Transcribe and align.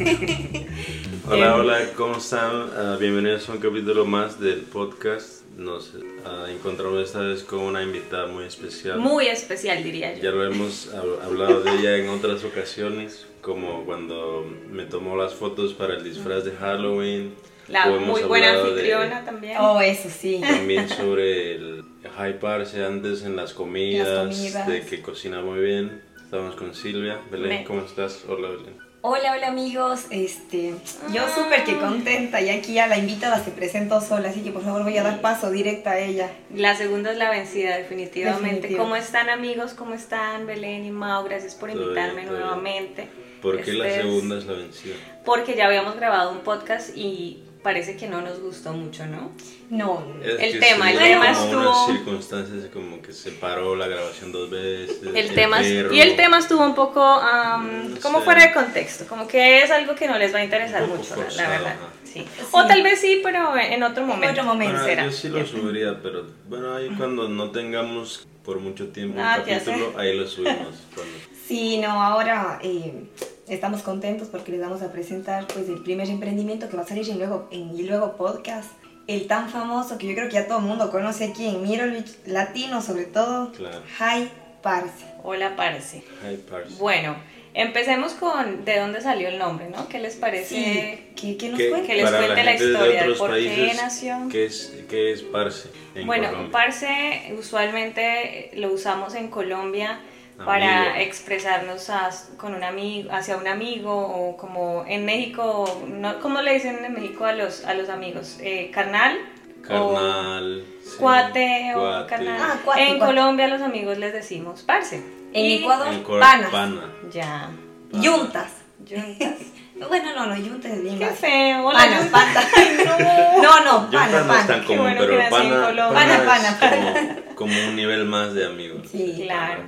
Hola, 1.30 1.56
hola, 1.56 1.78
¿cómo 1.94 2.16
están? 2.16 2.70
Ah, 2.74 2.96
bienvenidos 2.98 3.46
a 3.50 3.52
un 3.52 3.58
capítulo 3.58 4.06
más 4.06 4.40
del 4.40 4.60
podcast. 4.60 5.44
Nos 5.58 5.92
ah, 6.24 6.46
encontramos 6.48 7.02
esta 7.04 7.18
vez 7.20 7.42
con 7.42 7.60
una 7.60 7.82
invitada 7.82 8.26
muy 8.26 8.44
especial. 8.46 8.98
Muy 8.98 9.26
especial, 9.26 9.82
diría 9.84 10.14
yo. 10.14 10.22
Ya 10.22 10.30
lo 10.30 10.44
hemos 10.46 10.90
hab- 10.94 11.22
hablado 11.22 11.60
de 11.62 11.72
ella 11.72 11.98
en 11.98 12.08
otras 12.08 12.44
ocasiones, 12.44 13.26
como 13.42 13.84
cuando 13.84 14.46
me 14.70 14.84
tomó 14.86 15.16
las 15.18 15.34
fotos 15.34 15.74
para 15.74 15.96
el 15.96 16.02
disfraz 16.04 16.44
de 16.46 16.52
Halloween. 16.52 17.34
La 17.68 17.86
muy 17.90 18.22
buena 18.22 18.48
hablado 18.48 18.64
de- 18.68 18.70
anfitriona 18.72 19.24
también. 19.26 19.58
Oh, 19.60 19.80
eso 19.82 20.08
sí. 20.08 20.40
También 20.40 20.88
sobre 20.96 21.56
el 21.56 21.84
hyparse 22.18 22.84
antes 22.86 23.22
en 23.22 23.36
las 23.36 23.52
comidas, 23.52 24.08
Las 24.08 24.34
comidas. 24.36 24.66
de 24.66 24.80
que 24.86 25.02
cocina 25.02 25.42
muy 25.42 25.60
bien. 25.60 26.00
Estamos 26.24 26.54
con 26.54 26.74
Silvia. 26.74 27.20
Belén, 27.30 27.48
Me- 27.50 27.64
¿cómo 27.64 27.82
estás? 27.84 28.24
Hola, 28.26 28.48
Belén. 28.48 28.89
Hola, 29.02 29.32
hola 29.32 29.48
amigos. 29.48 30.04
Este, 30.10 30.74
yo 31.12 31.22
súper 31.34 31.64
que 31.64 31.78
contenta 31.78 32.38
y 32.42 32.50
aquí 32.50 32.78
a 32.78 32.86
la 32.86 32.98
invitada 32.98 33.42
se 33.42 33.50
presentó 33.50 34.00
sola, 34.02 34.28
así 34.28 34.42
que 34.42 34.50
por 34.50 34.62
favor 34.62 34.82
voy 34.82 34.98
a 34.98 35.02
dar 35.02 35.22
paso 35.22 35.50
directa 35.50 35.92
a 35.92 35.98
ella. 35.98 36.30
La 36.54 36.76
segunda 36.76 37.10
es 37.12 37.16
la 37.16 37.30
vencida, 37.30 37.78
definitivamente. 37.78 38.46
Definitivo. 38.56 38.82
¿Cómo 38.82 38.96
están 38.96 39.30
amigos? 39.30 39.72
¿Cómo 39.72 39.94
están 39.94 40.46
Belén 40.46 40.84
y 40.84 40.90
Mau? 40.90 41.24
Gracias 41.24 41.54
por 41.54 41.70
invitarme 41.70 42.24
nuevamente. 42.26 43.08
¿Por 43.40 43.62
qué 43.62 43.72
la 43.72 43.86
Este 43.88 44.00
es- 44.00 44.06
segunda 44.06 44.36
es 44.36 44.44
la 44.44 44.52
vencida? 44.52 44.94
Porque 45.24 45.54
ya 45.56 45.66
habíamos 45.66 45.96
grabado 45.96 46.30
un 46.32 46.40
podcast 46.40 46.94
y 46.94 47.42
parece 47.62 47.96
que 47.96 48.06
no 48.08 48.20
nos 48.22 48.40
gustó 48.40 48.72
mucho, 48.72 49.06
¿no? 49.06 49.32
No, 49.70 50.02
Es 50.22 50.54
El 50.54 50.60
tema, 50.60 50.90
el 50.90 50.98
tema 50.98 51.30
estuvo- 51.30 51.60
unas 51.60 51.86
circunstancias 51.86 52.64
como 52.72 53.00
que 53.02 53.12
se 53.12 53.30
paró 53.32 53.76
la 53.76 53.86
grabación 53.86 54.32
dos 54.32 54.50
veces. 54.50 54.98
El 55.14 55.34
tema, 55.34 55.58
perro. 55.58 55.92
y 55.94 56.00
el 56.00 56.16
tema 56.16 56.38
estuvo 56.38 56.64
un 56.64 56.74
poco 56.74 57.02
am, 57.02 57.94
No 57.94 58.00
como 58.00 58.18
sé. 58.18 58.24
fuera 58.24 58.46
de 58.46 58.52
contexto, 58.52 59.06
como 59.06 59.28
que 59.28 59.62
es 59.62 59.70
algo 59.70 59.94
que 59.94 60.08
no 60.08 60.18
les 60.18 60.34
va 60.34 60.38
a 60.38 60.44
interesar 60.44 60.86
mucho, 60.86 61.10
la- 61.10 61.16
la 61.16 61.22
forzado, 61.24 61.50
verdad. 61.50 61.66
ajá. 61.72 61.88
Sí. 62.04 62.12
Sí. 62.12 62.26
O 62.50 62.66
tal 62.66 62.82
vez 62.82 63.00
sí, 63.00 63.20
pero 63.22 63.56
en 63.56 63.82
otro 63.84 64.04
momento. 64.04 64.32
otro 64.32 64.44
momento. 64.44 64.72
Bueno, 64.72 64.86
será. 64.88 65.04
yo 65.04 65.12
sí 65.12 65.28
lo 65.28 65.46
subiría, 65.46 66.00
pero 66.02 66.26
bueno, 66.48 66.74
ahí 66.74 66.88
cuando 66.96 67.28
no 67.28 67.50
tengamos 67.52 68.26
por 68.44 68.58
mucho 68.58 68.88
tiempo 68.88 69.20
Ah, 69.22 69.36
un 69.38 69.44
capítulo, 69.44 69.92
ahí 69.96 70.18
lo 70.18 70.26
subimos. 70.26 70.74
cuando- 70.94 71.14
sí, 71.46 71.78
no, 71.78 71.90
ahora 72.02 72.58
eh, 72.62 73.04
estamos 73.50 73.82
contentos 73.82 74.28
porque 74.28 74.52
les 74.52 74.60
vamos 74.60 74.80
a 74.82 74.90
presentar 74.92 75.46
pues 75.48 75.68
el 75.68 75.82
primer 75.82 76.08
emprendimiento 76.08 76.68
que 76.68 76.76
va 76.76 76.82
a 76.84 76.86
salir 76.86 77.08
en 77.10 77.18
luego, 77.18 77.48
en 77.50 77.76
y 77.78 77.82
luego 77.82 78.16
podcast. 78.16 78.70
El 79.06 79.26
tan 79.26 79.48
famoso 79.50 79.98
que 79.98 80.06
yo 80.06 80.14
creo 80.14 80.28
que 80.28 80.34
ya 80.34 80.46
todo 80.46 80.58
el 80.58 80.64
mundo 80.64 80.90
conoce 80.90 81.24
aquí 81.24 81.46
en 81.48 81.62
Mirolich, 81.62 82.06
latino 82.26 82.80
sobre 82.80 83.04
todo, 83.04 83.50
Claro. 83.52 83.82
High 83.98 84.30
Parse. 84.62 85.04
Hola, 85.24 85.56
parece. 85.56 86.02
Hyparse. 86.22 86.76
Bueno, 86.78 87.16
empecemos 87.54 88.12
con 88.12 88.64
de 88.64 88.78
dónde 88.78 89.00
salió 89.00 89.28
el 89.28 89.38
nombre, 89.38 89.68
¿no? 89.68 89.88
¿Qué 89.88 89.98
les 89.98 90.14
parece? 90.16 90.46
Sí, 90.54 91.12
¿qué, 91.16 91.36
qué 91.36 91.48
nos 91.48 91.58
¿Qué- 91.58 91.70
cuenta? 91.70 91.86
que 91.88 91.94
les 91.96 92.10
cuente 92.10 92.44
la 92.44 92.50
de 92.52 92.56
historia 92.66 93.02
de 93.06 93.14
por 93.14 93.34
qué 93.34 93.72
nació. 93.74 94.16
¿Qué 94.30 94.44
es, 94.46 94.72
qué 94.88 95.12
es 95.12 95.22
Parse 95.22 95.70
en 95.96 96.06
Bueno, 96.06 96.28
Colombia? 96.28 96.52
parce 96.52 97.32
usualmente 97.38 98.50
lo 98.54 98.72
usamos 98.72 99.14
en 99.14 99.28
Colombia 99.28 99.98
para 100.44 100.80
Amigo. 100.82 100.94
expresarnos 100.98 101.90
as- 101.90 102.30
con 102.36 102.54
un 102.54 102.64
amigo, 102.64 103.10
hacia 103.12 103.36
un 103.36 103.46
amigo 103.46 103.92
o 103.94 104.36
como 104.36 104.84
en 104.86 105.04
México, 105.04 105.82
no, 105.88 106.18
¿cómo 106.20 106.40
le 106.42 106.54
dicen 106.54 106.84
en 106.84 106.92
México 106.94 107.24
a 107.24 107.32
los, 107.32 107.64
a 107.64 107.74
los 107.74 107.88
amigos? 107.88 108.38
Eh, 108.40 108.70
¿Carnal? 108.72 109.18
Carnal. 109.66 110.64
sí, 110.84 110.96
Cuate 110.98 111.72
o 111.74 111.80
cuate. 111.80 112.08
carnal. 112.08 112.36
Ah, 112.40 112.56
cuate, 112.64 112.82
en 112.88 112.98
cuate. 112.98 113.14
Colombia 113.14 113.44
a 113.46 113.48
los 113.48 113.62
amigos 113.62 113.98
les 113.98 114.12
decimos 114.12 114.62
parce. 114.62 114.96
En 115.32 115.44
Y- 115.46 115.54
Ecuador, 115.58 115.88
En 115.92 116.02
Cor- 116.02 116.20
panas. 116.20 116.50
pana. 116.50 116.82
Ya. 117.12 117.50
Yuntas. 117.92 118.52
Yuntas. 118.84 119.34
Bueno, 119.88 120.10
no, 120.14 120.26
no, 120.26 120.36
yuntas 120.36 120.72
es 120.72 120.82
bien 120.82 120.98
Qué 120.98 121.06
feo. 121.06 121.66
Hola, 121.66 121.78
Pana, 121.78 122.10
pana. 122.12 122.40
Ay, 122.56 122.78
no. 122.84 123.42
No, 123.42 123.64
no, 123.64 123.90
Yuntas 123.90 124.10
pana, 124.10 124.24
no 124.24 124.34
es 124.34 124.46
tan 124.46 124.46
pana. 124.46 124.66
Común, 124.66 124.82
bueno 124.82 125.00
pero 125.00 125.16
pana, 125.30 125.90
pana 125.90 126.26
Pana, 126.26 126.48
es 126.50 126.56
como, 126.56 127.34
como 127.34 127.68
un 127.68 127.76
nivel 127.76 128.04
más 128.04 128.34
de 128.34 128.44
amigos. 128.44 128.82
Sí. 128.92 129.22
Claro. 129.22 129.62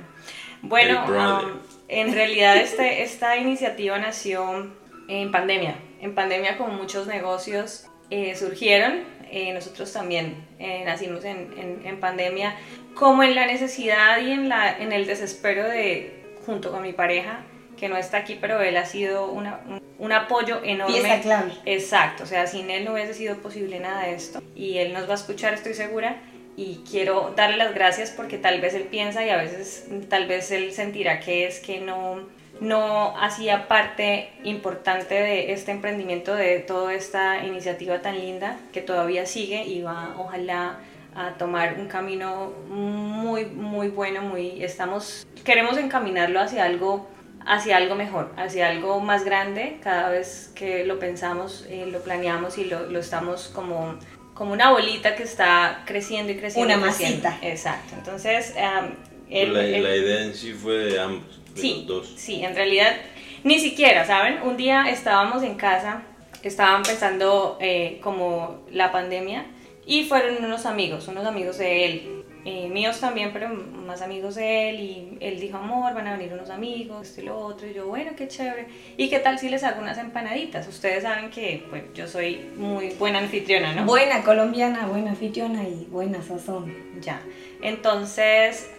Bueno, 0.63 1.05
um, 1.43 1.59
en 1.89 2.13
realidad 2.13 2.57
este, 2.57 3.03
esta 3.03 3.37
iniciativa 3.37 3.97
nació 3.99 4.71
en 5.07 5.31
pandemia. 5.31 5.75
En 6.01 6.15
pandemia 6.15 6.57
como 6.57 6.73
muchos 6.73 7.05
negocios 7.07 7.85
eh, 8.09 8.35
surgieron, 8.35 9.01
eh, 9.29 9.53
nosotros 9.53 9.91
también 9.91 10.35
eh, 10.59 10.83
nacimos 10.85 11.25
en, 11.25 11.53
en- 11.57 11.81
en 11.85 11.99
pandemia, 11.99 12.55
como 12.95 13.23
en 13.23 13.35
la 13.35 13.45
necesidad 13.45 14.19
y 14.19 14.31
en, 14.31 14.49
la, 14.49 14.77
en 14.77 14.91
el 14.91 15.05
desespero 15.05 15.67
de, 15.67 16.23
junto 16.45 16.71
con 16.71 16.81
mi 16.83 16.93
pareja, 16.93 17.41
que 17.77 17.89
no 17.89 17.97
está 17.97 18.17
aquí, 18.17 18.37
pero 18.39 18.61
él 18.61 18.77
ha 18.77 18.85
sido 18.85 19.31
una- 19.31 19.59
un, 19.67 19.81
un 19.97 20.11
apoyo 20.11 20.61
enorme. 20.63 20.93
Pieza 20.99 21.21
clave. 21.21 21.51
Exacto, 21.65 22.23
o 22.23 22.25
sea, 22.25 22.47
sin 22.47 22.69
él 22.69 22.85
no 22.85 22.93
hubiese 22.93 23.13
sido 23.13 23.37
posible 23.37 23.79
nada 23.79 24.03
de 24.03 24.13
esto. 24.15 24.41
Y 24.55 24.77
él 24.77 24.93
nos 24.93 25.07
va 25.07 25.13
a 25.13 25.15
escuchar, 25.15 25.53
estoy 25.53 25.73
segura. 25.73 26.17
Y 26.55 26.83
quiero 26.89 27.33
darle 27.35 27.57
las 27.57 27.73
gracias 27.73 28.11
porque 28.11 28.37
tal 28.37 28.61
vez 28.61 28.75
él 28.75 28.83
piensa 28.83 29.25
y 29.25 29.29
a 29.29 29.37
veces 29.37 29.87
tal 30.09 30.27
vez 30.27 30.51
él 30.51 30.71
sentirá 30.71 31.19
que 31.19 31.47
es 31.47 31.59
que 31.59 31.79
no, 31.79 32.27
no 32.59 33.17
hacía 33.17 33.67
parte 33.67 34.29
importante 34.43 35.15
de 35.15 35.51
este 35.51 35.71
emprendimiento, 35.71 36.35
de 36.35 36.59
toda 36.59 36.93
esta 36.93 37.43
iniciativa 37.43 38.01
tan 38.01 38.19
linda 38.19 38.57
que 38.71 38.81
todavía 38.81 39.25
sigue 39.25 39.63
y 39.63 39.81
va 39.81 40.15
ojalá 40.17 40.79
a 41.15 41.31
tomar 41.37 41.75
un 41.79 41.87
camino 41.87 42.53
muy, 42.69 43.45
muy 43.45 43.89
bueno, 43.89 44.21
muy, 44.21 44.63
estamos, 44.63 45.27
queremos 45.43 45.77
encaminarlo 45.77 46.39
hacia 46.39 46.65
algo 46.65 47.07
hacia 47.45 47.77
algo 47.77 47.95
mejor, 47.95 48.31
hacia 48.37 48.69
algo 48.69 48.99
más 48.99 49.25
grande. 49.25 49.77
Cada 49.81 50.09
vez 50.09 50.51
que 50.55 50.85
lo 50.85 50.99
pensamos, 50.99 51.65
eh, 51.69 51.85
lo 51.91 52.01
planeamos 52.01 52.57
y 52.57 52.65
lo, 52.65 52.89
lo 52.89 52.99
estamos 52.99 53.49
como, 53.53 53.95
como 54.33 54.53
una 54.53 54.71
bolita 54.71 55.15
que 55.15 55.23
está 55.23 55.83
creciendo 55.85 56.31
y 56.31 56.37
creciendo. 56.37 56.73
Una 56.75 56.83
creciendo. 56.85 57.29
masita. 57.29 57.47
Exacto. 57.47 57.95
Entonces, 57.97 58.53
la, 58.55 58.91
él- 59.29 59.53
la 59.83 59.95
idea 59.95 60.21
en 60.23 60.33
sí 60.33 60.53
fue 60.53 60.73
de 60.75 60.99
ambos, 60.99 61.39
de 61.55 61.61
Sí, 61.61 61.85
los 61.87 62.09
dos. 62.09 62.13
sí, 62.19 62.43
en 62.43 62.55
realidad 62.55 62.95
ni 63.43 63.59
siquiera, 63.59 64.05
¿saben? 64.05 64.41
Un 64.43 64.57
día 64.57 64.85
estábamos 64.89 65.43
en 65.43 65.55
casa, 65.55 66.03
estaban 66.43 66.83
pensando 66.83 67.57
eh, 67.61 67.99
como 68.01 68.63
la 68.71 68.91
pandemia 68.91 69.45
y 69.85 70.05
fueron 70.05 70.43
unos 70.43 70.65
amigos, 70.65 71.07
unos 71.07 71.25
amigos 71.25 71.57
de 71.57 71.85
él, 71.85 72.23
eh, 72.45 72.67
míos 72.69 72.99
también, 72.99 73.31
pero 73.31 73.49
más 73.49 74.01
amigos 74.01 74.35
de 74.35 74.69
él 74.69 74.79
y 74.79 75.17
él 75.21 75.39
dijo, 75.39 75.57
amor, 75.57 75.93
van 75.93 76.07
a 76.07 76.17
venir 76.17 76.33
unos 76.33 76.49
amigos, 76.49 77.07
esto 77.07 77.21
y 77.21 77.25
lo 77.25 77.37
otro, 77.37 77.67
y 77.67 77.73
yo, 77.73 77.87
bueno, 77.87 78.11
qué 78.17 78.27
chévere. 78.27 78.67
¿Y 78.97 79.09
qué 79.09 79.19
tal 79.19 79.39
si 79.39 79.49
les 79.49 79.63
hago 79.63 79.81
unas 79.81 79.97
empanaditas? 79.97 80.67
Ustedes 80.67 81.03
saben 81.03 81.29
que 81.29 81.65
pues, 81.69 81.83
yo 81.93 82.07
soy 82.07 82.51
muy 82.57 82.89
buena 82.99 83.19
anfitriona, 83.19 83.73
¿no? 83.73 83.85
Buena 83.85 84.23
colombiana, 84.23 84.87
buena 84.87 85.11
anfitriona 85.11 85.63
y 85.63 85.87
buena 85.89 86.21
sazón. 86.21 86.73
Ya. 87.01 87.21
Entonces 87.61 88.69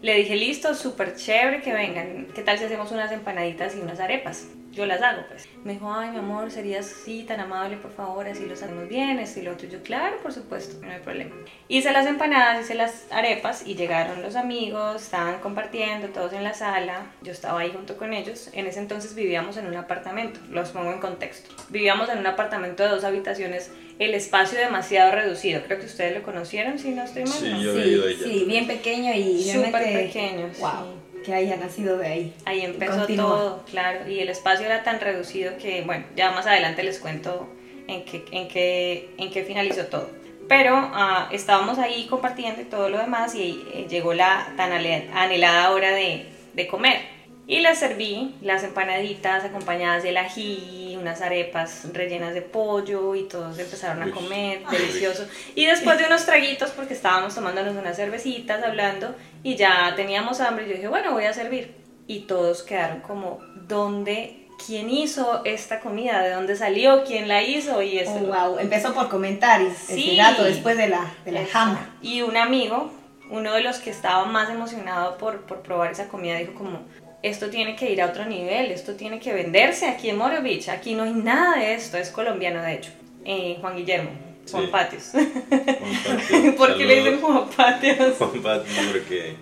le 0.00 0.14
dije, 0.14 0.36
listo, 0.36 0.74
súper 0.74 1.16
chévere 1.16 1.60
que 1.60 1.72
vengan. 1.72 2.28
¿Qué 2.34 2.42
tal 2.42 2.58
si 2.58 2.64
hacemos 2.64 2.90
unas 2.92 3.12
empanaditas 3.12 3.76
y 3.76 3.80
unas 3.80 4.00
arepas? 4.00 4.48
Yo 4.76 4.84
las 4.84 5.00
hago, 5.00 5.22
pues. 5.28 5.48
Me 5.64 5.72
dijo, 5.72 5.90
ay, 5.90 6.10
mi 6.10 6.18
amor, 6.18 6.50
serías 6.50 6.84
así 6.84 7.24
tan 7.24 7.40
amable, 7.40 7.78
por 7.78 7.90
favor, 7.92 8.28
así 8.28 8.44
los 8.44 8.62
hacemos 8.62 8.86
bien, 8.88 9.18
esto 9.18 9.40
y 9.40 9.42
lo 9.44 9.52
otro. 9.52 9.66
Y 9.66 9.70
yo, 9.70 9.82
claro, 9.82 10.18
por 10.22 10.34
supuesto, 10.34 10.84
no 10.84 10.92
hay 10.92 11.00
problema. 11.00 11.34
Hice 11.68 11.92
las 11.92 12.06
empanadas, 12.06 12.60
hice 12.60 12.74
las 12.74 12.85
arepas 13.10 13.66
y 13.66 13.74
llegaron 13.74 14.22
los 14.22 14.36
amigos, 14.36 15.02
estaban 15.02 15.40
compartiendo, 15.40 16.08
todos 16.08 16.32
en 16.32 16.44
la 16.44 16.54
sala. 16.54 17.06
Yo 17.22 17.32
estaba 17.32 17.60
ahí 17.60 17.70
junto 17.72 17.96
con 17.96 18.12
ellos. 18.12 18.50
En 18.52 18.66
ese 18.66 18.80
entonces 18.80 19.14
vivíamos 19.14 19.56
en 19.56 19.66
un 19.66 19.76
apartamento, 19.76 20.40
los 20.50 20.70
pongo 20.70 20.92
en 20.92 20.98
contexto. 21.00 21.54
Vivíamos 21.68 22.08
en 22.08 22.18
un 22.18 22.26
apartamento 22.26 22.82
de 22.82 22.88
dos 22.90 23.04
habitaciones, 23.04 23.70
el 23.98 24.14
espacio 24.14 24.58
demasiado 24.58 25.12
reducido. 25.12 25.62
Creo 25.66 25.78
que 25.78 25.86
ustedes 25.86 26.14
lo 26.14 26.22
conocieron, 26.22 26.78
si 26.78 26.90
no 26.90 27.02
estoy 27.04 27.24
mal. 27.24 27.32
Sí, 27.32 27.50
yo 27.62 27.78
he 27.78 27.82
sí, 27.84 27.88
ido 27.90 28.10
ya 28.10 28.24
sí, 28.24 28.44
bien 28.46 28.66
pequeño 28.66 29.12
y 29.14 29.42
Súper 29.44 29.72
realmente- 29.72 30.02
pequeño, 30.06 30.50
Wow, 30.60 31.22
que 31.24 31.34
haya 31.34 31.56
nacido 31.56 31.96
de 31.98 32.06
ahí. 32.06 32.34
Ahí 32.44 32.60
empezó 32.62 32.98
Continúa. 32.98 33.26
todo, 33.26 33.64
claro, 33.70 34.08
y 34.08 34.20
el 34.20 34.28
espacio 34.28 34.66
era 34.66 34.82
tan 34.82 35.00
reducido 35.00 35.56
que, 35.58 35.82
bueno, 35.82 36.04
ya 36.14 36.30
más 36.32 36.46
adelante 36.46 36.82
les 36.82 36.98
cuento 36.98 37.48
en 37.88 38.04
qué, 38.04 38.24
en 38.32 38.48
qué, 38.48 39.10
en 39.16 39.30
qué 39.30 39.44
finalizó 39.44 39.86
todo. 39.86 40.10
Pero 40.48 40.74
ah, 40.76 41.28
estábamos 41.32 41.78
ahí 41.78 42.06
compartiendo 42.06 42.62
y 42.62 42.64
todo 42.66 42.88
lo 42.88 42.98
demás 42.98 43.34
y 43.34 43.64
eh, 43.72 43.86
llegó 43.88 44.14
la 44.14 44.52
tan 44.56 44.72
anhelada 44.72 45.70
hora 45.72 45.90
de, 45.90 46.26
de 46.54 46.66
comer. 46.66 47.16
Y 47.48 47.60
les 47.60 47.78
serví 47.78 48.34
las 48.42 48.64
empanaditas 48.64 49.44
acompañadas 49.44 50.02
del 50.02 50.16
ají, 50.16 50.96
unas 51.00 51.20
arepas 51.22 51.86
rellenas 51.92 52.34
de 52.34 52.42
pollo 52.42 53.14
y 53.14 53.22
todos 53.28 53.56
empezaron 53.58 54.02
a 54.02 54.06
Uy. 54.06 54.12
comer, 54.12 54.66
delicioso. 54.66 55.28
Y 55.54 55.66
después 55.66 55.96
de 55.98 56.06
unos 56.06 56.26
traguitos, 56.26 56.70
porque 56.70 56.94
estábamos 56.94 57.36
tomándonos 57.36 57.76
unas 57.76 57.96
cervecitas, 57.96 58.64
hablando, 58.64 59.14
y 59.44 59.54
ya 59.54 59.92
teníamos 59.94 60.40
hambre, 60.40 60.66
yo 60.66 60.74
dije, 60.74 60.88
bueno, 60.88 61.12
voy 61.12 61.24
a 61.24 61.32
servir. 61.32 61.72
Y 62.08 62.20
todos 62.20 62.64
quedaron 62.64 63.00
como, 63.00 63.38
¿dónde? 63.54 64.45
¿Quién 64.64 64.90
hizo 64.90 65.42
esta 65.44 65.80
comida? 65.80 66.22
¿De 66.22 66.30
dónde 66.32 66.56
salió? 66.56 67.04
¿Quién 67.04 67.28
la 67.28 67.42
hizo? 67.42 67.82
Y 67.82 67.98
esto. 67.98 68.18
Oh, 68.22 68.26
wow, 68.50 68.58
empezó 68.58 68.94
por 68.94 69.08
comentarios. 69.08 69.74
Sí. 69.86 70.10
Ese 70.12 70.16
dato 70.16 70.44
después 70.44 70.76
de 70.76 70.88
la, 70.88 71.12
de 71.24 71.32
la 71.32 71.42
Eso. 71.42 71.50
jama. 71.52 71.94
Y 72.02 72.22
un 72.22 72.36
amigo, 72.36 72.90
uno 73.30 73.52
de 73.52 73.60
los 73.62 73.78
que 73.78 73.90
estaba 73.90 74.24
más 74.24 74.50
emocionado 74.50 75.18
por, 75.18 75.42
por 75.42 75.60
probar 75.62 75.92
esa 75.92 76.08
comida, 76.08 76.36
dijo 76.38 76.54
como, 76.54 76.80
esto 77.22 77.50
tiene 77.50 77.76
que 77.76 77.90
ir 77.92 78.00
a 78.02 78.06
otro 78.06 78.24
nivel, 78.24 78.70
esto 78.70 78.94
tiene 78.94 79.18
que 79.20 79.32
venderse 79.32 79.86
aquí 79.88 80.10
en 80.10 80.18
Moro 80.18 80.42
Beach, 80.42 80.68
aquí 80.68 80.94
no 80.94 81.02
hay 81.04 81.12
nada 81.12 81.56
de 81.58 81.74
esto, 81.74 81.96
es 81.96 82.10
colombiano 82.10 82.62
de 82.62 82.74
hecho, 82.74 82.90
eh, 83.24 83.58
Juan 83.60 83.76
Guillermo. 83.76 84.10
Juan 84.50 84.64
Sí. 84.66 84.68
Patios. 84.70 85.10
Juan 85.12 85.32
Patio, 85.50 86.54
¿Por 86.56 86.76
qué 86.76 86.84
le 86.84 86.96
dicen 86.96 87.20
saludos. 87.20 87.48
Juan 87.56 87.70
Patios? 87.72 88.14
Juan 88.16 88.42
Patio, 88.42 88.72
porque 88.92 89.36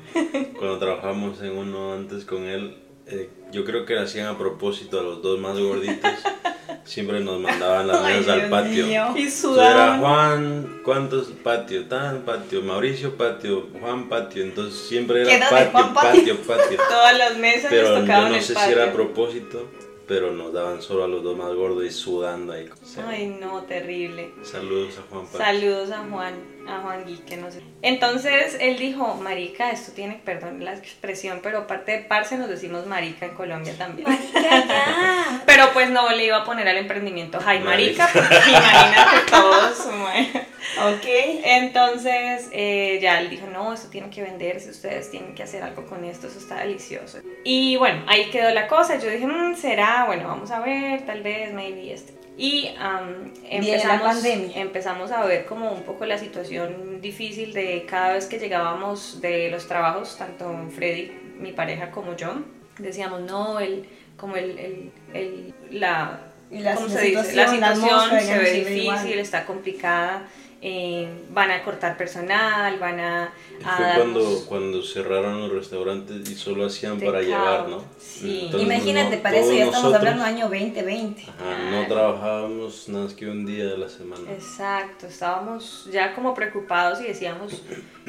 cuando 0.56 0.78
trabajamos 0.78 1.42
en 1.42 1.50
uno 1.58 1.92
antes 1.92 2.24
con 2.24 2.44
él, 2.44 2.74
eh, 3.06 3.28
yo 3.52 3.64
creo 3.64 3.84
que 3.84 3.94
lo 3.94 4.02
hacían 4.02 4.26
a 4.26 4.38
propósito 4.38 5.00
a 5.00 5.02
los 5.02 5.22
dos 5.22 5.38
más 5.38 5.58
gorditos. 5.58 6.10
Siempre 6.84 7.20
nos 7.20 7.40
mandaban 7.40 7.86
las 7.86 8.02
mesas 8.02 8.28
al 8.28 8.50
patio. 8.50 8.86
mío. 8.86 9.06
Y 9.16 9.22
Entonces 9.22 9.46
era 9.46 9.96
sudaban. 9.96 10.00
Juan, 10.00 10.80
¿cuántos 10.84 11.28
patio? 11.42 11.86
Tan 11.86 12.22
patio, 12.22 12.60
Mauricio 12.62 13.16
patio, 13.16 13.68
Juan 13.80 14.08
patio. 14.10 14.42
Entonces 14.42 14.80
siempre 14.86 15.24
¿Qué 15.24 15.34
era 15.36 15.48
patio, 15.48 15.70
Juan 15.72 15.94
Patio? 15.94 16.36
patio, 16.36 16.36
patio. 16.42 16.78
Todas 16.88 17.16
las 17.18 17.38
mesas 17.38 17.70
Pero 17.70 18.04
yo 18.04 18.28
no 18.28 18.34
el 18.34 18.42
sé 18.42 18.52
patio. 18.52 18.66
si 18.68 18.72
era 18.80 18.90
a 18.90 18.92
propósito, 18.92 19.66
pero 20.06 20.32
nos 20.32 20.52
daban 20.52 20.82
solo 20.82 21.04
a 21.04 21.08
los 21.08 21.22
dos 21.22 21.36
más 21.38 21.54
gordos 21.54 21.84
y 21.84 21.90
sudando 21.90 22.52
ahí. 22.52 22.68
Ay, 23.08 23.28
no, 23.40 23.62
terrible. 23.62 24.32
Saludos 24.42 24.98
a 24.98 25.02
Juan 25.10 25.24
Patio. 25.24 25.38
Saludos 25.38 25.90
a 25.90 26.04
Juan, 26.10 26.34
a 26.68 26.80
Juan 26.80 27.04
Gui, 27.04 27.18
que 27.18 27.36
no 27.36 27.50
sé. 27.50 27.62
Entonces 27.82 28.56
él 28.60 28.78
dijo, 28.78 29.14
marica, 29.14 29.70
esto 29.70 29.92
tiene, 29.92 30.20
perdón 30.24 30.64
la 30.64 30.74
expresión, 30.74 31.40
pero 31.42 31.58
aparte 31.58 31.92
de 31.92 31.98
parce 31.98 32.38
nos 32.38 32.48
decimos 32.48 32.86
marica 32.86 33.26
en 33.26 33.34
Colombia 33.34 33.74
también. 33.76 34.08
ya. 34.32 35.42
Pero 35.46 35.72
pues 35.72 35.90
no 35.90 36.10
le 36.10 36.24
iba 36.26 36.38
a 36.38 36.44
poner 36.44 36.68
al 36.68 36.76
emprendimiento 36.76 37.38
Marica, 37.40 37.64
Marica. 37.64 38.08
porque 38.12 38.50
imagínate 38.50 39.30
todos. 39.30 39.88
Ok. 40.88 41.04
Entonces 41.44 42.48
eh, 42.52 42.98
ya 43.00 43.20
él 43.20 43.30
dijo, 43.30 43.46
no, 43.46 43.72
esto 43.72 43.88
tiene 43.88 44.10
que 44.10 44.22
venderse, 44.22 44.70
ustedes 44.70 45.10
tienen 45.10 45.34
que 45.34 45.42
hacer 45.42 45.62
algo 45.62 45.84
con 45.86 46.04
esto, 46.04 46.26
eso 46.26 46.38
está 46.38 46.60
delicioso. 46.60 47.18
Y 47.44 47.76
bueno, 47.76 48.02
ahí 48.06 48.30
quedó 48.30 48.50
la 48.50 48.66
cosa, 48.66 48.98
yo 48.98 49.10
dije, 49.10 49.26
"Mm, 49.26 49.54
será, 49.56 50.04
bueno, 50.06 50.28
vamos 50.28 50.50
a 50.50 50.60
ver, 50.60 51.04
tal 51.06 51.22
vez, 51.22 51.52
maybe 51.52 51.92
este. 51.92 52.14
Y 52.36 52.74
empezamos, 53.48 54.00
empezamos 54.56 55.12
a 55.12 55.24
ver 55.24 55.46
como 55.46 55.70
un 55.72 55.82
poco 55.82 56.04
la 56.04 56.18
situación 56.18 57.00
difícil 57.00 57.52
de 57.52 57.86
cada 57.88 58.12
vez 58.14 58.26
que 58.26 58.38
llegábamos 58.38 59.20
de 59.20 59.50
los 59.50 59.68
trabajos, 59.68 60.16
tanto 60.18 60.52
Freddy, 60.74 61.12
mi 61.38 61.52
pareja, 61.52 61.90
como 61.92 62.16
yo, 62.16 62.34
decíamos, 62.78 63.20
no, 63.20 63.60
el, 63.60 63.86
como 64.16 64.34
el, 64.36 64.58
el, 64.58 64.90
el- 65.12 65.54
la, 65.70 66.20
¿cómo 66.50 66.60
la 66.62 66.76
se 66.76 67.00
dice? 67.02 67.32
La 67.34 67.48
situación, 67.48 67.60
la 67.60 68.20
situación 68.20 68.20
se 68.20 68.38
ve 68.38 68.76
igual. 68.78 68.98
difícil, 68.98 69.18
está 69.20 69.44
complicada, 69.44 70.26
eh, 70.66 71.06
van 71.28 71.50
a 71.50 71.62
cortar 71.62 71.94
personal, 71.98 72.78
van 72.78 72.98
a... 72.98 73.34
Y 73.60 73.62
a 73.62 73.76
Fue 73.76 73.86
cuando, 73.96 74.46
cuando 74.48 74.82
cerraron 74.82 75.42
los 75.42 75.52
restaurantes 75.52 76.26
y 76.30 76.34
solo 76.36 76.64
hacían 76.64 76.98
para 76.98 77.20
llevar. 77.20 77.68
¿no? 77.68 77.84
Sí. 77.98 78.44
Entonces, 78.46 78.66
Imagínate, 78.66 79.16
no- 79.16 79.22
para 79.22 79.36
eso 79.36 79.52
ya 79.52 79.64
estamos 79.66 79.90
nosotros, 79.92 79.94
hablando 80.00 80.24
año 80.24 80.48
2020. 80.48 81.22
Ajá, 81.22 81.70
no 81.70 81.86
trabajábamos 81.86 82.88
nada 82.88 83.04
más 83.04 83.12
que 83.12 83.26
un 83.28 83.44
día 83.44 83.66
de 83.66 83.76
la 83.76 83.90
semana. 83.90 84.22
Exacto, 84.32 85.06
estábamos 85.06 85.86
ya 85.92 86.14
como 86.14 86.32
preocupados 86.32 86.98
y 87.02 87.04
decíamos, 87.04 87.60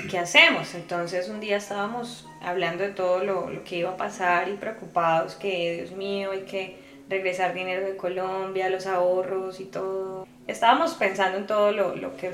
¿qué 0.10 0.18
hacemos? 0.18 0.76
Entonces 0.76 1.28
un 1.28 1.42
día 1.42 1.58
estábamos 1.58 2.26
hablando 2.42 2.86
de 2.86 2.92
todo 2.92 3.22
lo, 3.22 3.50
lo 3.50 3.66
que 3.66 3.80
iba 3.80 3.90
a 3.90 3.98
pasar 3.98 4.48
y 4.48 4.54
preocupados, 4.54 5.36
que 5.36 5.82
Dios 5.82 5.92
mío, 5.92 6.32
hay 6.32 6.44
que 6.44 6.85
regresar 7.10 7.54
dinero 7.54 7.86
de 7.86 7.96
Colombia, 7.98 8.70
los 8.70 8.88
ahorros 8.88 9.60
y 9.60 9.66
todo. 9.66 10.28
Estábamos 10.48 10.94
pensando 10.96 11.38
en 11.38 11.48
todo 11.48 11.72
lo, 11.72 11.96
lo 11.96 12.16
que 12.18 12.32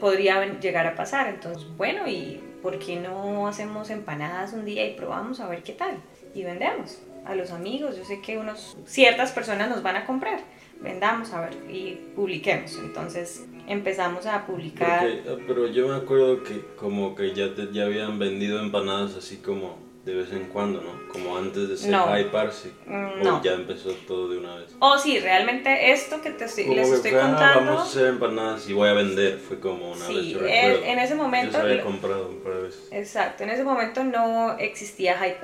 podría 0.00 0.44
llegar 0.60 0.86
a 0.86 0.94
pasar. 0.94 1.28
Entonces, 1.28 1.66
bueno, 1.76 2.08
¿y 2.08 2.40
por 2.62 2.78
qué 2.78 2.96
no 2.96 3.46
hacemos 3.48 3.90
empanadas 3.90 4.52
un 4.52 4.64
día 4.64 4.86
y 4.86 4.94
probamos 4.94 5.40
a 5.40 5.48
ver 5.48 5.62
qué 5.62 5.72
tal? 5.72 5.96
Y 6.34 6.44
vendemos 6.44 6.98
a 7.24 7.34
los 7.34 7.50
amigos. 7.50 7.96
Yo 7.96 8.04
sé 8.04 8.20
que 8.20 8.38
unos, 8.38 8.76
ciertas 8.86 9.32
personas 9.32 9.68
nos 9.68 9.82
van 9.82 9.96
a 9.96 10.06
comprar. 10.06 10.40
Vendamos 10.80 11.32
a 11.32 11.40
ver 11.40 11.56
y 11.68 11.94
publiquemos. 12.14 12.78
Entonces 12.78 13.44
empezamos 13.66 14.26
a 14.26 14.46
publicar. 14.46 15.06
Ah, 15.28 15.36
pero 15.46 15.66
yo 15.66 15.88
me 15.88 15.96
acuerdo 15.96 16.42
que 16.42 16.64
como 16.76 17.14
que 17.14 17.34
ya, 17.34 17.54
te, 17.54 17.72
ya 17.72 17.84
habían 17.84 18.18
vendido 18.18 18.60
empanadas 18.60 19.16
así 19.16 19.38
como 19.38 19.87
de 20.08 20.14
vez 20.14 20.32
en 20.32 20.46
cuando, 20.46 20.80
¿no? 20.80 20.90
Como 21.12 21.36
antes 21.36 21.68
de 21.68 21.76
ser 21.76 21.90
No. 21.90 22.06
High 22.06 22.30
Parsi. 22.30 22.72
Mm, 22.86 22.94
O 23.20 23.24
no. 23.24 23.42
ya 23.42 23.52
empezó 23.52 23.90
todo 24.06 24.28
de 24.30 24.38
una 24.38 24.56
vez. 24.56 24.74
Oh, 24.78 24.96
sí, 24.98 25.18
realmente 25.20 25.92
esto 25.92 26.20
que 26.22 26.30
te 26.30 26.46
estoy, 26.46 26.64
Como 26.64 26.76
les 26.76 26.88
que 26.88 26.94
estoy 26.96 27.10
fue, 27.10 27.20
ah, 27.20 27.26
contando. 27.28 27.60
vamos 27.66 27.80
a 27.80 27.84
hacer 27.84 28.06
empanadas 28.06 28.68
y 28.68 28.72
voy 28.72 28.88
a 28.88 28.94
vender. 28.94 29.38
Fue 29.38 29.60
como 29.60 29.92
una 29.92 30.06
Sí, 30.06 30.34
vez, 30.34 30.78
yo 30.80 30.84
en 30.84 30.98
ese 30.98 31.14
momento 31.14 31.52
Yo 31.58 31.64
se 31.64 31.70
había 31.72 31.82
comprado 31.82 32.28
un 32.30 32.40
par 32.42 32.54
de 32.54 32.62
veces. 32.62 32.88
Exacto, 32.90 33.42
en 33.44 33.50
ese 33.50 33.64
momento 33.64 34.02
no 34.04 34.56
existía 34.58 35.16
High 35.18 35.40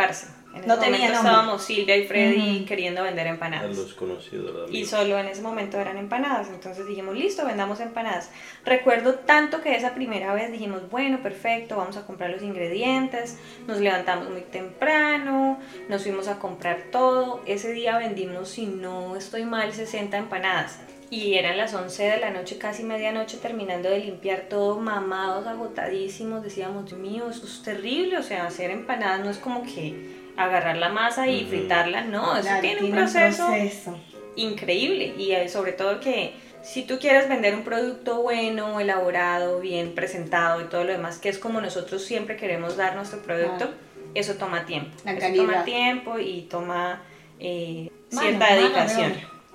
En 0.55 0.61
ese 0.61 0.69
No 0.69 0.79
tenía 0.79 0.99
momento 0.99 1.15
nombre. 1.15 1.31
estábamos 1.31 1.63
Silvia 1.63 1.97
y 1.97 2.07
Freddy 2.07 2.65
queriendo 2.65 3.03
vender 3.03 3.27
empanadas. 3.27 3.77
los 3.77 3.95
conocidos, 3.95 4.55
¿verdad? 4.55 4.69
Y 4.71 4.85
solo 4.87 5.19
en 5.19 5.27
ese 5.27 5.43
momento 5.43 5.81
eran 5.81 5.97
empanadas. 5.97 6.49
Entonces 6.49 6.87
dijimos, 6.87 7.17
listo, 7.17 7.45
vendamos 7.45 7.81
empanadas. 7.81 8.31
Recuerdo 8.65 9.15
tanto 9.15 9.61
que 9.63 9.75
esa 9.75 9.95
primera 9.95 10.33
vez 10.33 10.53
dijimos, 10.53 10.89
bueno, 10.91 11.19
perfecto, 11.23 11.77
vamos 11.77 11.97
a 11.97 12.07
comprar 12.07 12.31
los 12.31 12.43
ingredientes. 12.43 13.39
Nos 13.67 13.81
levantamos 13.81 14.31
muy 14.31 14.43
temprano, 14.43 15.59
nos 15.89 16.03
fuimos 16.03 16.29
a 16.29 16.39
comprar 16.39 16.85
todo. 16.93 17.43
Ese 17.47 17.73
día 17.73 17.99
vendimos, 17.99 18.49
si 18.49 18.67
no 18.67 19.17
estoy 19.17 19.45
mal, 19.45 19.73
60 19.73 20.17
empanadas. 20.17 20.79
Y 21.11 21.35
eran 21.35 21.57
las 21.59 21.75
11 21.75 22.03
de 22.03 22.17
la 22.19 22.31
noche, 22.31 22.59
casi 22.59 22.83
medianoche, 22.83 23.37
terminando 23.37 23.89
de 23.89 23.99
limpiar 24.01 24.47
todo, 24.49 24.81
mamados, 24.81 25.47
agotadísimos. 25.47 26.43
Decíamos, 26.43 26.87
Dios 26.87 26.99
mío, 26.99 27.29
eso 27.31 27.45
es 27.45 27.63
terrible. 27.63 28.19
O 28.19 28.23
sea, 28.23 28.47
hacer 28.47 28.71
empanadas 28.71 29.21
no 29.21 29.31
es 29.31 29.39
como 29.39 29.63
que 29.63 30.24
agarrar 30.37 30.77
la 30.77 30.89
masa 30.89 31.29
y 31.29 31.41
Ujú. 31.43 31.51
fritarla, 31.51 32.03
no, 32.03 32.35
eso 32.35 32.43
Claro, 32.43 32.61
tiene 32.61 32.77
un 32.81 32.87
tiene 32.87 32.97
proceso 33.01 33.47
proceso. 33.47 33.99
increíble 34.37 35.15
y 35.17 35.33
eh, 35.33 35.49
sobre 35.49 35.73
todo 35.73 36.01
que 36.01 36.35
si 36.63 36.83
tú 36.85 36.99
quieres 36.99 37.29
vender 37.29 37.55
un 37.55 37.63
producto 37.63 38.23
bueno, 38.23 38.81
elaborado, 38.81 39.61
bien 39.61 39.95
presentado 39.95 40.61
y 40.63 40.65
todo 40.65 40.85
lo 40.85 40.93
demás, 40.93 41.19
que 41.19 41.29
es 41.29 41.39
como 41.39 41.61
nosotros 41.61 42.03
siempre 42.05 42.37
queremos 42.37 42.77
dar 42.77 42.97
nuestro 42.97 43.21
producto, 43.23 43.67
Ah. 43.67 44.11
eso 44.15 44.35
toma 44.35 44.65
tiempo. 44.65 44.91
La 45.05 45.13
eso 45.13 45.21
calidad. 45.21 45.45
toma 45.45 45.65
tiempo 45.65 46.19
y 46.19 46.43
toma 46.43 47.03
eh, 47.41 47.91
Mano, 48.13 48.29
cierta 48.29 48.39
mano 48.47 48.57
de 48.57 48.63
dedicación. 48.63 49.13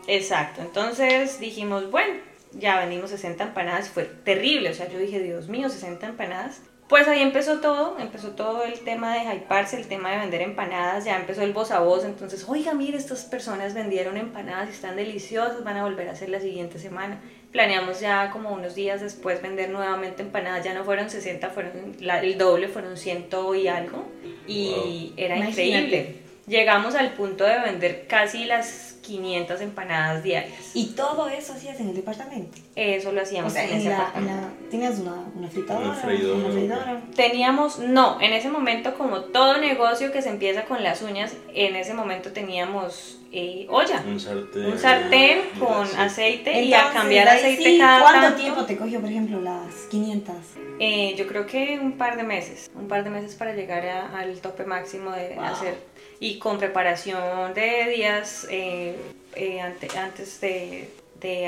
Exacto, 0.08 0.62
entonces 0.62 1.40
dijimos, 1.40 1.90
bueno, 1.92 2.14
ya 2.54 2.80
vendimos 2.80 3.10
60 3.12 3.44
empanadas 3.46 3.88
y 3.88 3.90
fue 3.92 4.04
terrible, 4.06 4.70
o 4.70 4.74
sea, 4.74 4.90
yo 4.90 4.98
dije, 5.00 5.20
Dios 5.20 5.48
mío, 5.50 5.70
60 5.70 6.08
empanadas. 6.08 6.62
Pues 6.90 7.08
ahí 7.08 7.22
empezó 7.22 7.60
todo, 7.60 7.98
empezó 8.00 8.30
todo 8.32 8.64
el 8.64 8.80
tema 8.80 9.14
de 9.14 9.20
hyparse, 9.36 9.78
el 9.78 9.88
tema 9.88 10.10
de 10.12 10.18
vender 10.18 10.42
empanadas, 10.42 11.06
ya 11.06 11.18
empezó 11.18 11.44
el 11.44 11.54
voz 11.54 11.70
a 11.70 11.80
voz, 11.82 12.04
entonces, 12.04 12.46
oiga, 12.50 12.74
mire, 12.74 12.98
estas 12.98 13.26
personas 13.26 13.76
vendieron 13.76 14.18
empanadas 14.18 14.70
y 14.70 14.72
están 14.72 14.96
deliciosas, 14.96 15.64
van 15.64 15.78
a 15.78 15.84
volver 15.84 16.10
a 16.10 16.14
hacer 16.14 16.30
la 16.30 16.40
siguiente 16.40 16.80
semana. 16.80 17.22
Planeamos 17.52 18.00
ya 18.00 18.32
como 18.32 18.52
unos 18.52 18.74
días 18.74 19.02
después 19.02 19.40
vender 19.42 19.70
nuevamente 19.70 20.24
empanadas, 20.24 20.66
ya 20.66 20.74
no 20.74 20.84
fueron 20.84 21.12
60, 21.12 21.50
fueron 21.52 21.96
la- 22.00 22.22
el 22.22 22.40
doble, 22.40 22.68
fueron 22.68 22.98
ciento 22.98 23.54
y 23.54 23.68
algo, 23.68 24.06
y 24.48 25.14
era 25.16 25.38
Imagínate. 25.38 25.66
increíble. 25.68 26.16
Llegamos 26.50 26.96
al 26.96 27.12
punto 27.14 27.44
de 27.44 27.60
vender 27.60 28.08
casi 28.08 28.46
las 28.46 28.96
500 29.04 29.62
empanadas 29.62 30.24
diarias. 30.24 30.72
Y 30.74 30.88
todo 30.96 31.30
eso 31.30 31.54
hacías 31.54 31.80
en 31.80 31.90
el 31.90 31.96
departamento. 31.96 32.58
Eso 32.76 33.12
lo 33.12 33.20
O 33.22 33.24
hacíamos 33.24 33.54
sea, 33.54 33.64
en 33.66 33.72
en 33.72 33.78
ese 33.78 33.90
la, 33.90 33.96
en 33.96 34.02
apartamento. 34.02 34.42
la- 34.64 34.70
tenías 34.70 35.00
una, 35.00 35.14
una 35.36 35.48
fritadora. 35.48 35.86
Una 35.86 35.96
freidora. 35.96 36.40
Una 36.40 36.52
freidora. 36.52 37.02
Teníamos, 37.16 37.80
no, 37.80 38.20
en 38.20 38.34
ese 38.34 38.50
momento 38.50 38.96
como 38.96 39.22
todo 39.22 39.58
negocio 39.60 40.12
que 40.12 40.22
se 40.24 40.30
empieza 40.30 40.66
con 40.66 40.84
las 40.84 41.02
uñas, 41.04 41.34
en 41.54 41.76
ese 41.76 41.94
momento 41.94 42.32
teníamos 42.32 43.16
eh, 43.32 43.68
olla, 43.70 44.04
Un 44.08 44.20
sartén. 44.20 44.66
un 44.66 44.78
sartén 44.80 45.40
con 45.60 45.86
aceite 46.00 46.64
y 46.64 46.74
a 46.74 46.90
cambiar 46.92 47.28
aceite 47.28 47.64
sí, 47.64 47.78
cada 47.78 48.02
¿Cuánto 48.02 48.22
tanto. 48.22 48.42
tiempo 48.42 48.66
te 48.66 48.76
cogió, 48.76 49.00
por 49.02 49.10
ejemplo, 49.10 49.40
las 49.40 49.74
500? 49.92 50.36
Eh, 50.80 51.14
yo 51.16 51.28
creo 51.28 51.46
que 51.46 51.78
un 51.80 51.98
par 51.98 52.18
de 52.18 52.24
meses, 52.24 52.72
un 52.74 52.88
par 52.88 53.04
de 53.04 53.12
meses 53.12 53.36
para 53.36 53.54
llegar 53.54 53.86
a- 53.88 54.18
al 54.18 54.40
tope 54.42 54.66
máximo 54.66 55.12
de 55.12 55.36
Wow. 55.36 55.44
hacer 55.46 55.76
y 56.20 56.38
con 56.40 56.58
preparación 56.58 57.54
de 57.54 57.86
días 57.96 58.48
eh, 58.50 58.96
eh, 59.36 59.62
ante- 59.62 59.98
antes 59.98 60.42
de, 60.42 60.90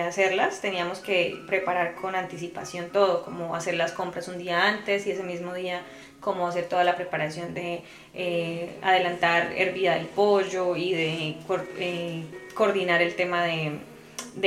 hacerlas 0.05 0.59
teníamos 0.59 0.99
que 0.99 1.37
preparar 1.47 1.95
con 1.95 2.13
anticipación 2.15 2.89
todo, 2.89 3.23
como 3.23 3.55
hacer 3.55 3.75
las 3.75 3.93
compras 3.93 4.27
un 4.27 4.37
día 4.37 4.67
antes 4.67 5.07
y 5.07 5.11
ese 5.11 5.23
mismo 5.23 5.53
día 5.53 5.81
como 6.19 6.47
hacer 6.47 6.65
toda 6.65 6.83
la 6.83 6.95
preparación 6.97 7.53
de 7.53 7.81
eh, 8.13 8.77
adelantar 8.81 9.53
hervida 9.55 9.95
del 9.95 10.07
pollo 10.07 10.75
y 10.75 10.93
de 10.93 11.35
cor- 11.47 11.67
eh, 11.77 12.23
coordinar 12.53 13.01
el 13.01 13.15
tema 13.15 13.43
de, 13.45 13.79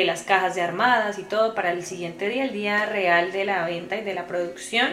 las 0.05 0.23
cajas 0.23 0.55
de 0.55 0.61
armadas 0.63 1.19
y 1.19 1.23
todo 1.23 1.55
para 1.55 1.73
el 1.73 1.85
siguiente 1.85 2.29
día, 2.29 2.45
el 2.45 2.53
día 2.53 2.85
real 2.87 3.33
de 3.33 3.45
la 3.47 3.65
venta 3.67 3.97
y 3.97 4.03
de 4.05 4.15
la 4.15 4.27
producción, 4.27 4.91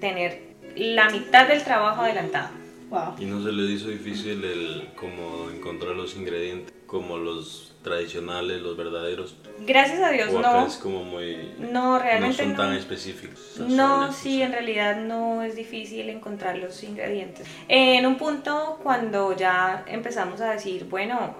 tener 0.00 0.40
la 0.74 1.08
mitad 1.10 1.46
del 1.48 1.62
trabajo 1.62 2.02
adelantado. 2.02 2.63
Wow. 2.90 3.14
Y 3.18 3.24
no 3.26 3.42
se 3.42 3.52
les 3.52 3.70
hizo 3.70 3.88
difícil 3.88 4.44
el 4.44 4.88
como 4.96 5.50
encontrar 5.50 5.94
los 5.96 6.16
ingredientes. 6.16 6.72
como 6.86 7.16
los 7.16 7.74
tradicionales, 7.82 8.62
los 8.62 8.76
verdaderos. 8.76 9.36
Gracias 9.66 10.00
a 10.00 10.10
Dios 10.10 10.32
o 10.32 10.38
acá 10.38 10.52
no. 10.52 10.66
es 10.66 10.76
como 10.76 11.04
muy... 11.04 11.52
No, 11.58 11.98
realmente 11.98 12.38
no 12.38 12.48
son 12.48 12.52
no. 12.52 12.56
tan 12.56 12.74
específicos. 12.74 13.56
No, 13.58 14.12
sí, 14.12 14.40
en 14.42 14.52
realidad 14.52 14.96
no 14.96 15.42
es 15.42 15.54
difícil 15.54 16.08
encontrar 16.08 16.56
los 16.56 16.82
ingredientes. 16.82 17.46
En 17.68 18.06
un 18.06 18.16
punto, 18.16 18.80
cuando 18.82 19.36
ya 19.36 19.84
empezamos 19.86 20.40
a 20.40 20.52
decir, 20.52 20.86
bueno, 20.88 21.36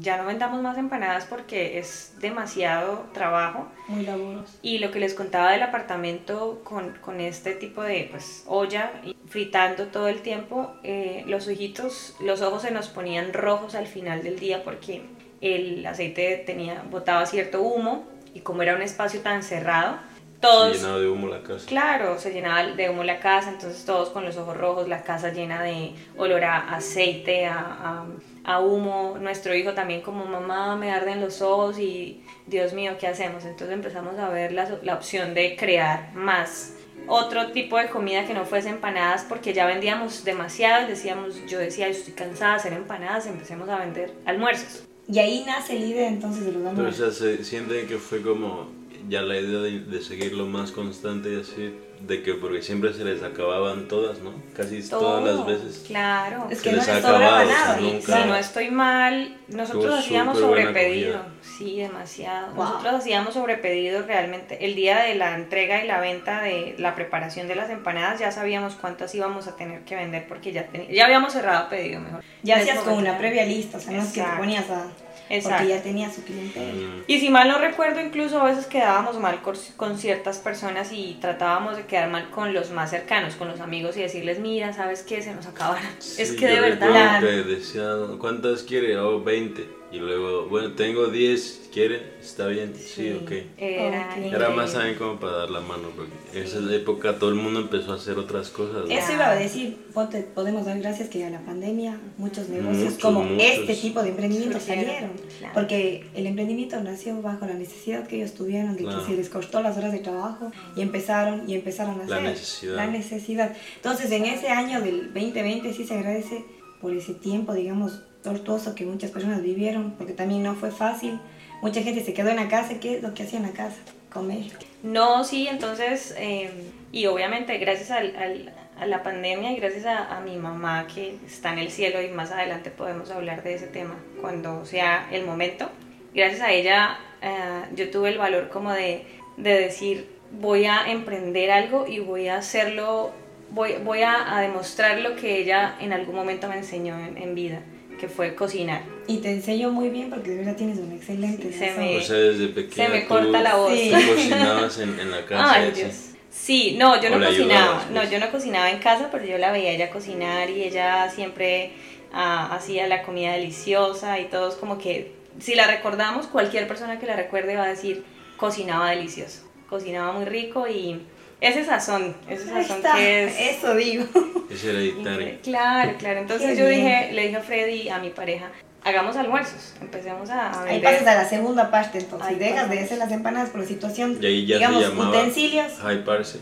ya 0.00 0.16
no 0.16 0.26
vendamos 0.26 0.60
más 0.62 0.76
empanadas 0.78 1.26
porque 1.26 1.78
es 1.78 2.14
demasiado 2.20 3.06
trabajo, 3.12 3.68
Muy 3.88 4.04
laburoso. 4.04 4.52
y 4.62 4.78
lo 4.78 4.90
que 4.90 4.98
les 5.00 5.14
contaba 5.14 5.52
del 5.52 5.62
apartamento 5.62 6.60
con, 6.64 6.94
con 7.00 7.20
este 7.20 7.54
tipo 7.54 7.82
de 7.82 8.08
pues, 8.10 8.44
olla 8.46 8.90
y 9.04 9.14
fritando 9.34 9.86
todo 9.86 10.06
el 10.06 10.22
tiempo, 10.22 10.70
eh, 10.84 11.24
los 11.26 11.48
ojitos, 11.48 12.14
los 12.20 12.40
ojos 12.40 12.62
se 12.62 12.70
nos 12.70 12.86
ponían 12.86 13.32
rojos 13.32 13.74
al 13.74 13.88
final 13.88 14.22
del 14.22 14.38
día 14.38 14.62
porque 14.62 15.02
el 15.40 15.84
aceite 15.84 16.40
tenía, 16.46 16.84
botaba 16.88 17.26
cierto 17.26 17.60
humo 17.60 18.06
y 18.32 18.40
como 18.40 18.62
era 18.62 18.76
un 18.76 18.82
espacio 18.82 19.18
tan 19.22 19.42
cerrado, 19.42 19.96
todos... 20.40 20.76
Se 20.76 20.82
llenaba 20.82 21.00
de 21.00 21.08
humo 21.08 21.26
la 21.26 21.42
casa. 21.42 21.66
Claro, 21.66 22.16
se 22.20 22.32
llenaba 22.32 22.62
de 22.62 22.88
humo 22.90 23.02
la 23.02 23.18
casa, 23.18 23.50
entonces 23.50 23.84
todos 23.84 24.10
con 24.10 24.24
los 24.24 24.36
ojos 24.36 24.56
rojos, 24.56 24.86
la 24.88 25.02
casa 25.02 25.32
llena 25.32 25.60
de 25.64 25.94
olor 26.16 26.44
a 26.44 26.58
aceite, 26.76 27.46
a, 27.46 27.58
a- 27.58 28.06
a 28.44 28.60
humo. 28.60 29.16
Nuestro 29.20 29.52
hijo 29.52 29.72
también 29.72 30.00
como 30.02 30.26
mamá 30.26 30.76
me 30.76 30.92
arden 30.92 31.20
los 31.20 31.42
ojos 31.42 31.80
y 31.80 32.22
Dios 32.46 32.72
mío, 32.72 32.92
¿qué 33.00 33.08
hacemos? 33.08 33.44
Entonces 33.44 33.74
empezamos 33.74 34.16
a 34.20 34.28
ver 34.28 34.52
la, 34.52 34.78
la 34.82 34.94
opción 34.94 35.34
de 35.34 35.56
crear 35.56 36.12
más 36.14 36.74
otro 37.06 37.50
tipo 37.52 37.78
de 37.78 37.88
comida 37.88 38.26
que 38.26 38.34
no 38.34 38.44
fuese 38.44 38.68
empanadas 38.70 39.24
porque 39.28 39.52
ya 39.52 39.66
vendíamos 39.66 40.24
demasiado, 40.24 40.86
decíamos, 40.88 41.34
yo 41.46 41.58
decía, 41.58 41.88
yo 41.88 41.96
estoy 41.98 42.14
cansada 42.14 42.52
de 42.52 42.56
hacer 42.58 42.72
empanadas, 42.72 43.26
empecemos 43.26 43.68
a 43.68 43.78
vender 43.78 44.12
almuerzos. 44.24 44.84
Y 45.06 45.18
ahí 45.18 45.44
nace 45.46 45.78
la 45.78 45.86
idea 45.86 46.08
entonces 46.08 46.46
de 46.46 46.52
los 46.52 46.62
Pero 46.62 46.66
o 46.66 46.70
almuerzos. 46.70 47.16
sea, 47.18 47.36
se 47.36 47.44
siente 47.44 47.86
que 47.86 47.98
fue 47.98 48.22
como 48.22 48.68
ya 49.08 49.20
la 49.22 49.38
idea 49.38 49.58
de, 49.60 49.80
de 49.80 50.00
seguirlo 50.02 50.46
más 50.46 50.72
constante 50.72 51.34
y 51.34 51.40
así, 51.40 51.74
de 52.06 52.22
que 52.22 52.34
porque 52.34 52.62
siempre 52.62 52.92
se 52.92 53.04
les 53.04 53.22
acababan 53.22 53.88
todas, 53.88 54.18
¿no? 54.20 54.32
Casi 54.54 54.86
todas 54.88 55.24
las 55.24 55.46
veces. 55.46 55.84
Claro. 55.86 56.46
Es 56.50 56.58
Se 56.58 56.64
que 56.64 56.70
no 56.72 56.76
les 56.78 56.88
ha 56.88 56.96
acabado, 56.96 57.46
o 57.46 57.50
sea. 57.50 57.78
Sí, 57.78 58.00
si 58.04 58.12
no 58.12 58.36
estoy 58.36 58.70
mal, 58.70 59.38
nosotros 59.48 59.84
Estuvo 59.84 59.98
hacíamos 59.98 60.38
sobrepedido. 60.38 61.22
Sí, 61.40 61.78
demasiado. 61.78 62.54
Wow. 62.54 62.64
Nosotros 62.64 62.94
hacíamos 62.94 63.34
sobrepedido 63.34 64.02
realmente. 64.02 64.64
El 64.64 64.74
día 64.74 65.02
de 65.02 65.14
la 65.14 65.34
entrega 65.34 65.82
y 65.82 65.86
la 65.86 66.00
venta 66.00 66.42
de 66.42 66.74
la 66.78 66.94
preparación 66.94 67.48
de 67.48 67.54
las 67.54 67.70
empanadas 67.70 68.20
ya 68.20 68.30
sabíamos 68.30 68.74
cuántas 68.74 69.14
íbamos 69.14 69.46
a 69.46 69.56
tener 69.56 69.84
que 69.84 69.94
vender 69.94 70.26
porque 70.28 70.52
ya, 70.52 70.68
ya 70.90 71.04
habíamos 71.04 71.32
cerrado 71.32 71.68
pedido 71.68 72.00
mejor. 72.00 72.22
Ya 72.42 72.56
hacías 72.56 72.78
como 72.78 72.90
momento 72.92 73.10
una 73.10 73.18
previa 73.18 73.46
lista, 73.46 73.78
o 73.78 73.80
sea, 73.80 73.92
no 73.92 74.02
es 74.02 74.12
que 74.12 74.20
te 74.20 74.36
ponías 74.36 74.68
a... 74.70 74.86
Exacto. 75.30 75.58
Porque 75.58 75.74
ya 75.74 75.82
tenía 75.82 76.10
su 76.12 76.22
clientela. 76.22 76.72
Mm. 76.72 77.04
Y 77.06 77.20
si 77.20 77.30
mal 77.30 77.48
no 77.48 77.58
recuerdo, 77.58 78.00
incluso 78.00 78.40
a 78.40 78.44
veces 78.44 78.66
quedábamos 78.66 79.18
mal 79.18 79.40
con, 79.42 79.98
ciertas 79.98 80.38
personas 80.38 80.92
y 80.92 81.16
tratábamos 81.20 81.76
de 81.76 81.86
quedar 81.86 82.10
mal 82.10 82.30
con 82.30 82.52
los 82.52 82.70
más 82.70 82.90
cercanos, 82.90 83.34
con 83.34 83.48
los 83.48 83.60
amigos 83.60 83.96
y 83.96 84.02
decirles, 84.02 84.38
mira, 84.38 84.72
¿sabes 84.72 85.02
qué? 85.02 85.22
Se 85.22 85.34
nos 85.34 85.46
acabaron. 85.46 85.86
es 85.98 86.14
Sí, 86.14 86.36
que 86.36 86.46
de 86.46 86.60
verdad... 86.60 87.20
recuerdo 87.20 87.44
que 87.44 87.54
decía, 87.54 87.84
¿cuántas 88.18 88.62
quiere? 88.62 88.98
Oh, 88.98 89.22
20. 89.22 89.68
Y 89.92 89.98
luego, 89.98 90.46
bueno, 90.46 90.72
tengo 90.72 91.06
10, 91.06 91.63
¿quiere? 91.74 92.12
Está 92.22 92.46
bien, 92.46 92.72
sí, 92.76 93.10
ok. 93.20 93.32
Era. 93.58 94.16
Era 94.16 94.50
más 94.50 94.72
también 94.72 94.94
como 94.96 95.18
para 95.18 95.38
dar 95.38 95.50
la 95.50 95.60
mano, 95.60 95.88
porque 95.96 96.12
en 96.32 96.44
esa 96.44 96.58
época 96.72 97.18
todo 97.18 97.30
el 97.30 97.34
mundo 97.34 97.58
empezó 97.60 97.92
a 97.92 97.96
hacer 97.96 98.16
otras 98.16 98.48
cosas. 98.50 98.84
¿no? 98.84 98.90
Eso 98.90 99.12
iba 99.12 99.28
a 99.28 99.34
decir, 99.34 99.76
ponte- 99.92 100.22
podemos 100.22 100.64
dar 100.64 100.78
gracias 100.78 101.08
que 101.08 101.24
a 101.24 101.30
la 101.30 101.40
pandemia 101.40 101.98
muchos 102.16 102.48
negocios 102.48 102.84
Muchos, 102.84 102.98
como 103.02 103.24
muchos. 103.24 103.42
este 103.42 103.74
tipo 103.74 104.02
de 104.02 104.10
emprendimientos 104.10 104.62
salieron. 104.62 105.10
claro. 105.38 105.54
Porque 105.54 106.06
el 106.14 106.26
emprendimiento 106.28 106.80
nació 106.80 107.20
bajo 107.20 107.44
la 107.46 107.54
necesidad 107.54 108.06
que 108.06 108.16
ellos 108.16 108.34
tuvieron 108.34 108.76
de 108.76 108.84
Claro. 108.84 109.00
que 109.00 109.06
se 109.10 109.16
les 109.16 109.28
costó 109.28 109.60
las 109.60 109.76
horas 109.76 109.90
de 109.92 109.98
trabajo 109.98 110.52
y 110.76 110.80
empezaron 110.80 111.50
y 111.50 111.54
empezaron 111.54 112.00
a 112.00 112.04
La 112.06 112.16
hacer. 112.16 112.30
necesidad. 112.30 112.76
La 112.76 112.86
necesidad. 112.86 113.56
Entonces 113.76 114.10
en 114.12 114.24
ese 114.26 114.48
año 114.48 114.80
del 114.80 115.12
2020 115.12 115.72
sí 115.72 115.84
se 115.84 115.94
agradece 115.94 116.44
por 116.80 116.94
ese 116.94 117.14
tiempo, 117.14 117.52
digamos, 117.52 118.02
tortuoso 118.24 118.74
que 118.74 118.84
muchas 118.84 119.12
personas 119.12 119.40
vivieron, 119.42 119.92
porque 119.92 120.14
también 120.14 120.42
no 120.42 120.56
fue 120.56 120.72
fácil. 120.72 121.20
Mucha 121.62 121.82
gente 121.82 122.02
se 122.02 122.12
quedó 122.12 122.30
en 122.30 122.36
la 122.36 122.48
casa, 122.48 122.80
¿qué 122.80 122.96
es 122.96 123.02
lo 123.02 123.14
que 123.14 123.22
hacía 123.22 123.38
en 123.38 123.46
la 123.46 123.52
casa? 123.52 123.76
Comer. 124.12 124.46
No, 124.82 125.22
sí, 125.22 125.46
entonces, 125.48 126.14
eh, 126.18 126.50
y 126.90 127.06
obviamente 127.06 127.56
gracias 127.58 127.90
al- 127.92 128.16
al- 128.16 128.52
a 128.80 128.86
la 128.86 129.02
pandemia 129.04 129.52
y 129.52 129.56
gracias 129.56 129.86
a, 129.86 130.16
a 130.16 130.20
mi 130.20 130.36
mamá 130.36 130.86
que 130.92 131.16
está 131.26 131.52
en 131.52 131.58
el 131.60 131.70
cielo 131.70 132.02
y 132.02 132.08
más 132.08 132.32
adelante 132.32 132.70
podemos 132.70 133.10
hablar 133.10 133.42
de 133.44 133.54
ese 133.54 133.68
tema 133.68 133.94
cuando 134.20 134.64
sea 134.64 135.08
el 135.12 135.24
momento, 135.24 135.70
gracias 136.12 136.40
a 136.40 136.50
ella 136.52 136.98
eh, 137.22 137.62
yo 137.76 137.88
tuve 137.90 138.08
el 138.10 138.18
valor 138.18 138.48
como 138.48 138.72
de, 138.72 139.06
de 139.36 139.50
decir 139.60 140.08
voy 140.32 140.64
a 140.64 140.90
emprender 140.90 141.50
algo 141.52 141.86
y 141.86 142.00
voy 142.00 142.26
a 142.28 142.36
hacerlo, 142.38 143.12
voy, 143.50 143.74
voy 143.84 144.02
a, 144.02 144.36
a 144.36 144.40
demostrar 144.40 144.98
lo 144.98 145.14
que 145.14 145.38
ella 145.38 145.76
en 145.80 145.92
algún 145.92 146.16
momento 146.16 146.48
me 146.48 146.56
enseñó 146.56 146.98
en, 146.98 147.16
en 147.16 147.34
vida, 147.36 147.60
que 148.06 148.12
fue 148.14 148.34
cocinar. 148.34 148.82
Y 149.06 149.18
te 149.18 149.30
enseño 149.32 149.70
muy 149.70 149.88
bien 149.88 150.10
porque 150.10 150.30
de 150.30 150.36
verdad 150.38 150.56
tienes 150.56 150.78
un 150.78 150.92
excelente 150.92 151.50
Sí, 151.52 151.58
se 151.58 151.68
sazón. 151.68 151.84
me- 151.84 151.96
O 151.96 152.00
sea, 152.00 152.16
desde 152.16 152.48
pequeña 152.48 152.86
Se 152.86 152.92
me 152.92 153.00
tú- 153.02 153.08
corta 153.08 153.40
la 153.42 153.56
voz. 153.56 153.72
Sí. 153.72 153.90
tú 153.92 154.12
cocinabas 154.14 154.78
en, 154.78 155.00
en 155.00 155.10
la 155.10 155.24
casa. 155.26 155.52
Ay. 155.54 155.70
Dios. 155.72 155.92
Sí, 156.30 156.76
no, 156.78 157.00
yo 157.00 157.08
¿O 157.14 157.18
no 157.18 157.26
cocinaba. 157.26 157.60
ayudabas, 157.62 157.90
No, 157.90 158.00
pues? 158.00 158.10
yo 158.10 158.18
no 158.18 158.30
cocinaba 158.30 158.70
en 158.70 158.78
casa, 158.78 159.08
pero 159.12 159.24
yo 159.24 159.38
la 159.38 159.52
veía 159.52 159.70
a 159.70 159.72
ella 159.74 159.90
cocinar 159.90 160.50
y 160.50 160.64
ella 160.64 161.08
siempre 161.10 161.72
ah, 162.12 162.54
hacía 162.54 162.86
la 162.88 163.02
comida 163.02 163.32
deliciosa 163.32 164.18
y 164.20 164.24
todos 164.26 164.54
como 164.56 164.76
que, 164.78 165.12
si 165.40 165.54
la 165.54 165.66
recordamos, 165.66 166.26
cualquier 166.26 166.66
persona 166.68 166.98
que 166.98 167.06
la 167.06 167.16
recuerde 167.16 167.56
va 167.56 167.64
a 167.64 167.68
decir, 167.68 168.04
cocinaba 168.36 168.90
delicioso, 168.90 169.42
cocinaba 169.68 170.12
muy 170.12 170.24
rico 170.24 170.66
y 170.68 171.00
ese 171.40 171.64
sazón, 171.64 172.14
ese 172.28 172.44
sazón 172.46 172.76
está, 172.78 172.94
que 172.94 173.24
es... 173.24 173.56
eso 173.58 173.74
digo. 173.74 174.04
Es 174.50 174.64
hereditario. 174.64 175.38
Claro, 175.42 175.92
claro. 175.98 176.20
Entonces 176.20 176.50
Qué 176.50 176.56
yo 176.56 176.66
bien. 176.68 176.80
dije, 176.84 177.12
le 177.12 177.22
dije 177.22 177.36
a 177.36 177.40
Freddy, 177.42 177.88
a 177.88 177.98
mi 177.98 178.10
pareja, 178.10 178.50
hagamos 178.82 179.16
almuerzos, 179.16 179.74
empecemos 179.80 180.30
a, 180.30 180.50
a 180.50 180.64
Ahí 180.64 180.80
pasas 180.80 181.06
a 181.06 181.14
la 181.14 181.28
segunda 181.28 181.70
parte, 181.70 181.98
entonces. 181.98 182.28
Ahí 182.28 182.36
dejas 182.36 182.70
de 182.70 182.78
hacer 182.80 182.98
las 182.98 183.10
empanadas 183.12 183.50
por 183.50 183.60
la 183.60 183.66
situación, 183.66 184.18
Y 184.20 184.26
ahí 184.26 184.46
ya 184.46 184.56
digamos, 184.56 184.82
se 184.82 184.88
llamaba 184.90 185.10
utensilios. 185.18 185.72
hyparse. 185.92 186.40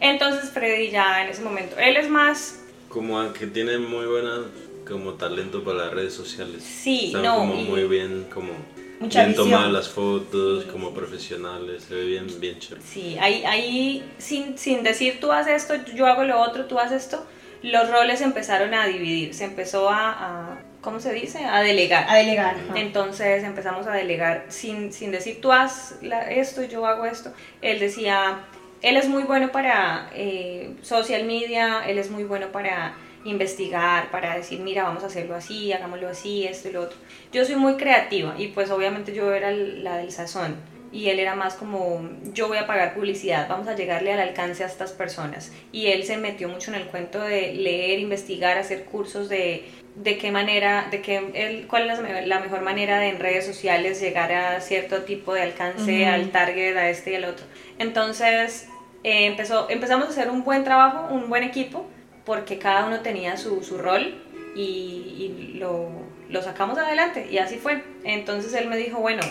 Entonces 0.00 0.50
Freddy 0.50 0.90
ya 0.90 1.22
en 1.24 1.30
ese 1.30 1.42
momento, 1.42 1.76
él 1.78 1.96
es 1.96 2.08
más 2.08 2.60
Como 2.88 3.20
a 3.20 3.32
que 3.32 3.46
tiene 3.48 3.78
muy 3.78 4.06
buena 4.06 4.42
como 4.86 5.14
talento 5.14 5.62
para 5.64 5.78
las 5.78 5.92
redes 5.92 6.14
sociales. 6.14 6.62
Sí, 6.62 7.06
Están 7.08 7.22
no, 7.22 7.36
como 7.38 7.54
y- 7.54 7.64
muy 7.64 7.84
bien, 7.84 8.26
como 8.32 8.52
Mucha 9.00 9.20
bien 9.20 9.30
visión. 9.30 9.50
tomadas 9.50 9.72
las 9.72 9.88
fotos, 9.88 10.64
como 10.64 10.92
profesionales, 10.94 11.84
se 11.84 11.94
ve 11.94 12.04
bien, 12.04 12.26
bien 12.40 12.58
chévere. 12.58 12.82
Sí, 12.84 13.16
ahí, 13.20 13.44
ahí 13.44 14.10
sin, 14.18 14.58
sin 14.58 14.82
decir 14.82 15.20
tú 15.20 15.30
haces 15.32 15.62
esto, 15.62 15.74
yo 15.94 16.06
hago 16.06 16.24
lo 16.24 16.40
otro, 16.40 16.64
tú 16.66 16.78
haces 16.78 17.04
esto, 17.04 17.24
los 17.62 17.90
roles 17.90 18.20
empezaron 18.20 18.74
a 18.74 18.86
dividir, 18.86 19.34
se 19.34 19.44
empezó 19.44 19.88
a, 19.90 20.10
a- 20.10 20.58
¿cómo 20.80 21.00
se 21.00 21.12
dice? 21.12 21.44
A 21.44 21.60
delegar. 21.60 22.06
A 22.08 22.16
delegar. 22.16 22.56
ajá. 22.56 22.78
Entonces 22.80 23.44
empezamos 23.44 23.86
a 23.86 23.92
delegar 23.92 24.46
sin, 24.48 24.92
sin 24.92 25.10
decir 25.12 25.40
tú 25.40 25.52
haz 25.52 25.96
la- 26.02 26.30
esto, 26.30 26.62
yo 26.64 26.86
hago 26.86 27.04
esto. 27.06 27.32
Él 27.62 27.78
decía, 27.80 28.40
él 28.82 28.96
es 28.96 29.08
muy 29.08 29.24
bueno 29.24 29.50
para 29.52 30.10
eh, 30.14 30.74
social 30.82 31.24
media, 31.24 31.82
él 31.86 31.98
es 31.98 32.10
muy 32.10 32.24
bueno 32.24 32.48
para 32.52 32.94
investigar, 33.24 34.10
para 34.10 34.36
decir, 34.36 34.60
mira, 34.60 34.84
vamos 34.84 35.02
a 35.02 35.06
hacerlo 35.06 35.34
así, 35.34 35.72
hagámoslo 35.72 36.08
así, 36.08 36.46
esto 36.46 36.68
y 36.68 36.72
lo 36.72 36.82
otro. 36.82 36.98
Yo 37.32 37.44
soy 37.44 37.56
muy 37.56 37.74
creativa 37.76 38.34
y 38.38 38.48
pues 38.48 38.70
obviamente 38.70 39.12
yo 39.12 39.32
era 39.32 39.50
la 39.50 39.98
del 39.98 40.10
sazón 40.12 40.56
y 40.90 41.10
él 41.10 41.18
era 41.18 41.34
más 41.34 41.54
como, 41.54 42.08
yo 42.32 42.48
voy 42.48 42.56
a 42.56 42.66
pagar 42.66 42.94
publicidad, 42.94 43.46
vamos 43.48 43.68
a 43.68 43.76
llegarle 43.76 44.12
al 44.12 44.20
alcance 44.20 44.64
a 44.64 44.66
estas 44.66 44.92
personas. 44.92 45.52
Y 45.70 45.88
él 45.88 46.04
se 46.04 46.16
metió 46.16 46.48
mucho 46.48 46.70
en 46.70 46.76
el 46.80 46.86
cuento 46.86 47.20
de 47.20 47.52
leer, 47.52 47.98
investigar, 47.98 48.56
hacer 48.58 48.84
cursos 48.84 49.28
de 49.28 49.64
de 49.94 50.16
qué 50.16 50.30
manera, 50.30 50.86
de 50.92 51.02
qué, 51.02 51.16
él, 51.34 51.66
cuál 51.68 51.90
es 51.90 51.98
la, 51.98 52.02
me- 52.04 52.24
la 52.26 52.38
mejor 52.38 52.60
manera 52.60 53.00
de 53.00 53.08
en 53.08 53.18
redes 53.18 53.44
sociales 53.44 54.00
llegar 54.00 54.30
a 54.32 54.60
cierto 54.60 55.02
tipo 55.02 55.34
de 55.34 55.42
alcance, 55.42 56.06
al 56.06 56.30
target, 56.30 56.76
a 56.76 56.88
este 56.88 57.10
y 57.10 57.14
al 57.16 57.24
otro. 57.24 57.44
Entonces 57.80 58.68
eh, 59.02 59.26
empezó, 59.26 59.68
empezamos 59.68 60.06
a 60.06 60.10
hacer 60.10 60.30
un 60.30 60.44
buen 60.44 60.62
trabajo, 60.62 61.12
un 61.12 61.28
buen 61.28 61.42
equipo, 61.42 61.84
porque 62.28 62.58
cada 62.58 62.84
uno 62.86 63.00
tenía 63.00 63.38
su, 63.38 63.64
su 63.64 63.78
rol 63.78 64.14
y, 64.54 64.60
y 64.60 65.54
lo, 65.58 65.88
lo 66.28 66.42
sacamos 66.42 66.76
adelante 66.76 67.26
y 67.30 67.38
así 67.38 67.56
fue. 67.56 67.82
Entonces 68.04 68.52
él 68.52 68.68
me 68.68 68.76
dijo, 68.76 68.98
bueno, 69.00 69.22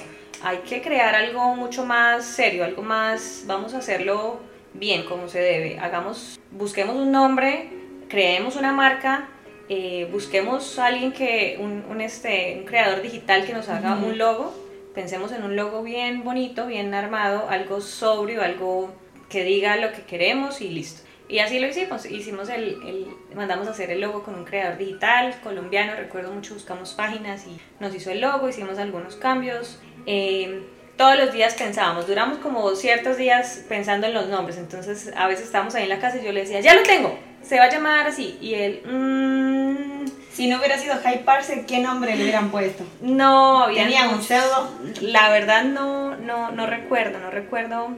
hay 0.42 0.58
que 0.68 0.82
crear 0.82 1.14
algo 1.14 1.56
mucho 1.56 1.86
más 1.86 2.26
serio, 2.26 2.66
algo 2.66 2.82
más, 2.82 3.44
vamos 3.46 3.76
a 3.76 3.78
hacerlo 3.78 4.40
bien, 4.74 5.04
como 5.04 5.30
se 5.30 5.40
debe. 5.40 5.78
Hagamos, 5.80 6.40
busquemos 6.50 6.96
un 6.96 7.12
nombre, 7.12 7.70
creemos 8.10 8.56
una 8.56 8.74
marca, 8.74 9.30
eh, 9.70 10.10
busquemos 10.12 10.80
a 10.80 10.88
alguien 10.88 11.12
que, 11.12 11.58
un, 11.60 11.86
un, 11.88 12.02
este, 12.02 12.56
un 12.58 12.66
creador 12.66 13.04
digital 13.04 13.46
que 13.46 13.54
nos 13.54 13.70
haga 13.70 13.96
Ujú. 13.96 14.08
un 14.08 14.18
logo, 14.18 14.56
pensemos 14.96 15.32
en 15.34 15.44
un 15.44 15.56
logo 15.56 15.84
bien 15.84 16.24
bonito, 16.24 16.66
bien 16.66 16.96
armado, 16.96 17.48
algo 17.48 17.80
sobrio, 17.80 18.42
algo 18.42 18.92
que 19.30 19.44
diga 19.44 19.76
lo 19.76 19.92
que 19.92 20.02
queremos 20.02 20.62
y 20.62 20.70
listo. 20.70 21.07
Y 21.30 21.40
así 21.40 21.60
lo 21.60 21.68
hicimos, 21.68 22.06
hicimos 22.06 22.48
el, 22.50 22.82
el, 22.86 23.08
mandamos 23.36 23.68
a 23.68 23.72
hacer 23.72 23.92
el 23.92 24.00
logo 24.00 24.24
con 24.24 24.36
un 24.36 24.46
creador 24.46 24.78
digital 24.78 25.36
colombiano, 25.44 25.94
recuerdo 25.96 26.32
mucho, 26.32 26.54
buscamos 26.54 26.94
páginas 26.94 27.46
y 27.48 27.60
nos 27.82 27.94
hizo 27.94 28.12
el 28.12 28.22
logo, 28.22 28.48
hicimos 28.48 28.78
algunos 28.78 29.16
cambios. 29.18 29.80
Eh, 30.06 30.64
todos 30.96 31.18
los 31.18 31.32
días 31.32 31.54
pensábamos, 31.54 32.08
duramos 32.08 32.40
como 32.40 32.74
ciertos 32.76 33.18
días 33.18 33.66
pensando 33.70 34.08
en 34.08 34.14
los 34.14 34.28
nombres, 34.28 34.58
entonces 34.58 35.12
a 35.16 35.28
veces 35.28 35.46
estábamos 35.46 35.76
ahí 35.76 35.84
en 35.84 35.90
la 35.90 36.00
casa 36.00 36.18
y 36.18 36.26
yo 36.26 36.32
le 36.32 36.42
decía, 36.42 36.60
ya 36.60 36.74
lo 36.74 36.82
tengo, 36.84 37.18
se 37.44 37.60
va 37.60 37.66
a 37.66 37.70
llamar 37.70 38.08
así, 38.08 38.38
y 38.42 38.56
él, 38.56 38.82
mmm, 38.84 40.08
si 40.32 40.48
no 40.48 40.58
hubiera 40.58 40.78
sido 40.78 40.96
High 41.04 41.24
Parse, 41.24 41.66
¿qué 41.68 41.80
nombre 41.80 42.16
le 42.16 42.24
hubieran 42.24 42.50
puesto? 42.50 42.84
No, 43.02 43.64
había 43.64 43.84
¿Tenía 43.84 44.10
un 44.10 44.24
pseudo? 44.24 44.72
La 45.02 45.30
verdad 45.30 45.64
no, 45.66 46.16
no, 46.16 46.52
no 46.52 46.66
recuerdo, 46.66 47.20
no 47.20 47.30
recuerdo. 47.32 47.90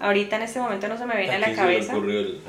Ahorita 0.00 0.36
en 0.36 0.42
este 0.42 0.60
momento 0.60 0.88
no 0.88 0.98
se 0.98 1.06
me 1.06 1.16
viene 1.16 1.34
a, 1.34 1.38
la 1.38 1.54
cabeza. 1.54 1.94
El 1.94 2.40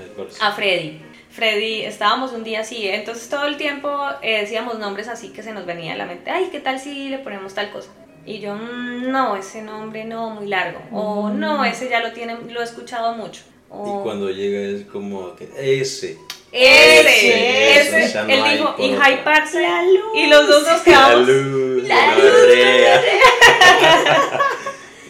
a 0.42 0.52
Freddy. 0.52 1.00
Freddy, 1.30 1.84
estábamos 1.84 2.32
un 2.34 2.44
día 2.44 2.62
así, 2.62 2.88
entonces 2.88 3.30
todo 3.30 3.46
el 3.46 3.58
tiempo 3.58 3.96
eh, 4.22 4.42
decíamos 4.42 4.80
nombres 4.80 5.08
así 5.08 5.30
que 5.30 5.44
se 5.44 5.52
nos 5.52 5.66
venía 5.66 5.94
a 5.94 5.96
la 5.96 6.06
mente, 6.06 6.32
ay, 6.32 6.50
¿qué 6.52 6.60
tal 6.60 6.80
si 6.80 7.10
le 7.10 7.20
ponemos 7.20 7.54
tal 7.54 7.70
cosa? 7.72 7.90
Y 8.26 8.40
yo, 8.40 8.56
mm, 8.56 9.10
no, 9.12 9.36
ese 9.38 9.62
nombre 9.62 10.04
no, 10.04 10.32
muy 10.32 10.48
largo. 10.48 10.80
O 10.92 11.30
Mm. 11.30 11.40
no, 11.40 11.64
ese 11.64 11.90
ya 11.90 12.00
lo 12.02 12.12
tiene, 12.12 12.38
lo 12.50 12.60
he 12.60 12.64
escuchado 12.64 13.14
mucho. 13.14 13.42
O, 13.70 14.00
Y 14.00 14.04
cuando 14.04 14.30
llega 14.30 14.60
es 14.78 14.86
como 14.86 15.36
que 15.36 15.46
ese. 15.58 16.18
ese, 16.52 17.80
Ese, 17.82 18.04
ese. 18.04 18.24
no 18.24 18.30
Él 18.30 18.44
dijo, 18.58 18.76
y 18.80 18.90
por 18.90 19.00
High 19.00 19.14
otro. 19.14 19.24
Parse. 19.26 19.62
La 19.62 19.84
luz. 19.84 20.02
Y 20.16 20.28
los 20.28 20.48
dos 20.48 20.64
nos 20.64 20.78
La 20.78 20.84
quedamos. 20.84 21.28
luz, 21.28 21.84
La 21.88 21.96
la 22.08 22.16
luz, 22.16 22.26
Andrea. 22.44 23.02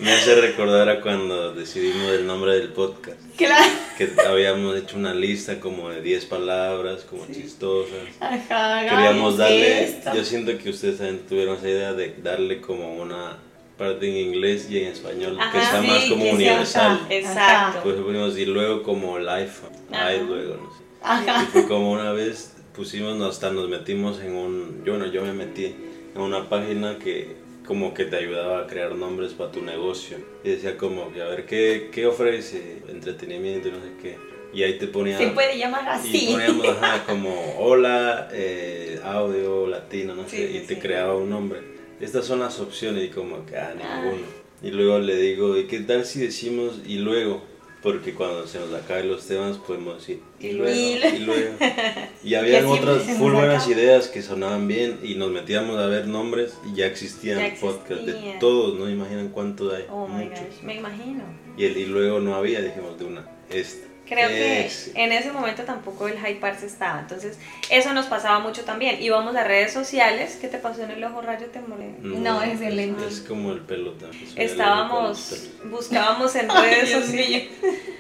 Me 0.01 0.11
hace 0.11 0.35
recordar 0.35 0.89
a 0.89 1.01
cuando 1.01 1.53
decidimos 1.53 2.11
el 2.11 2.27
nombre 2.27 2.53
del 2.59 2.69
podcast. 2.69 3.17
Claro. 3.35 3.71
Que 3.97 4.09
habíamos 4.27 4.75
hecho 4.77 4.97
una 4.97 5.13
lista 5.13 5.59
como 5.59 5.89
de 5.89 6.01
10 6.01 6.25
palabras, 6.25 7.03
como 7.03 7.25
chistosas. 7.27 7.97
Ajá, 8.19 8.81
Queríamos 8.87 9.37
darle, 9.37 9.83
esto. 9.85 10.13
yo 10.13 10.23
siento 10.23 10.57
que 10.57 10.69
ustedes 10.69 10.97
también 10.97 11.25
tuvieron 11.27 11.57
esa 11.57 11.69
idea 11.69 11.93
de 11.93 12.15
darle 12.21 12.61
como 12.61 12.95
una 12.95 13.37
parte 13.77 14.07
en 14.09 14.27
inglés 14.29 14.67
y 14.69 14.79
en 14.79 14.87
español, 14.87 15.37
que 15.37 15.57
Ajá, 15.57 15.71
sea 15.71 15.81
más 15.81 16.03
sí, 16.03 16.09
como 16.09 16.23
que 16.23 16.29
sea 16.29 16.35
universal. 16.35 17.07
Exacto. 17.09 17.79
Pues 17.83 17.95
ponimos 17.95 18.37
y 18.37 18.45
luego 18.45 18.83
como 18.83 19.17
el 19.17 19.29
iPhone, 19.29 19.71
ay, 19.91 20.21
luego, 20.27 20.55
no 20.57 20.69
sé. 20.77 20.83
Ajá. 21.01 21.43
Y 21.43 21.45
fue 21.47 21.67
como 21.67 21.91
una 21.91 22.11
vez 22.11 22.55
pusimos, 22.75 23.19
hasta 23.21 23.49
nos 23.51 23.67
metimos 23.69 24.19
en 24.19 24.35
un, 24.35 24.83
yo 24.85 24.97
no, 24.97 25.07
yo 25.07 25.23
me 25.23 25.33
metí 25.33 25.75
en 26.15 26.21
una 26.21 26.47
página 26.47 26.97
que 26.99 27.35
como 27.67 27.93
que 27.93 28.05
te 28.05 28.15
ayudaba 28.15 28.61
a 28.61 28.67
crear 28.67 28.95
nombres 28.95 29.33
para 29.33 29.51
tu 29.51 29.61
negocio. 29.61 30.17
Y 30.43 30.49
decía 30.49 30.77
como 30.77 31.11
que 31.13 31.21
a 31.21 31.25
ver 31.25 31.45
qué, 31.45 31.89
qué 31.91 32.05
ofrece, 32.07 32.77
entretenimiento 32.87 33.67
y 33.67 33.71
no 33.71 33.77
sé 33.81 33.91
qué. 34.01 34.17
Y 34.53 34.63
ahí 34.63 34.77
te 34.77 34.87
ponía... 34.87 35.17
Se 35.17 35.27
puede 35.27 35.57
llamar 35.57 35.83
Y 35.83 35.87
así. 36.15 36.27
poníamos 36.31 36.67
ajá, 36.69 37.03
como 37.07 37.55
hola, 37.59 38.29
eh, 38.31 38.99
audio, 39.03 39.67
latino, 39.67 40.15
no 40.15 40.23
sé, 40.27 40.37
Sí, 40.37 40.47
sí, 40.47 40.57
y 40.57 40.59
te 40.61 40.75
sí. 40.75 40.79
creaba 40.81 41.15
un 41.17 41.29
nombre. 41.29 41.59
Estas 41.99 42.25
son 42.25 42.39
las 42.39 42.59
opciones 42.59 43.03
y 43.03 43.09
como 43.09 43.45
que, 43.45 43.57
ah, 43.57 43.75
Ah. 43.83 44.01
ninguno. 44.03 44.23
Y 44.63 44.71
luego 44.71 44.99
le 44.99 45.15
digo, 45.17 45.57
¿y 45.57 45.65
qué 45.65 45.81
tal 45.81 46.05
si 46.05 46.21
decimos 46.21 46.79
y 46.87 46.97
luego? 46.99 47.43
Porque 47.83 48.13
cuando 48.13 48.47
se 48.47 48.59
nos 48.59 48.73
acaben 48.73 49.07
los 49.07 49.25
temas 49.27 49.57
podemos 49.57 49.99
decir 49.99 50.19
y 50.39 50.47
Y 50.47 50.51
luego, 50.53 50.75
y 51.15 51.19
luego. 51.19 51.53
Y 52.23 52.33
habían 52.33 52.65
otras 52.65 53.03
full 53.17 53.33
buenas 53.33 53.67
ideas 53.69 54.07
que 54.07 54.21
sonaban 54.21 54.67
bien 54.67 54.99
y 55.03 55.15
nos 55.15 55.31
metíamos 55.31 55.77
a 55.77 55.85
ver 55.85 56.07
nombres 56.07 56.57
y 56.69 56.75
ya 56.75 56.87
existían 56.87 57.39
Ya 57.39 57.59
podcasts 57.61 58.05
de 58.05 58.37
todos, 58.39 58.77
no 58.77 58.89
imaginan 58.89 59.29
cuántos 59.29 59.73
hay, 59.73 59.85
Oh 59.89 60.07
my 60.07 60.25
muchos. 60.25 60.39
gosh, 60.39 60.63
me 60.63 60.75
imagino. 60.75 61.23
Y, 61.55 61.65
el, 61.65 61.77
y 61.77 61.85
luego 61.85 62.19
no 62.19 62.35
había, 62.35 62.61
dijimos 62.61 62.97
de 62.99 63.05
una, 63.05 63.27
este. 63.49 63.86
Creo 64.07 64.29
que 64.29 64.69
en 64.95 65.11
ese 65.11 65.31
momento 65.31 65.63
tampoco 65.63 66.07
el 66.07 66.17
High 66.17 66.39
Parse 66.39 66.65
estaba. 66.65 66.99
Entonces, 67.01 67.37
eso 67.69 67.93
nos 67.93 68.05
pasaba 68.05 68.39
mucho 68.39 68.63
también. 68.63 69.01
Íbamos 69.01 69.35
a 69.35 69.43
redes 69.43 69.73
sociales. 69.73 70.37
¿Qué 70.39 70.47
te 70.47 70.57
pasó 70.57 70.83
en 70.83 70.91
el 70.91 71.03
ojo 71.03 71.21
rayo? 71.21 71.47
Te 71.47 71.59
molé. 71.59 71.89
No, 72.01 72.41
es 72.41 72.61
el 72.61 72.75
lente. 72.77 73.05
Es 73.07 73.19
como 73.19 73.51
el 73.51 73.59
pelo 73.61 73.91
también. 73.93 74.25
soy 74.29 74.43
Estábamos, 74.45 75.49
buscábamos 75.65 76.35
en 76.35 76.49
redes 76.49 76.91
sociales. 77.05 77.43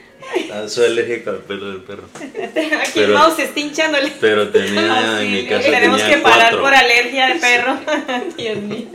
Ah, 0.51 0.67
Soy 0.67 0.87
alérgico 0.87 1.29
al 1.29 1.37
pelo 1.37 1.69
del 1.69 1.81
perro. 1.83 2.03
Aquí 2.15 2.91
Pero- 2.95 3.07
el 3.07 3.13
mouse 3.13 3.35
se 3.35 3.43
está 3.43 3.59
hinchándole. 3.59 4.11
Pero 4.19 4.49
tenía 4.49 5.21
en 5.21 5.31
mi 5.31 5.45
casa 5.45 5.69
Tenemos 5.69 6.01
tenía 6.01 6.15
que 6.17 6.21
parar 6.23 6.39
cuatro. 6.39 6.61
por 6.63 6.73
alergia 6.73 7.27
de 7.27 7.35
perro. 7.35 7.77
Dios 8.35 8.57
mío. 8.57 8.87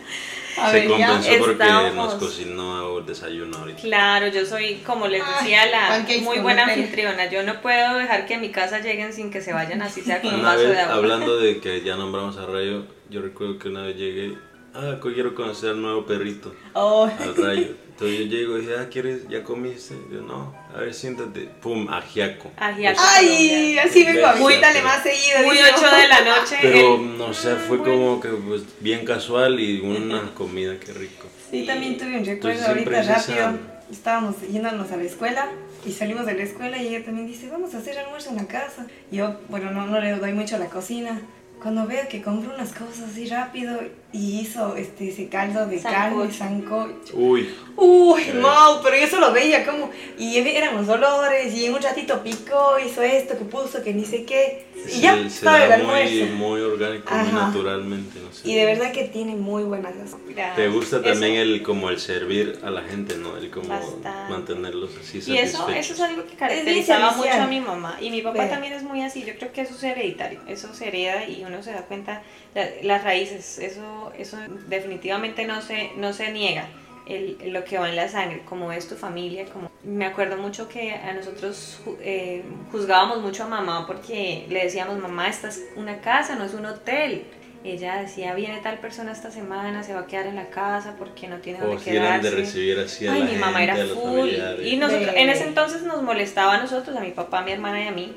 A 0.59 0.71
Se 0.71 0.81
ver, 0.81 0.88
compensó 0.88 1.38
porque 1.38 1.65
nos 1.95 2.15
cocinó 2.15 2.99
el 2.99 3.07
desayuno 3.07 3.57
ahorita. 3.59 3.81
Claro, 3.83 4.27
yo 4.29 4.45
soy, 4.45 4.77
como 4.87 5.07
les 5.09 5.23
Ay, 5.23 5.33
decía, 5.38 5.67
la 5.67 5.88
pancakes 5.88 6.23
muy 6.23 6.38
buena 6.41 6.65
anfitriona. 6.65 7.31
Yo 7.31 7.43
no 7.43 7.61
puedo 7.62 7.97
dejar 7.99 8.27
que 8.27 8.35
a 8.35 8.38
mi 8.38 8.51
casa 8.51 8.81
lleguen 8.81 9.12
sin 9.12 9.31
que 9.31 9.41
se 9.41 9.53
vayan 9.53 9.81
así 9.83 10.03
sea 10.03 10.21
con 10.21 10.35
un 10.35 10.41
Una 10.41 10.51
vaso 10.51 10.61
vez, 10.65 10.71
de 10.71 10.81
agua. 10.81 10.95
hablando 10.97 11.37
de 11.38 11.61
que 11.61 11.81
ya 11.85 11.97
nombramos 11.97 12.37
a 12.37 12.47
Rayo, 12.47 12.85
yo 13.09 13.23
recuerdo 13.23 13.59
que 13.59 13.69
una 13.69 13.83
vez 13.83 13.97
llegué, 13.97 14.35
ah, 14.75 14.97
quiero 15.03 15.35
conocer 15.35 15.71
al 15.71 15.83
nuevo 15.83 16.05
perrito, 16.07 16.55
Oh, 16.75 17.05
al 17.19 17.37
Rayo. 17.37 17.75
Entonces 17.93 18.19
yo 18.21 18.25
llego 18.25 18.59
y 18.59 18.63
dije, 18.63 18.73
ah, 18.81 18.89
¿quieres? 18.91 19.29
¿Ya 19.29 19.45
comiste? 19.45 19.95
Yo, 20.11 20.23
no, 20.23 20.55
a 20.75 20.81
ver, 20.81 20.93
siéntate. 20.95 21.49
Pum, 21.61 21.89
ajiaco. 21.89 22.51
Ajiaco. 22.57 23.01
Ay, 23.01 23.79
así 23.79 24.03
vengo 24.05 24.27
a 24.27 24.35
Muy- 24.35 24.55
visítale 24.55 24.83
más 24.83 25.03
seguido. 25.03 25.39
Muy 25.45 25.57
dice. 25.57 25.71
8 25.77 25.97
de 25.97 26.09
la 26.09 26.21
noche. 26.23 26.57
Pero, 26.63 26.95
el- 26.97 27.19
no 27.19 27.35
sé, 27.35 27.55
fue 27.57 27.79
como 27.79 28.19
que 28.21 28.29
pues, 28.31 28.63
bien 28.81 29.05
casual 29.05 29.61
y 29.61 29.81
una 29.81 30.33
comida, 30.35 30.75
qué 30.81 30.93
rico. 30.95 31.27
Sí, 31.51 31.65
también 31.67 31.99
tuve 31.99 32.19
un 32.19 32.25
recuerdo 32.25 32.67
ahorita 32.67 33.03
rápido. 33.03 33.59
Estábamos 33.91 34.37
yéndonos 34.51 34.91
a 34.91 34.97
la 34.97 35.05
escuela 35.05 35.49
y 35.85 35.93
salimos 35.93 36.25
de 36.25 36.35
la 36.35 36.45
escuela 36.45 36.79
y 36.83 36.89
ella 36.89 37.05
también 37.05 37.27
dice, 37.27 37.49
vamos 37.51 37.75
a 37.75 37.79
hacer 37.79 37.99
almuerzo 37.99 38.31
en 38.31 38.37
la 38.37 38.47
casa. 38.49 38.87
Y 39.13 39.17
yo, 39.17 39.37
bueno, 39.51 39.71
no, 39.71 39.87
no 39.87 40.01
le 40.01 40.13
doy 40.13 40.33
mucho 40.33 40.57
a 40.57 40.59
la 40.59 40.71
cocina. 40.71 41.21
Cuando 41.61 41.87
veo 41.87 42.09
que 42.09 42.23
compró 42.23 42.55
unas 42.55 42.73
cosas 42.73 43.11
así 43.11 43.27
rápido 43.27 43.79
y 44.12 44.40
hizo 44.40 44.77
este, 44.77 45.09
ese 45.09 45.29
caldo 45.29 45.66
de 45.66 45.81
carne, 45.81 46.31
Sancocho. 46.33 47.16
Uy, 47.16 47.44
sancocho. 47.44 47.53
Uy, 47.77 48.22
Eh. 48.29 48.35
Mau, 48.35 48.83
pero 48.83 48.96
yo 48.96 49.07
solo 49.09 49.33
veía 49.33 49.64
como, 49.64 49.90
y 50.18 50.37
eran 50.37 50.77
los 50.77 50.88
olores, 50.88 51.55
y 51.55 51.66
en 51.66 51.75
un 51.75 51.81
ratito 51.83 52.22
picó, 52.22 52.79
hizo 52.79 53.01
esto, 53.03 53.38
que 53.38 53.44
puso, 53.44 53.83
que 53.83 53.94
ni 53.94 54.05
sé 54.05 54.25
qué, 54.25 54.66
y 54.87 54.90
se, 54.90 55.01
ya 55.01 55.16
se 55.16 55.27
estaba 55.27 55.64
el 55.64 55.72
almuerzo. 55.72 56.14
muy, 56.14 56.25
muy 56.35 56.61
orgánico, 56.61 57.14
muy 57.14 57.33
naturalmente, 57.33 58.18
no 58.20 58.33
sé. 58.33 58.48
Y 58.51 58.55
de 58.55 58.64
verdad 58.66 58.92
que 58.92 59.05
tiene 59.05 59.35
muy 59.37 59.62
buena 59.64 59.90
sazón. 59.92 60.20
Te 60.57 60.68
gusta 60.68 60.96
Eso- 60.96 61.05
también 61.11 61.37
el 61.37 61.62
como 61.62 61.88
el 61.88 61.98
servir 61.98 62.59
a 62.62 62.70
la 62.70 62.83
gente, 62.83 63.16
¿no? 63.16 63.37
El 63.37 63.51
como 63.51 63.68
Bastante. 63.68 64.09
mantenerlos 64.31 64.90
así 65.01 65.22
Y 65.27 65.38
eso, 65.38 65.68
eso 65.70 65.94
es 65.94 66.01
algo 66.01 66.25
que 66.27 66.35
caracterizaba 66.37 67.12
mucho 67.12 67.33
a 67.33 67.46
mi 67.46 67.61
mamá. 67.61 67.96
Y 68.01 68.11
mi 68.11 68.20
papá 68.22 68.42
Ve. 68.44 68.48
también 68.51 68.72
es 68.75 68.83
muy 68.83 69.03
así. 69.03 69.25
Yo 69.25 69.35
creo 69.37 69.53
que 69.53 69.62
eso 69.62 69.75
es 69.75 69.83
hereditario. 69.85 70.40
Eso 70.46 70.75
se 70.75 70.88
hereda 70.88 71.27
y 71.27 71.44
uno 71.44 71.62
se 71.62 71.72
da 71.72 71.83
cuenta. 71.83 72.22
la- 72.55 72.68
las 72.83 73.03
raíces, 73.03 73.59
eso, 73.61 74.02
eso 74.19 74.38
definitivamente 74.69 75.47
no 75.47 75.61
se, 75.62 75.93
no 75.97 76.12
se 76.12 76.33
niega. 76.33 76.67
El, 77.05 77.37
lo 77.53 77.65
que 77.65 77.79
va 77.79 77.88
en 77.88 77.97
la 77.97 78.09
sangre, 78.09 78.43
como 78.49 78.71
es 78.73 78.88
tu 78.88 78.95
familia, 78.95 79.45
como 79.47 79.71
me 79.83 80.07
acuerdo 80.07 80.37
mucho 80.37 80.69
que 80.69 80.93
a 80.93 81.12
nosotros 81.12 81.81
eh, 82.01 82.45
juzgábamos 82.71 83.21
mucho 83.23 83.43
a 83.43 83.49
mamá 83.49 83.87
porque 83.88 84.47
le 84.49 84.62
decíamos 84.62 84.99
mamá 84.99 85.29
esta 85.29 85.49
es 85.49 85.65
una 85.75 86.01
casa, 86.01 86.37
no 86.37 86.45
es 86.45 86.55
un 86.55 86.65
hotel. 86.67 87.25
Ella 87.65 87.97
decía 88.01 88.35
viene 88.35 88.61
tal 88.61 88.79
persona 88.79 89.11
esta 89.12 89.31
semana, 89.33 89.83
se 89.83 89.95
va 89.95 90.01
a 90.01 90.07
quedar 90.07 90.27
en 90.27 90.37
la 90.37 90.49
casa 90.51 90.95
porque 90.99 91.27
no 91.29 91.37
tiene 91.38 91.61
O 91.62 91.67
dónde 91.67 91.83
si 91.83 91.91
eran 91.91 92.21
de 92.21 92.29
quedarse. 92.29 92.37
recibir 92.45 92.79
así 92.79 93.07
a 93.07 93.12
Ay, 93.12 93.19
la 93.21 93.25
mi 93.25 93.31
gente, 93.33 93.47
mamá 93.47 93.62
era 93.65 93.77
full. 93.87 94.29
Y 94.65 94.77
nosotros, 94.77 95.11
en 95.17 95.29
ese 95.29 95.45
entonces 95.45 95.83
nos 95.83 96.03
molestaba 96.03 96.55
a 96.55 96.59
nosotros, 96.59 96.97
a 96.97 97.01
mi 97.01 97.11
papá, 97.11 97.38
a 97.41 97.43
mi 97.43 97.51
hermana 97.53 97.83
y 97.85 97.88
a 97.88 97.93
mí, 97.93 98.15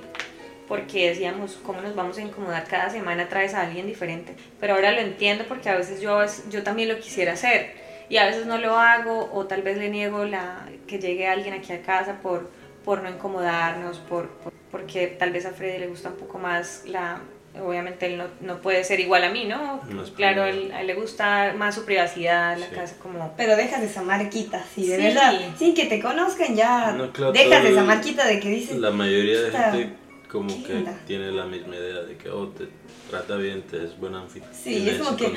porque 0.67 1.09
decíamos, 1.09 1.57
¿cómo 1.65 1.81
nos 1.81 1.95
vamos 1.95 2.17
a 2.17 2.21
incomodar 2.21 2.65
cada 2.67 2.89
semana 2.89 3.27
traes 3.29 3.53
a 3.53 3.61
alguien 3.61 3.85
diferente? 3.87 4.35
Pero 4.59 4.73
ahora 4.75 4.91
lo 4.91 4.99
entiendo 4.99 5.45
porque 5.47 5.69
a 5.69 5.75
veces 5.75 6.01
yo, 6.01 6.19
yo 6.49 6.63
también 6.63 6.89
lo 6.89 6.99
quisiera 6.99 7.33
hacer 7.33 7.73
y 8.09 8.17
a 8.17 8.25
veces 8.25 8.45
no 8.45 8.57
lo 8.57 8.77
hago 8.77 9.29
o 9.33 9.45
tal 9.45 9.61
vez 9.61 9.77
le 9.77 9.89
niego 9.89 10.25
la, 10.25 10.65
que 10.87 10.99
llegue 10.99 11.27
alguien 11.27 11.53
aquí 11.53 11.73
a 11.73 11.81
casa 11.81 12.19
por, 12.21 12.49
por 12.83 13.01
no 13.03 13.09
incomodarnos, 13.09 13.97
por, 13.99 14.29
por- 14.29 14.53
porque 14.71 15.07
tal 15.07 15.31
vez 15.31 15.45
a 15.45 15.51
Freddy 15.51 15.79
le 15.79 15.87
gusta 15.87 16.09
un 16.09 16.15
poco 16.15 16.37
más 16.39 16.83
la... 16.85 17.21
Obviamente 17.63 18.07
él 18.07 18.17
no, 18.17 18.25
no 18.41 18.59
puede 18.61 18.83
ser 18.83 18.99
igual 18.99 19.23
a 19.23 19.29
mí, 19.29 19.45
¿no? 19.45 19.79
No 19.89 20.03
claro, 20.13 20.43
él- 20.43 20.73
a 20.73 20.81
él 20.81 20.87
le 20.87 20.93
gusta 20.93 21.53
más 21.55 21.73
su 21.73 21.85
privacidad, 21.85 22.57
la 22.57 22.67
Sí. 22.67 22.75
casa 22.75 22.95
como... 23.01 23.33
Pero 23.37 23.55
dejas 23.55 23.81
esa 23.81 24.01
marquita, 24.01 24.61
sí, 24.75 24.85
de 24.87 24.97
Sí. 24.97 25.01
verdad. 25.03 25.33
Sin 25.57 25.73
que 25.73 25.85
te 25.85 26.01
conozcan 26.01 26.53
ya. 26.53 26.91
No, 26.91 27.13
claro, 27.13 27.31
dejas 27.31 27.63
esa 27.63 27.83
marquita 27.83 28.27
de 28.27 28.41
que 28.41 28.49
dices. 28.49 28.75
La 28.77 28.91
mayoría 28.91 29.39
de 29.41 29.51
gente 29.51 29.93
como 30.35 30.63
que 30.65 30.85
tiene 31.07 31.31
la 31.31 31.45
misma 31.45 31.77
idea 31.77 32.01
de 32.01 32.17
que 32.17 32.29
oh, 32.29 32.49
te 32.49 32.67
trata 33.09 33.37
bien, 33.37 33.61
te 33.61 33.85
es 33.85 33.97
buena 33.97 34.19
anfitrión. 34.19 34.53
Sí, 34.53 34.87
es 34.87 34.97
como 34.97 35.15
que-. 35.15 35.33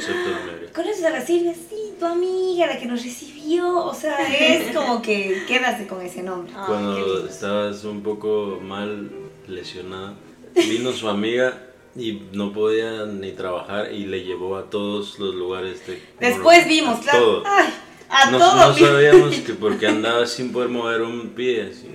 ¿Conoces 0.75 1.05
a 1.05 1.11
la 1.11 1.25
Silvia? 1.25 1.55
Sí, 1.55 1.95
tu 2.01 2.05
amiga, 2.05 2.67
la 2.67 2.79
que 2.81 2.87
nos 2.87 3.05
recibió. 3.05 3.85
O 3.85 3.95
sea, 3.95 4.17
es 4.27 4.75
como 4.77 5.01
que 5.01 5.45
quédate 5.47 5.87
con 5.87 6.03
ese 6.03 6.25
nombre. 6.25 6.53
Qué 6.53 6.59
Cuando 6.67 7.29
estabas 7.29 7.85
un 7.85 8.03
poco 8.03 8.59
mal 8.61 9.09
lesionada, 9.47 10.15
vino 10.57 10.91
su 10.91 11.09
amiga 11.09 11.67
y 11.95 12.25
no 12.33 12.53
podía 12.53 13.07
ni 13.07 13.31
trabajar 13.31 13.93
y 13.93 14.05
le 14.07 14.25
llevó 14.25 14.57
a 14.57 14.69
todos 14.69 15.21
los 15.21 15.33
lugares 15.33 15.87
de... 15.87 16.03
Después 16.19 16.67
vimos, 16.67 16.99
claro. 17.01 17.19
todo. 17.19 17.43
Ay, 17.47 17.69
a 18.09 18.31
no, 18.33 18.39
todo. 18.39 18.57
no 18.57 18.75
sabíamos 18.75 19.37
que 19.37 19.55
porque 19.61 19.87
andaba 19.87 20.27
sin 20.27 20.53
poder 20.53 20.71
mover 20.71 21.03
un 21.03 21.29
pie, 21.31 21.71
así. 21.71 21.89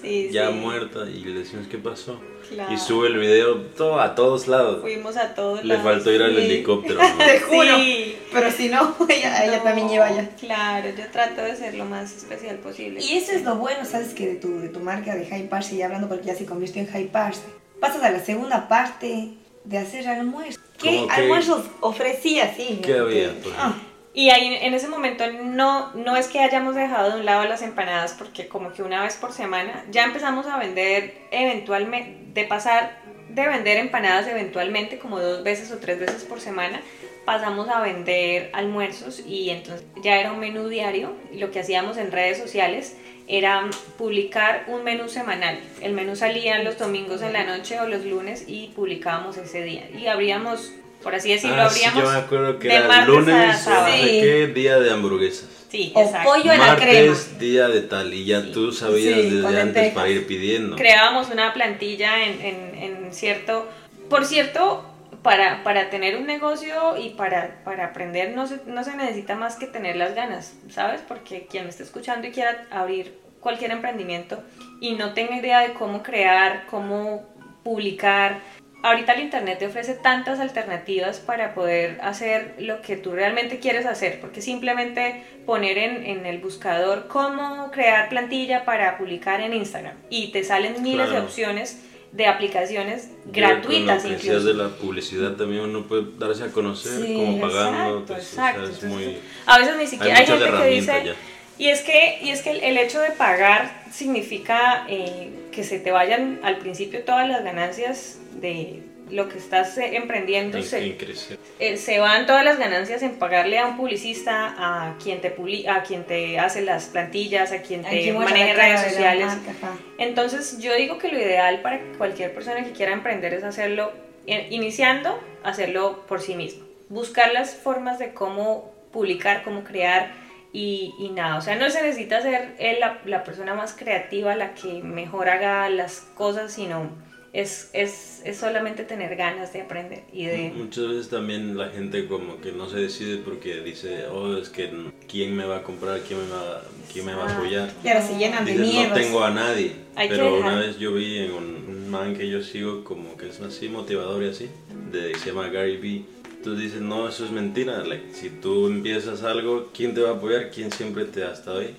Sí, 0.00 0.28
ya 0.32 0.48
sí. 0.48 0.54
muerta, 0.54 1.00
y 1.08 1.20
le 1.24 1.40
decimos, 1.40 1.66
¿qué 1.68 1.78
pasó? 1.78 2.18
Claro. 2.48 2.72
Y 2.72 2.78
sube 2.78 3.08
el 3.08 3.18
video 3.18 3.56
todo, 3.76 4.00
a 4.00 4.14
todos 4.14 4.48
lados. 4.48 4.80
Fuimos 4.80 5.16
a 5.16 5.34
todos 5.34 5.62
Le 5.62 5.74
lados. 5.74 5.84
faltó 5.84 6.12
ir 6.12 6.22
al 6.22 6.36
helicóptero. 6.38 7.00
¿no? 7.18 7.18
Te 7.18 7.40
juro. 7.40 7.76
Sí. 7.76 8.16
Pero 8.32 8.50
si 8.50 8.68
no, 8.68 8.96
ella, 9.08 9.44
ella 9.44 9.58
No, 9.58 9.62
también 9.62 9.88
lleva 9.88 10.10
ya. 10.10 10.28
Claro, 10.30 10.88
yo 10.96 11.04
trato 11.12 11.42
de 11.42 11.54
ser 11.56 11.74
lo 11.74 11.84
más 11.84 12.16
especial 12.16 12.56
posible. 12.56 13.00
Y 13.02 13.14
eso 13.14 13.32
es 13.32 13.42
lo 13.44 13.56
bueno, 13.56 13.84
¿sabes? 13.84 14.14
Que 14.14 14.26
de 14.26 14.34
tu, 14.36 14.58
de 14.60 14.68
tu 14.68 14.80
marca 14.80 15.14
de 15.14 15.26
High 15.26 15.48
Parse, 15.48 15.76
ya 15.76 15.86
hablando 15.86 16.08
porque 16.08 16.26
ya 16.26 16.34
se 16.34 16.46
convirtió 16.46 16.80
en 16.82 16.88
High 16.88 17.08
Parse, 17.08 17.42
pasas 17.80 18.02
a 18.02 18.10
la 18.10 18.20
segunda 18.24 18.68
parte 18.68 19.34
de 19.64 19.78
hacer 19.78 20.08
almuerzo. 20.08 20.58
¿Qué 20.80 20.96
¿Cómo 20.96 21.06
que- 21.08 21.12
almuerzos 21.12 21.66
ofrecía, 21.80 22.54
sí? 22.56 22.80
¿Qué 22.82 22.94
había, 22.94 23.32
por 23.42 23.52
Ah, 23.58 23.74
Y 24.12 24.30
ahí 24.30 24.58
en 24.60 24.74
ese 24.74 24.88
momento 24.88 25.24
no, 25.30 25.92
no 25.94 26.16
es 26.16 26.26
que 26.26 26.40
hayamos 26.40 26.74
dejado 26.74 27.12
de 27.12 27.20
un 27.20 27.26
lado 27.26 27.44
las 27.44 27.62
empanadas, 27.62 28.14
porque 28.18 28.48
como 28.48 28.72
que 28.72 28.82
una 28.82 29.02
vez 29.02 29.16
por 29.16 29.32
semana 29.32 29.84
ya 29.90 30.04
empezamos 30.04 30.46
a 30.46 30.58
vender 30.58 31.28
eventualmente, 31.30 32.18
de 32.40 32.46
pasar 32.46 32.98
de 33.28 33.46
vender 33.46 33.76
empanadas 33.76 34.26
eventualmente 34.26 34.98
como 34.98 35.20
dos 35.20 35.44
veces 35.44 35.70
o 35.70 35.78
tres 35.78 36.00
veces 36.00 36.24
por 36.24 36.40
semana, 36.40 36.82
pasamos 37.24 37.68
a 37.68 37.80
vender 37.80 38.50
almuerzos 38.52 39.20
y 39.24 39.50
entonces 39.50 39.86
ya 40.02 40.18
era 40.18 40.32
un 40.32 40.40
menú 40.40 40.68
diario 40.68 41.12
lo 41.32 41.52
que 41.52 41.60
hacíamos 41.60 41.96
en 41.96 42.10
redes 42.10 42.38
sociales 42.38 42.96
era 43.28 43.70
publicar 43.96 44.64
un 44.66 44.82
menú 44.82 45.08
semanal. 45.08 45.60
El 45.80 45.92
menú 45.92 46.16
salía 46.16 46.62
los 46.64 46.78
domingos 46.78 47.22
en 47.22 47.32
la 47.32 47.44
noche 47.44 47.78
o 47.78 47.86
los 47.86 48.04
lunes 48.04 48.44
y 48.48 48.68
publicábamos 48.74 49.36
ese 49.36 49.62
día. 49.62 49.88
Y 49.96 50.08
abríamos, 50.08 50.72
por 51.02 51.14
así 51.14 51.30
decirlo, 51.32 51.62
Ah, 51.62 51.70
sí, 51.70 51.84
abríamos 51.84 52.04
yo 52.04 52.18
me 52.18 52.24
acuerdo 52.24 52.58
que 52.58 52.68
de 52.68 52.74
era 52.76 53.04
lunes, 53.04 53.58
sábado. 53.58 53.86
o 53.86 53.88
no 53.88 53.94
sé 53.96 54.02
Sí. 54.02 54.20
qué, 54.20 54.46
día 54.48 54.78
de 54.78 54.90
hamburguesas. 54.90 55.48
Sí, 55.70 55.92
O 55.94 56.02
exacto. 56.02 56.28
pollo 56.30 56.50
a 56.50 56.56
la 56.56 56.66
Martes, 56.66 56.88
crema. 57.26 57.38
día 57.38 57.68
de 57.68 57.80
tal, 57.82 58.12
y 58.12 58.24
ya 58.24 58.42
Sí. 58.42 58.50
tú 58.52 58.72
sabías 58.72 59.20
Sí, 59.20 59.30
desde 59.30 59.60
antes 59.60 59.92
para 59.92 60.08
ir 60.08 60.26
pidiendo. 60.26 60.76
Creábamos 60.76 61.30
una 61.30 61.52
plantilla 61.52 62.24
en, 62.24 62.40
en- 62.40 62.74
en 63.06 63.12
cierto... 63.14 63.68
Por 64.08 64.24
cierto, 64.26 64.84
para, 65.22 65.62
para 65.62 65.88
tener 65.90 66.16
un 66.16 66.26
negocio 66.26 66.96
y 66.96 67.10
para, 67.10 67.62
para 67.64 67.84
aprender 67.86 68.30
no 68.34 68.48
se, 68.48 68.58
no 68.66 68.82
se 68.82 68.96
necesita 68.96 69.36
más 69.36 69.54
que 69.56 69.66
tener 69.68 69.94
las 69.94 70.14
ganas, 70.16 70.54
¿sabes? 70.70 71.00
Porque 71.06 71.46
quien 71.48 71.64
me 71.64 71.70
esté 71.70 71.84
escuchando 71.84 72.26
y 72.26 72.32
quiera 72.32 72.66
abrir 72.72 73.14
cualquier 73.38 73.70
emprendimiento 73.70 74.42
y 74.80 74.94
no 74.94 75.12
tenga 75.14 75.36
idea 75.36 75.60
de 75.60 75.72
cómo 75.74 76.02
crear, 76.02 76.66
cómo 76.68 77.22
publicar, 77.62 78.40
ahorita 78.82 79.12
el 79.12 79.20
Internet 79.22 79.58
te 79.58 79.66
ofrece 79.66 79.94
tantas 79.94 80.40
alternativas 80.40 81.18
para 81.18 81.54
poder 81.54 81.98
hacer 82.02 82.54
lo 82.58 82.80
que 82.82 82.96
tú 82.96 83.12
realmente 83.12 83.58
quieres 83.58 83.86
hacer, 83.86 84.20
porque 84.20 84.40
simplemente 84.42 85.22
poner 85.46 85.78
en, 85.78 86.04
en 86.06 86.26
el 86.26 86.38
buscador 86.38 87.06
cómo 87.08 87.70
crear 87.72 88.08
plantilla 88.08 88.64
para 88.64 88.98
publicar 88.98 89.40
en 89.40 89.54
Instagram 89.54 89.94
y 90.08 90.32
te 90.32 90.44
salen 90.44 90.82
miles 90.82 91.10
de 91.10 91.18
opciones 91.18 91.82
de 92.12 92.26
aplicaciones 92.26 93.08
gratuitas 93.26 94.02
Con 94.02 94.12
incluso. 94.12 94.42
de 94.44 94.54
la 94.54 94.68
publicidad 94.70 95.32
también 95.36 95.62
uno 95.62 95.84
puede 95.86 96.06
darse 96.18 96.42
a 96.42 96.48
conocer 96.48 97.06
Sí, 97.06 97.14
como 97.14 97.40
pagando. 97.40 98.00
exacto, 98.00 98.12
o 98.12 98.16
exacto. 98.16 98.34
sea, 98.34 98.50
es 98.50 98.82
Entonces, 98.82 98.90
muy, 98.90 99.18
A 99.46 99.58
veces 99.58 99.76
ni 99.76 99.80
hay 99.82 99.86
siquiera 99.86 100.18
hay, 100.18 100.26
muchas 100.26 100.40
gente 100.42 100.58
que 100.62 100.68
dice, 100.70 101.02
ya. 101.06 101.14
Y 101.60 101.68
es 101.68 101.82
que, 101.82 102.18
y 102.22 102.30
es 102.30 102.42
que 102.42 102.50
el, 102.50 102.62
el 102.64 102.78
hecho 102.78 103.00
de 103.00 103.10
pagar 103.10 103.70
significa 103.92 104.84
eh, 104.88 105.28
que 105.52 105.62
se 105.64 105.78
te 105.78 105.90
vayan 105.90 106.40
al 106.42 106.56
principio 106.58 107.02
todas 107.04 107.28
las 107.28 107.44
ganancias 107.44 108.18
de 108.40 108.82
lo 109.10 109.28
que 109.28 109.38
estás 109.38 109.76
eh, 109.76 109.96
emprendiendo. 109.96 110.56
En- 110.56 110.64
se, 110.64 110.78
en 110.86 110.96
crecer. 110.96 111.38
eh, 111.58 111.76
se 111.76 111.98
van 111.98 112.26
todas 112.26 112.44
las 112.44 112.58
ganancias 112.58 113.02
en 113.02 113.16
pagarle 113.18 113.58
a 113.58 113.66
un 113.66 113.76
publicista, 113.76 114.54
a 114.56 114.96
quien 115.02 115.20
te 115.20 115.36
publi- 115.36 115.68
a 115.68 115.82
quien 115.82 116.04
te 116.04 116.38
hace 116.38 116.62
las 116.62 116.84
plantillas, 116.86 117.50
a 117.52 117.60
quien 117.62 117.82
te 117.82 118.12
maneja 118.12 118.54
redes 118.54 118.80
sociales. 118.82 119.26
marca. 119.26 119.72
Entonces 119.98 120.58
yo 120.60 120.74
digo 120.74 120.98
que 120.98 121.08
lo 121.08 121.18
ideal 121.18 121.60
para 121.60 121.80
cualquier 121.98 122.32
persona 122.32 122.64
que 122.64 122.70
quiera 122.72 122.92
emprender 122.92 123.34
es 123.34 123.42
hacerlo, 123.44 123.92
eh, 124.28 124.46
iniciando, 124.50 125.20
hacerlo 125.42 126.04
por 126.08 126.20
sí 126.22 126.34
mismo. 126.36 126.64
Buscar 126.88 127.32
las 127.32 127.54
formas 127.54 127.98
de 127.98 128.14
cómo 128.14 128.72
publicar, 128.92 129.42
cómo 129.42 129.62
crear 129.64 130.12
y, 130.52 130.94
y 130.98 131.10
nada. 131.10 131.36
O 131.36 131.40
sea, 131.40 131.56
no 131.56 131.70
se 131.70 131.82
necesita 131.82 132.20
ser 132.22 132.56
la, 132.80 133.00
la 133.04 133.24
persona 133.24 133.54
más 133.54 133.72
creativa, 133.74 134.34
la 134.34 134.54
que 134.54 134.82
mejor 134.82 135.28
haga 135.28 135.68
las 135.70 136.00
cosas, 136.14 136.52
sino 136.52 136.90
es, 137.32 137.70
es, 137.72 138.22
es 138.24 138.36
solamente 138.36 138.84
tener 138.84 139.14
ganas 139.14 139.52
de 139.52 139.62
aprender 139.62 140.02
y 140.12 140.24
de... 140.26 140.52
Muchas 140.54 140.88
veces 140.88 141.08
también 141.10 141.56
la 141.56 141.68
gente 141.68 142.06
como 142.06 142.40
que 142.40 142.52
no 142.52 142.68
se 142.68 142.78
decide 142.78 143.18
porque 143.18 143.60
dice, 143.60 144.06
oh, 144.06 144.36
es 144.36 144.48
que 144.48 144.70
quién 145.08 145.36
me 145.36 145.44
va 145.44 145.58
a 145.58 145.62
comprar, 145.62 146.00
quién 146.00 146.20
me 146.20 146.28
va, 146.28 146.62
quién 146.92 147.06
me 147.06 147.14
va 147.14 147.28
a 147.28 147.36
apoyar. 147.36 147.70
Y 147.84 147.88
ahora 147.88 148.02
se 148.02 148.18
llenan 148.18 148.44
de 148.44 148.58
Dices, 148.58 148.88
no 148.88 148.94
tengo 148.94 149.24
a 149.24 149.30
nadie. 149.30 149.76
Hay 149.94 150.08
pero 150.08 150.38
una 150.38 150.56
vez 150.58 150.78
yo 150.78 150.92
vi 150.92 151.18
en 151.18 151.32
un, 151.32 151.44
un 151.68 151.88
man 151.88 152.16
que 152.16 152.28
yo 152.28 152.42
sigo 152.42 152.82
como 152.82 153.16
que 153.16 153.28
es 153.28 153.40
así 153.40 153.68
motivador 153.68 154.24
y 154.24 154.28
así, 154.28 154.50
de, 154.90 155.14
se 155.16 155.28
llama 155.28 155.48
Gary 155.48 155.76
Vee. 155.76 156.04
Entonces 156.40 156.72
dices, 156.72 156.80
no, 156.80 157.06
eso 157.06 157.26
es 157.26 157.30
mentira. 157.32 157.84
like, 157.84 158.14
si 158.14 158.30
tú 158.30 158.66
empiezas 158.66 159.22
algo, 159.24 159.68
¿quién 159.74 159.92
te 159.92 160.00
va 160.00 160.08
a 160.08 160.12
apoyar? 160.14 160.50
¿Quién 160.50 160.72
siempre 160.72 161.04
te 161.04 161.22
ha 161.22 161.32
estado 161.32 161.58
ahí? 161.58 161.76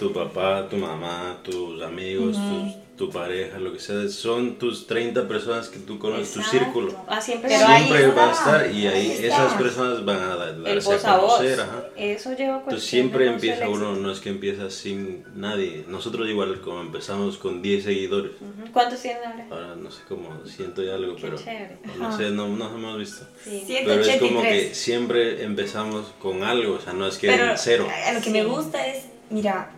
Tu 0.00 0.12
papá, 0.14 0.66
tu 0.68 0.76
mamá, 0.78 1.36
tus 1.44 1.82
amigos, 1.82 2.34
tus- 2.36 2.74
tu 2.96 3.10
pareja, 3.10 3.58
lo 3.58 3.70
que 3.72 3.78
sea. 3.80 4.08
Son 4.08 4.56
tus 4.58 4.86
30 4.86 5.28
personas 5.28 5.68
que 5.68 5.78
tú 5.78 5.98
conoces, 5.98 6.32
tu 6.32 6.40
Exacto. 6.40 6.58
círculo. 6.58 6.94
Ah, 7.06 7.20
siempre 7.20 7.50
Pero 7.50 7.66
Siempre 7.66 8.06
va 8.08 8.28
a 8.28 8.32
estar 8.32 8.70
y 8.74 8.86
ahí 8.86 9.10
está. 9.12 9.26
esas 9.26 9.54
personas 9.54 10.04
van 10.06 10.18
a 10.22 10.36
dar- 10.36 10.48
el 10.54 10.62
darse 10.64 10.88
voz 10.94 11.04
a 11.04 11.18
conocer. 11.18 11.60
ajá. 11.60 11.84
Eso 11.96 12.30
lleva 12.30 12.56
Entonces 12.58 12.64
cuestión 12.64 12.80
siempre 12.80 13.26
empieza 13.26 13.68
uno, 13.68 13.94
no 13.96 14.10
es 14.10 14.20
que 14.20 14.30
empieza 14.30 14.70
sin 14.70 15.24
nadie. 15.34 15.84
Nosotros 15.88 16.26
igual 16.28 16.60
como 16.62 16.80
empezamos 16.80 17.36
con 17.36 17.60
10 17.62 17.84
seguidores. 17.84 18.32
Ujú. 18.40 18.72
¿Cuántos 18.72 19.00
tienen 19.00 19.22
ahora? 19.24 19.46
Ahora 19.50 19.76
no 19.76 19.90
sé 19.90 20.00
cómo 20.08 20.28
ciento 20.46 20.82
y 20.82 20.88
algo, 20.90 21.14
Qué 21.16 21.22
pero 21.22 21.36
chévere. 21.38 21.78
no 21.98 22.16
sé, 22.16 22.30
no 22.30 22.48
nos 22.48 22.72
hemos 22.74 22.98
visto. 22.98 23.26
Sí. 23.44 23.64
Pero 23.68 24.00
es 24.00 24.16
como 24.18 24.40
183. 24.42 24.68
que 24.68 24.74
siempre 24.74 25.44
empezamos 25.44 26.06
con 26.20 26.42
algo, 26.42 26.74
o 26.76 26.80
sea, 26.80 26.92
no 26.94 27.06
es 27.06 27.18
que 27.18 27.28
Pero 27.28 27.52
cero. 27.56 27.86
lo 28.14 28.20
que 28.22 28.30
me 28.30 28.42
Sí. 28.42 28.46
gusta 28.48 28.86
es, 28.86 29.04
mira, 29.30 29.70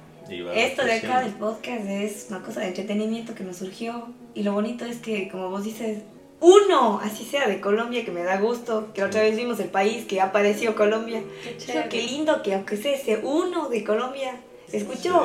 Esto 0.54 0.84
de 0.84 0.92
acá 0.92 1.20
del 1.22 1.32
podcast 1.34 1.86
es 1.88 2.26
una 2.30 2.42
cosa 2.42 2.60
de 2.60 2.68
entretenimiento 2.68 3.34
que 3.34 3.44
nos 3.44 3.56
surgió 3.56 4.08
y 4.34 4.42
lo 4.42 4.52
bonito 4.52 4.84
es 4.84 4.98
que, 4.98 5.28
como 5.28 5.50
vos 5.50 5.64
dices, 5.64 5.98
uno, 6.40 7.00
así 7.02 7.24
sea 7.24 7.46
de 7.46 7.60
Colombia, 7.60 8.04
que 8.04 8.10
me 8.10 8.24
da 8.24 8.40
gusto, 8.40 8.88
que 8.94 9.00
la 9.00 9.06
otra 9.06 9.22
vez 9.22 9.36
vimos 9.36 9.60
el 9.60 9.68
país, 9.68 10.06
que 10.06 10.20
apareció 10.20 10.74
Colombia. 10.74 11.22
Qué 11.88 12.02
lindo 12.02 12.42
que 12.42 12.54
aunque 12.54 12.76
sea 12.76 12.94
ese 12.94 13.18
uno 13.22 13.68
de 13.68 13.84
Colombia, 13.84 14.40
se 14.66 14.78
escuchó. 14.78 15.22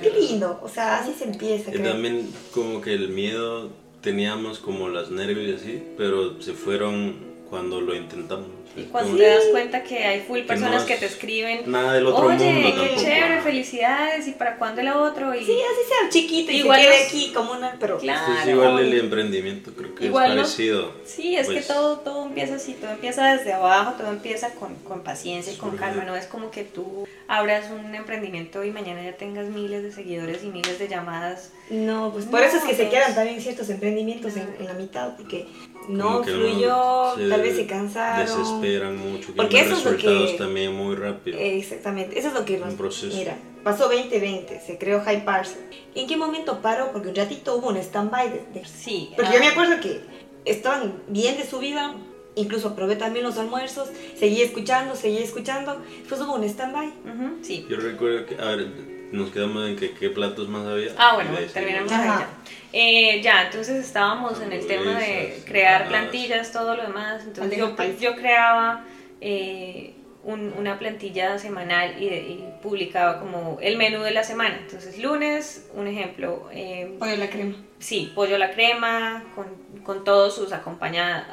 Qué 0.00 0.10
lindo, 0.10 0.60
o 0.62 0.68
sea, 0.68 0.98
así 0.98 1.12
se 1.18 1.24
empieza, 1.24 1.70
Y 1.70 1.74
creo. 1.74 1.92
también 1.92 2.30
como 2.52 2.80
que 2.80 2.92
el 2.92 3.08
miedo 3.08 3.70
teníamos 4.00 4.58
como 4.58 4.88
las 4.88 5.10
nervios 5.10 5.48
y 5.48 5.54
así, 5.54 5.82
pero 5.96 6.40
se 6.40 6.52
fueron 6.52 7.16
cuando 7.50 7.80
lo 7.80 7.94
intentamos. 7.94 8.48
Y 8.76 8.80
Es 8.82 8.86
cuando 8.88 9.16
te 9.16 9.26
das 9.26 9.44
cuenta 9.52 9.82
que 9.84 10.04
hay 10.04 10.20
full 10.22 10.40
personas 10.40 10.80
no 10.82 10.86
que 10.86 10.94
es 10.94 11.00
te 11.00 11.06
escriben, 11.06 11.70
Nada 11.70 11.92
del 11.92 12.06
otro 12.06 12.26
oye, 12.26 12.36
mundo 12.52 12.68
qué 12.74 12.76
tampoco. 12.88 13.00
chévere, 13.02 13.40
felicidades, 13.42 14.26
¿y 14.28 14.32
para 14.32 14.56
cuándo 14.56 14.80
el 14.80 14.88
otro? 14.88 15.32
Y 15.34 15.44
Sí, 15.44 15.52
así 15.52 15.88
sea 15.88 16.08
chiquito 16.10 16.50
y 16.50 16.56
Igual 16.56 16.80
se 16.80 16.86
quede 16.88 17.04
aquí 17.06 17.32
como 17.32 17.52
una, 17.52 17.76
pero 17.78 17.98
Claro. 17.98 18.22
Pues 18.34 18.46
igual 18.48 18.78
el 18.80 18.98
emprendimiento 18.98 19.70
creo 19.76 19.94
que 19.94 20.06
Igual 20.06 20.30
es 20.30 20.36
no- 20.36 20.42
parecido. 20.42 20.92
Sí, 21.04 21.36
es 21.36 21.46
Pues, 21.46 21.66
que 21.66 21.72
todo, 21.72 21.98
todo 22.00 22.26
empieza 22.26 22.56
así, 22.56 22.72
todo 22.74 22.90
empieza 22.90 23.36
desde 23.36 23.52
abajo, 23.52 23.92
todo 23.96 24.08
empieza 24.10 24.50
con, 24.54 24.74
con 24.76 25.02
paciencia 25.02 25.52
y 25.52 25.56
con 25.56 25.70
Surge. 25.70 25.84
calma, 25.84 26.04
no 26.04 26.16
es 26.16 26.26
como 26.26 26.50
que 26.50 26.64
tú 26.64 27.06
abras 27.28 27.66
un 27.70 27.94
emprendimiento 27.94 28.64
y 28.64 28.70
mañana 28.70 29.02
ya 29.04 29.16
tengas 29.16 29.46
miles 29.46 29.82
de 29.84 29.92
seguidores 29.92 30.42
y 30.42 30.48
miles 30.48 30.78
de 30.80 30.88
llamadas. 30.88 31.52
No, 31.70 32.10
pues 32.12 32.24
por 32.26 32.40
No, 32.40 32.46
eso 32.46 32.56
es 32.58 32.64
que 32.64 32.74
se 32.74 32.84
pues- 32.86 32.94
quedan 32.94 33.14
también 33.14 33.40
ciertos 33.40 33.70
emprendimientos 33.70 34.36
en, 34.36 34.54
en 34.58 34.66
la 34.66 34.74
mitad, 34.74 35.16
porque 35.16 35.46
no 35.88 36.22
fluyó, 36.24 37.12
tal 37.28 37.42
vez 37.42 37.56
se 37.56 37.66
cansaron. 37.66 38.53
Desesperan 38.60 38.96
mucho, 38.96 39.26
quieren 39.32 39.36
Porque 39.36 39.56
ver 39.56 39.64
eso 39.66 39.76
es 39.78 39.84
lo 39.84 39.90
resultados 39.92 40.30
que- 40.32 40.38
también 40.38 40.72
muy 40.74 40.94
rápido. 40.96 41.38
Exactamente, 41.38 42.18
eso 42.18 42.28
es 42.28 42.34
lo 42.34 42.44
que 42.44 42.58
nos... 42.58 42.70
Un 42.70 42.76
proceso. 42.76 43.16
Mira, 43.16 43.36
pasó 43.62 43.84
2020, 43.88 44.60
se 44.60 44.78
creó 44.78 45.00
High 45.02 45.24
Parse. 45.24 45.56
¿En 45.94 46.06
qué 46.06 46.16
momento 46.16 46.60
paró? 46.60 46.90
Porque 46.92 47.08
un 47.08 47.14
ratito 47.14 47.56
hubo 47.56 47.68
un 47.68 47.76
stand-by. 47.76 48.28
De, 48.30 48.60
de- 48.60 48.64
Sí. 48.66 49.10
Porque 49.16 49.30
ah, 49.30 49.34
yo 49.34 49.40
me 49.40 49.46
acuerdo 49.48 49.80
que 49.80 50.00
estaban 50.44 51.02
bien 51.08 51.36
de 51.36 51.44
su 51.46 51.58
vida, 51.58 51.94
incluso 52.34 52.74
probé 52.74 52.96
también 52.96 53.24
los 53.24 53.38
almuerzos, 53.38 53.88
seguí 54.18 54.42
escuchando, 54.42 54.96
seguí 54.96 55.18
escuchando, 55.18 55.80
después 56.00 56.20
hubo 56.20 56.34
un 56.34 56.44
stand-by. 56.44 56.86
ujú, 56.88 57.44
sí. 57.44 57.66
Yo 57.70 57.76
recuerdo 57.76 58.26
que, 58.26 58.34
a 58.36 58.46
ver, 58.56 58.93
nos 59.14 59.30
quedamos 59.30 59.68
en 59.68 59.76
que 59.76 59.92
qué 59.92 60.10
platos 60.10 60.48
más 60.48 60.66
había. 60.66 60.92
Ah, 60.98 61.14
bueno, 61.14 61.30
terminamos 61.52 61.90
ahí. 61.92 62.24
Eh, 62.72 63.22
ya, 63.22 63.44
entonces 63.44 63.84
estábamos 63.84 64.40
en 64.40 64.52
el 64.52 64.66
tema 64.66 64.98
de 64.98 65.42
crear 65.46 65.88
plantillas, 65.88 66.50
todo 66.50 66.76
lo 66.76 66.82
demás. 66.82 67.22
Entonces 67.24 67.56
yo, 67.56 67.76
yo 68.00 68.16
creaba 68.16 68.84
eh, 69.20 69.93
un- 70.24 70.54
una 70.58 70.78
plantilla 70.78 71.38
semanal 71.38 72.02
y, 72.02 72.06
y 72.06 72.48
publicaba 72.62 73.20
como 73.20 73.58
el 73.60 73.76
menú 73.76 74.02
de 74.02 74.10
la 74.10 74.24
semana. 74.24 74.56
Entonces 74.62 74.98
lunes, 74.98 75.66
un 75.74 75.86
ejemplo, 75.86 76.48
eh, 76.52 76.94
Pollo 76.98 77.16
la 77.16 77.28
crema. 77.28 77.54
sí, 77.78 78.10
pollo 78.14 78.36
a 78.36 78.38
la 78.38 78.50
crema, 78.52 79.24
con, 79.34 79.46
con 79.84 80.02
todos 80.04 80.34
sus 80.34 80.52
acompañados, 80.52 81.24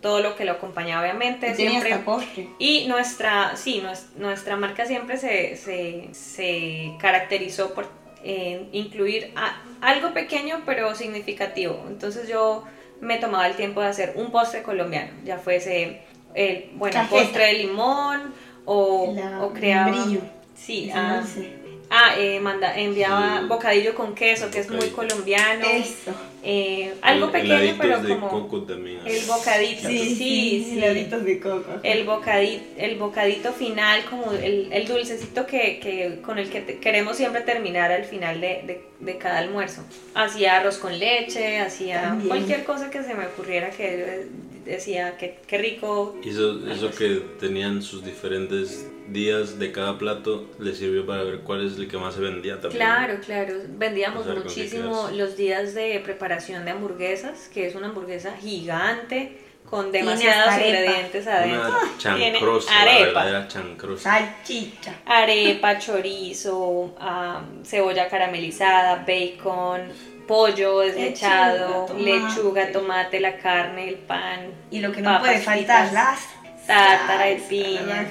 todo 0.00 0.20
lo 0.20 0.36
que 0.36 0.44
lo 0.46 0.52
acompañaba 0.52 1.02
obviamente. 1.02 1.54
siempre 1.54 1.96
postre. 1.98 2.48
y 2.58 2.86
nuestra, 2.88 3.56
sí, 3.56 3.82
nues- 3.84 4.12
nuestra 4.16 4.56
marca 4.56 4.86
siempre 4.86 5.16
se, 5.18 5.56
se, 5.56 6.08
se 6.12 6.92
caracterizó 6.98 7.74
por 7.74 7.88
eh, 8.24 8.68
incluir 8.72 9.32
a- 9.36 9.62
algo 9.80 10.12
pequeño 10.14 10.62
pero 10.66 10.94
significativo. 10.94 11.84
Entonces 11.88 12.28
yo 12.28 12.64
me 13.00 13.16
tomaba 13.18 13.46
el 13.46 13.56
tiempo 13.56 13.80
de 13.80 13.86
hacer 13.88 14.12
un 14.16 14.30
postre 14.30 14.62
colombiano, 14.62 15.10
ya 15.24 15.38
fuese 15.38 16.02
el 16.34 16.70
bueno, 16.74 16.94
Cajeta. 16.94 17.22
postre 17.22 17.46
de 17.46 17.52
limón 17.54 18.32
o, 18.64 19.12
La- 19.14 19.42
o 19.42 19.52
creaba... 19.52 19.90
membrillo. 19.90 20.20
Sí, 20.56 20.90
ah, 20.94 21.22
ah, 21.88 22.14
eh, 22.18 22.38
manda, 22.38 22.78
enviaba 22.78 23.40
bocadillo 23.48 23.94
con 23.94 24.14
queso, 24.14 24.50
que 24.50 24.60
es 24.60 24.70
muy 24.70 24.88
colombiano. 24.90 25.64
Eso. 25.66 26.12
Eh, 26.42 26.94
algo 27.02 27.26
El- 27.26 27.32
pequeño, 27.32 27.74
pero 27.80 28.00
de 28.02 28.08
como 28.14 28.28
coco 28.28 28.62
también. 28.62 29.00
el 29.06 29.24
bocadito. 29.26 29.88
Sí, 29.88 30.14
sí, 30.14 30.66
sí. 30.70 30.80
de 30.80 31.40
coco. 31.40 31.64
El 31.82 32.04
bocadito, 32.04 32.62
el 32.76 32.96
bocadito 32.96 33.52
final, 33.54 34.04
como 34.04 34.32
el, 34.32 34.70
el 34.72 34.86
dulcecito 34.86 35.46
que, 35.46 35.80
que- 35.80 36.20
con 36.22 36.38
el 36.38 36.50
que 36.50 36.60
te- 36.60 36.78
queremos 36.78 37.16
siempre 37.16 37.40
terminar 37.40 37.90
al 37.90 38.04
final 38.04 38.40
de, 38.40 38.62
de- 38.66 38.84
de 39.00 39.18
cada 39.18 39.38
almuerzo. 39.38 39.82
Hacía 40.14 40.58
arroz 40.58 40.76
con 40.78 40.98
leche, 40.98 41.58
hacía 41.58 42.16
cualquier 42.28 42.64
cosa 42.64 42.90
que 42.90 43.02
se 43.02 43.14
me 43.14 43.26
ocurriera 43.26 43.70
que 43.70 44.26
decía 44.64 45.16
que 45.16 45.38
qué 45.46 45.58
rico. 45.58 46.16
Y 46.22 46.30
eso, 46.30 46.60
eso 46.70 46.90
que 46.90 47.22
tenían 47.38 47.82
sus 47.82 48.04
diferentes 48.04 48.88
días 49.08 49.58
de 49.58 49.72
cada 49.72 49.98
plato 49.98 50.46
les 50.58 50.78
sirvió 50.78 51.04
para 51.06 51.22
ver 51.24 51.40
cuál 51.40 51.66
es 51.66 51.76
el 51.76 51.88
que 51.88 51.98
más 51.98 52.14
se 52.14 52.20
vendía 52.20 52.60
también. 52.60 52.76
Claro, 52.80 53.18
claro. 53.24 53.54
Vendíamos 53.68 54.24
con 54.24 54.36
qué 54.36 54.40
muchísimo 54.42 55.10
los 55.12 55.36
días 55.36 55.74
de 55.74 56.00
preparación 56.04 56.64
de 56.64 56.70
hamburguesas, 56.72 57.48
que 57.52 57.66
es 57.66 57.74
una 57.74 57.88
hamburguesa 57.88 58.36
gigante 58.36 59.38
con 59.68 59.92
demasiados 59.92 60.54
ingredientes 60.56 61.26
adentro. 61.28 61.68
Una 61.68 61.78
Tiene 62.16 62.32
chancrosa, 62.32 62.72
la 62.74 62.80
arepa. 62.80 63.04
verdadera 63.04 63.48
chancrosa. 63.48 64.10
Salchicha. 64.10 64.94
arepa, 65.06 65.78
chorizo, 65.78 66.94
am, 66.98 67.64
cebolla 67.64 68.08
caramelizada, 68.08 69.04
bacon, 69.06 69.82
pollo 70.30 70.78
desmechado, 70.80 71.58
Lechuga, 71.68 71.86
tomate. 71.86 72.02
lechuga, 72.04 72.72
tomate, 72.72 73.20
la 73.20 73.36
carne, 73.38 73.88
el 73.88 73.96
pan. 73.96 74.46
Y 74.70 74.78
lo 74.80 74.92
que 74.92 75.00
no 75.02 75.10
papas 75.10 75.20
puede 75.28 75.40
faltar, 75.40 75.88
fritas, 75.88 75.92
las 75.92 76.66
tártara 76.66 77.24
de 77.26 77.36
piña. 77.36 78.08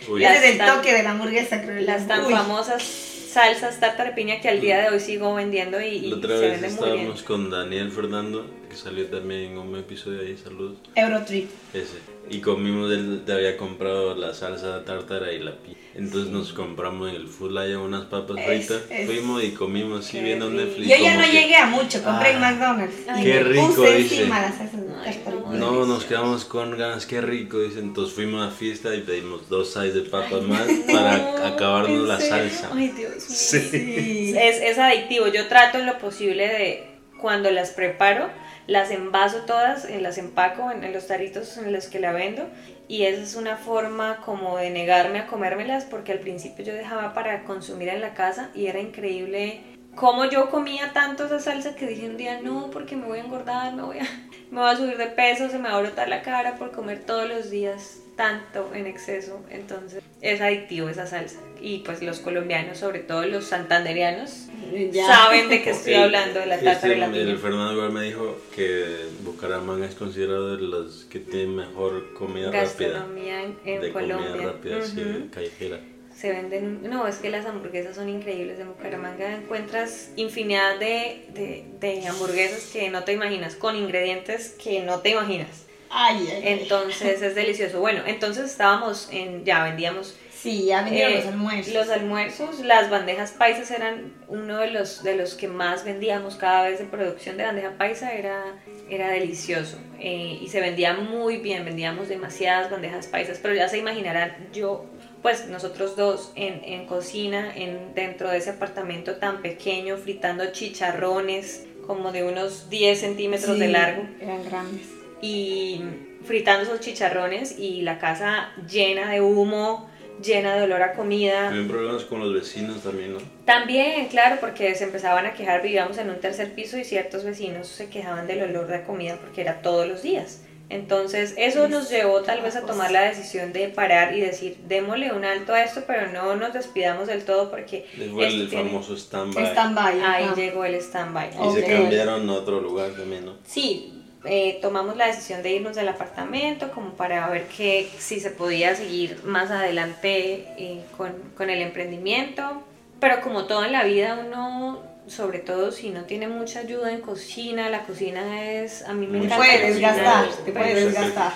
Ese 0.00 0.36
es 0.36 0.44
el 0.52 0.58
Las 0.58 0.66
tan- 0.68 0.76
toque 0.76 0.92
de 0.94 1.02
la 1.02 1.10
hamburguesa, 1.10 1.60
creo. 1.62 1.80
Las 1.82 2.06
tan 2.06 2.24
Uy. 2.24 2.32
famosas 2.32 2.82
salsas 2.82 3.80
tártara 3.80 4.10
de 4.10 4.14
piña 4.16 4.40
que 4.40 4.48
al 4.48 4.60
día 4.60 4.78
de 4.82 4.88
hoy 4.90 5.00
sigo 5.00 5.34
vendiendo 5.34 5.80
y, 5.80 6.00
La 6.02 6.16
otra 6.16 6.38
se 6.38 6.40
vez 6.40 6.50
venden 6.60 6.74
muy 6.76 6.84
bien. 6.84 6.94
estábamos 6.98 7.22
con 7.24 7.50
Daniel 7.50 7.90
Fernando, 7.90 8.46
que 8.70 8.76
salió 8.76 9.06
también 9.06 9.52
en 9.52 9.58
un 9.58 9.76
episodio 9.76 10.20
ahí, 10.20 10.36
saludos. 10.42 10.78
Eurotrip. 10.94 11.50
Ese. 11.74 11.98
Y 12.28 12.40
comimos, 12.40 12.90
él 12.92 13.22
te 13.24 13.32
había 13.32 13.56
comprado 13.56 14.14
la 14.14 14.34
salsa 14.34 14.84
tártara 14.84 15.32
y 15.32 15.38
la 15.38 15.52
pi. 15.52 15.76
Entonces 15.94 16.30
nos 16.30 16.52
compramos 16.52 17.08
en 17.10 17.16
el 17.16 17.26
Fulaya 17.28 17.78
unas 17.78 18.04
papas 18.06 18.36
Es- 18.38 18.44
fritas. 18.66 18.82
es- 18.90 19.06
Fuimos 19.06 19.42
y 19.44 19.52
comimos 19.52 20.04
así 20.06 20.18
Qué 20.18 20.24
viendo 20.24 20.50
rico. 20.50 20.62
Netflix. 20.62 20.88
Yo 20.88 20.96
ya 21.04 21.14
no 21.16 21.24
que- 21.24 21.32
llegué 21.32 21.56
a 21.56 21.66
mucho, 21.66 22.02
compré 22.02 22.30
en 22.32 22.36
Ah, 22.36 22.50
McDonald's. 22.52 22.94
Ay, 23.08 23.20
y 23.20 23.24
qué 23.24 23.34
me 23.34 23.42
rico, 23.44 23.66
puse 23.68 23.96
dice. 23.96 24.16
encima 24.18 24.40
las 24.42 24.56
salsas 24.56 24.80
Ay, 25.04 25.22
no, 25.26 25.52
No, 25.56 25.86
nos 25.86 26.04
quedamos 26.04 26.44
con 26.44 26.76
ganas, 26.76 27.06
qué 27.06 27.20
rico, 27.20 27.60
dicen. 27.60 27.84
Entonces 27.84 28.14
fuimos 28.14 28.46
a 28.46 28.50
fiesta 28.50 28.94
y 28.94 29.02
pedimos 29.02 29.48
dos 29.48 29.72
sides 29.72 29.94
de 29.94 30.00
papas 30.02 30.32
Ay, 30.40 30.46
más 30.46 30.66
no, 30.66 30.92
para 30.92 31.46
acabarnos 31.48 31.90
¿en 31.90 32.08
la 32.08 32.18
serio? 32.20 32.50
salsa. 32.50 32.70
Ay, 32.74 32.88
Dios 32.88 33.10
mío. 33.12 33.20
Sí. 33.28 34.34
Es, 34.36 34.60
es 34.60 34.78
adictivo. 34.78 35.28
Yo 35.28 35.46
trato 35.46 35.78
en 35.78 35.86
lo 35.86 35.96
posible 35.98 36.48
de, 36.48 36.86
cuando 37.20 37.50
las 37.50 37.70
preparo, 37.70 38.28
las 38.66 38.90
envaso 38.90 39.42
todas, 39.46 39.84
eh, 39.84 40.00
las 40.00 40.18
empaco 40.18 40.70
en, 40.70 40.92
los 40.92 41.06
taritos 41.06 41.56
en 41.58 41.72
los 41.72 41.86
que 41.86 42.00
la 42.00 42.12
vendo. 42.12 42.48
Y 42.88 43.04
esa 43.04 43.22
es 43.22 43.34
una 43.34 43.56
forma 43.56 44.18
como 44.24 44.56
de 44.56 44.70
negarme 44.70 45.20
a 45.20 45.26
comérmelas 45.26 45.84
porque 45.84 46.12
al 46.12 46.20
principio 46.20 46.64
yo 46.64 46.74
dejaba 46.74 47.14
para 47.14 47.44
consumir 47.44 47.88
en 47.88 48.00
la 48.00 48.14
casa 48.14 48.50
y 48.54 48.66
era 48.66 48.80
increíble 48.80 49.60
cómo 49.96 50.26
yo 50.26 50.50
comía 50.50 50.92
tanto 50.92 51.26
esa 51.26 51.40
salsa 51.40 51.74
que 51.74 51.86
dije 51.86 52.08
un 52.08 52.16
día 52.16 52.40
no 52.42 52.70
porque 52.70 52.96
me 52.96 53.06
voy 53.06 53.18
a 53.18 53.24
engordar, 53.24 53.74
me 53.74 53.82
voy 53.82 53.98
a, 53.98 54.06
me 54.50 54.60
voy 54.60 54.70
a 54.70 54.76
subir 54.76 54.96
de 54.96 55.06
peso, 55.06 55.48
se 55.48 55.58
me 55.58 55.68
va 55.68 55.76
a 55.76 55.80
brotar 55.80 56.08
la 56.08 56.22
cara 56.22 56.56
por 56.56 56.70
comer 56.70 57.00
todos 57.04 57.28
los 57.28 57.50
días 57.50 57.98
tanto 58.16 58.72
en 58.74 58.86
exceso. 58.86 59.40
Entonces 59.50 60.02
es 60.20 60.40
adictivo 60.40 60.88
esa 60.88 61.06
salsa. 61.06 61.38
Y 61.60 61.78
pues 61.78 62.02
los 62.02 62.20
colombianos, 62.20 62.78
sobre 62.78 63.00
todo 63.00 63.24
los 63.26 63.44
santanderianos, 63.46 64.46
Ya. 64.92 65.06
saben 65.06 65.48
de 65.48 65.62
qué 65.62 65.70
estoy 65.70 65.92
El- 65.94 66.02
hablando 66.04 66.40
de 66.40 66.46
la 66.46 66.54
este, 66.56 66.66
tártara 66.66 66.94
y 66.94 66.98
la 66.98 67.06
El. 67.06 67.38
Fernando 67.38 67.72
igual 67.72 67.92
me 67.92 68.02
dijo 68.02 68.38
que 68.54 68.84
Bucaramanga 69.22 69.86
es 69.86 69.94
considerado 69.94 70.56
de 70.56 70.62
los 70.62 71.04
que 71.06 71.18
tienen 71.20 71.56
mejor 71.56 72.12
comida 72.14 72.50
rápida. 72.50 72.88
Gastronomía 72.90 73.42
en, 73.42 73.56
en 73.64 73.80
de 73.80 73.92
Colombia. 73.92 74.30
comida 74.30 74.52
rápida, 74.52 74.82
sí, 74.82 75.00
Ujú. 75.00 75.30
callejera. 75.30 75.80
Se 76.14 76.30
venden, 76.30 76.80
no, 76.88 77.06
es 77.06 77.16
que 77.16 77.28
las 77.28 77.44
hamburguesas 77.44 77.94
son 77.94 78.08
increíbles. 78.08 78.58
En 78.58 78.68
Bucaramanga 78.68 79.34
encuentras 79.34 80.10
infinidad 80.16 80.78
de, 80.78 81.26
de, 81.34 81.64
de 81.78 82.06
hamburguesas 82.08 82.70
que 82.72 82.88
no 82.88 83.04
te 83.04 83.12
imaginas, 83.12 83.54
con 83.54 83.76
ingredientes 83.76 84.56
que 84.62 84.80
no 84.82 85.00
te 85.00 85.10
imaginas. 85.10 85.66
Ay, 85.90 86.16
ay, 86.20 86.28
ay. 86.36 86.42
Entonces 86.62 87.20
es 87.22 87.34
delicioso. 87.34 87.80
Bueno, 87.80 88.02
entonces 88.06 88.46
estábamos 88.50 89.08
en, 89.12 89.44
ya 89.44 89.62
vendíamos 89.64 90.16
Sí, 90.46 90.66
ya 90.66 90.82
vendieron 90.82 91.12
Eh, 91.12 91.16
los 91.16 91.26
almuerzos. 91.26 91.74
Los 91.74 91.88
almuerzos, 91.90 92.60
las 92.60 92.88
bandejas 92.88 93.32
paisas 93.32 93.70
eran 93.72 94.12
uno 94.28 94.58
de 94.58 94.70
los, 94.70 95.02
de 95.02 95.16
los 95.16 95.34
que 95.34 95.48
más 95.48 95.84
vendíamos 95.84 96.36
cada 96.36 96.62
vez 96.68 96.78
de 96.78 96.84
producción 96.84 97.36
de 97.36 97.44
bandeja 97.44 97.72
paisa, 97.76 98.12
era, 98.12 98.44
era 98.88 99.08
delicioso 99.08 99.78
eh, 99.98 100.38
y 100.40 100.46
se 100.48 100.60
vendía 100.60 100.94
muy 100.94 101.38
bien, 101.38 101.64
vendíamos 101.64 102.08
demasiadas 102.08 102.70
bandejas 102.70 103.08
paisas, 103.08 103.38
pero 103.42 103.54
ya 103.54 103.68
se 103.68 103.78
imaginarán, 103.78 104.36
yo, 104.52 104.86
pues 105.20 105.48
nosotros 105.48 105.96
dos 105.96 106.30
en, 106.36 106.62
en 106.64 106.86
cocina, 106.86 107.52
en, 107.56 107.92
dentro 107.94 108.30
de 108.30 108.38
ese 108.38 108.50
apartamento 108.50 109.16
tan 109.16 109.42
pequeño, 109.42 109.96
fritando 109.96 110.52
chicharrones 110.52 111.66
como 111.88 112.12
de 112.12 112.22
unos 112.22 112.70
10 112.70 113.00
centímetros 113.00 113.58
de 113.58 113.66
Sí, 113.66 113.72
largo 113.72 114.02
Eran 114.20 114.44
grandes. 114.44 114.86
y 115.20 115.82
fritando 116.24 116.62
esos 116.62 116.80
chicharrones 116.80 117.58
y 117.58 117.82
la 117.82 117.98
casa 117.98 118.52
llena 118.68 119.10
de 119.10 119.20
humo, 119.20 119.88
llena 120.22 120.56
de 120.56 120.62
olor 120.62 120.82
a 120.82 120.92
comida. 120.94 121.48
Tuvieron 121.48 121.68
problemas 121.68 122.04
con 122.04 122.20
los 122.20 122.32
vecinos 122.34 122.82
también, 122.82 123.12
¿no? 123.14 123.18
También, 123.44 124.06
claro, 124.08 124.36
porque 124.40 124.74
se 124.74 124.84
empezaban 124.84 125.26
a 125.26 125.34
quejar, 125.34 125.62
vivíamos 125.62 125.98
en 125.98 126.10
un 126.10 126.16
tercer 126.20 126.52
piso 126.54 126.78
y 126.78 126.84
ciertos 126.84 127.24
vecinos 127.24 127.68
se 127.68 127.88
quejaban 127.88 128.26
del 128.26 128.42
olor 128.42 128.66
de 128.66 128.82
comida 128.82 129.16
porque 129.20 129.40
era 129.42 129.62
todos 129.62 129.86
los 129.86 130.02
días. 130.02 130.42
Entonces, 130.68 131.34
eso 131.36 131.68
nos 131.68 131.88
llevó 131.90 132.22
tal 132.22 132.42
vez 132.42 132.56
a 132.56 132.62
tomar 132.62 132.90
la 132.90 133.02
decisión 133.02 133.52
de 133.52 133.68
parar 133.68 134.12
y 134.16 134.20
decir, 134.20 134.56
démosle 134.66 135.12
un 135.12 135.24
alto 135.24 135.54
a 135.54 135.62
esto, 135.62 135.84
pero 135.86 136.10
no 136.10 136.34
nos 136.34 136.52
despidamos 136.54 137.06
del 137.06 137.24
todo 137.24 137.52
porque 137.52 137.86
Fue 138.12 138.26
el 138.26 138.48
tiene- 138.50 138.64
famoso 138.68 138.96
stand-by. 138.96 139.46
Stand-by. 139.52 140.00
ahí 140.00 140.24
ajá. 140.24 140.34
llegó 140.34 140.64
el 140.64 140.74
stand-by. 140.74 141.28
Y 141.28 141.52
se 141.54 141.62
Ok. 141.62 141.68
cambiaron 141.70 142.28
a 142.28 142.32
otro 142.32 142.60
lugar 142.60 142.90
también, 142.90 143.26
¿no? 143.26 143.34
Sí, 143.44 143.95
eh, 144.26 144.58
tomamos 144.62 144.96
la 144.96 145.06
decisión 145.06 145.42
de 145.42 145.52
irnos 145.52 145.76
del 145.76 145.88
apartamento 145.88 146.70
como 146.72 146.90
para 146.94 147.28
ver 147.28 147.44
que 147.46 147.88
si 147.98 148.20
se 148.20 148.30
podía 148.30 148.74
seguir 148.74 149.20
más 149.24 149.50
adelante 149.50 150.46
eh, 150.58 150.84
con, 150.96 151.12
con 151.36 151.50
el 151.50 151.62
emprendimiento. 151.62 152.62
Pero 153.00 153.20
como 153.20 153.44
todo 153.44 153.64
en 153.64 153.72
la 153.72 153.84
vida, 153.84 154.18
uno, 154.26 154.82
sobre 155.06 155.38
todo 155.38 155.70
si 155.72 155.90
no 155.90 156.04
tiene 156.04 156.28
mucha 156.28 156.60
ayuda 156.60 156.92
en 156.92 157.00
cocina, 157.00 157.68
la 157.68 157.82
cocina 157.84 158.42
es, 158.44 158.82
a 158.84 158.92
mí 158.94 159.06
me 159.06 159.18
encanta 159.18 159.36
puede 159.36 159.70
desgastar, 159.72 160.28
te 160.44 160.52
puede 160.52 160.72
es- 160.72 160.84
desgastar. 160.86 161.32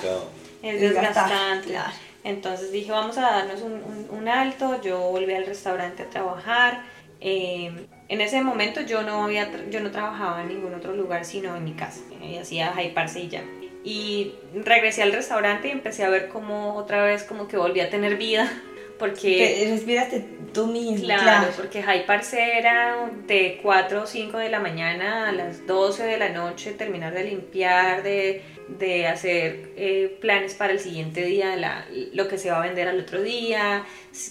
Es 0.62 0.80
desgastante. 0.80 1.68
claro. 1.68 1.92
Entonces 2.24 2.70
dije, 2.72 2.90
vamos 2.92 3.16
a 3.18 3.22
darnos 3.22 3.62
un, 3.62 3.72
un- 3.72 4.08
un 4.10 4.28
alto. 4.28 4.80
Yo 4.82 4.98
volví 5.00 5.32
al 5.32 5.46
restaurante 5.46 6.02
a 6.02 6.06
trabajar. 6.10 6.82
Eh, 7.20 7.72
en 8.10 8.20
ese 8.20 8.42
momento 8.42 8.80
yo 8.80 9.02
no, 9.02 9.24
había, 9.24 9.48
yo 9.70 9.80
no 9.80 9.92
trabajaba 9.92 10.42
en 10.42 10.48
ningún 10.48 10.74
otro 10.74 10.92
lugar 10.94 11.24
sino 11.24 11.56
en 11.56 11.64
mi 11.64 11.72
casa. 11.74 12.00
Y 12.20 12.36
hacía 12.36 12.74
hyparse 12.82 13.20
y 13.20 13.28
ya. 13.28 13.42
Y 13.84 14.34
regresé 14.52 15.02
al 15.04 15.12
restaurante 15.12 15.68
y 15.68 15.70
empecé 15.70 16.04
a 16.04 16.10
ver 16.10 16.28
como 16.28 16.74
otra 16.74 17.04
vez 17.04 17.22
como 17.22 17.46
que 17.46 17.56
volví 17.56 17.78
a 17.80 17.88
tener 17.88 18.16
vida. 18.16 18.50
Porque... 18.98 19.56
Te 19.60 19.70
respiraste 19.70 20.24
tú 20.52 20.66
mismo. 20.66 21.04
Claro, 21.06 21.22
Claro. 21.22 21.52
porque 21.56 21.82
High 21.82 22.04
Parse 22.04 22.58
era 22.58 23.10
de 23.26 23.58
4 23.62 24.02
o 24.02 24.06
5 24.06 24.36
de 24.36 24.50
la 24.50 24.60
mañana 24.60 25.30
a 25.30 25.32
las 25.32 25.66
12 25.66 26.02
de 26.04 26.18
la 26.18 26.28
noche, 26.28 26.72
terminar 26.72 27.14
de 27.14 27.24
limpiar, 27.24 28.02
de, 28.02 28.42
de 28.78 29.06
hacer 29.08 29.72
eh, 29.76 30.16
planes 30.20 30.54
para 30.54 30.72
el 30.72 30.80
siguiente 30.80 31.24
día, 31.24 31.56
la- 31.56 31.86
lo 32.12 32.28
que 32.28 32.38
se 32.38 32.50
va 32.50 32.58
a 32.62 32.66
vender 32.66 32.88
al 32.88 33.00
otro 33.00 33.20
día, 33.22 33.84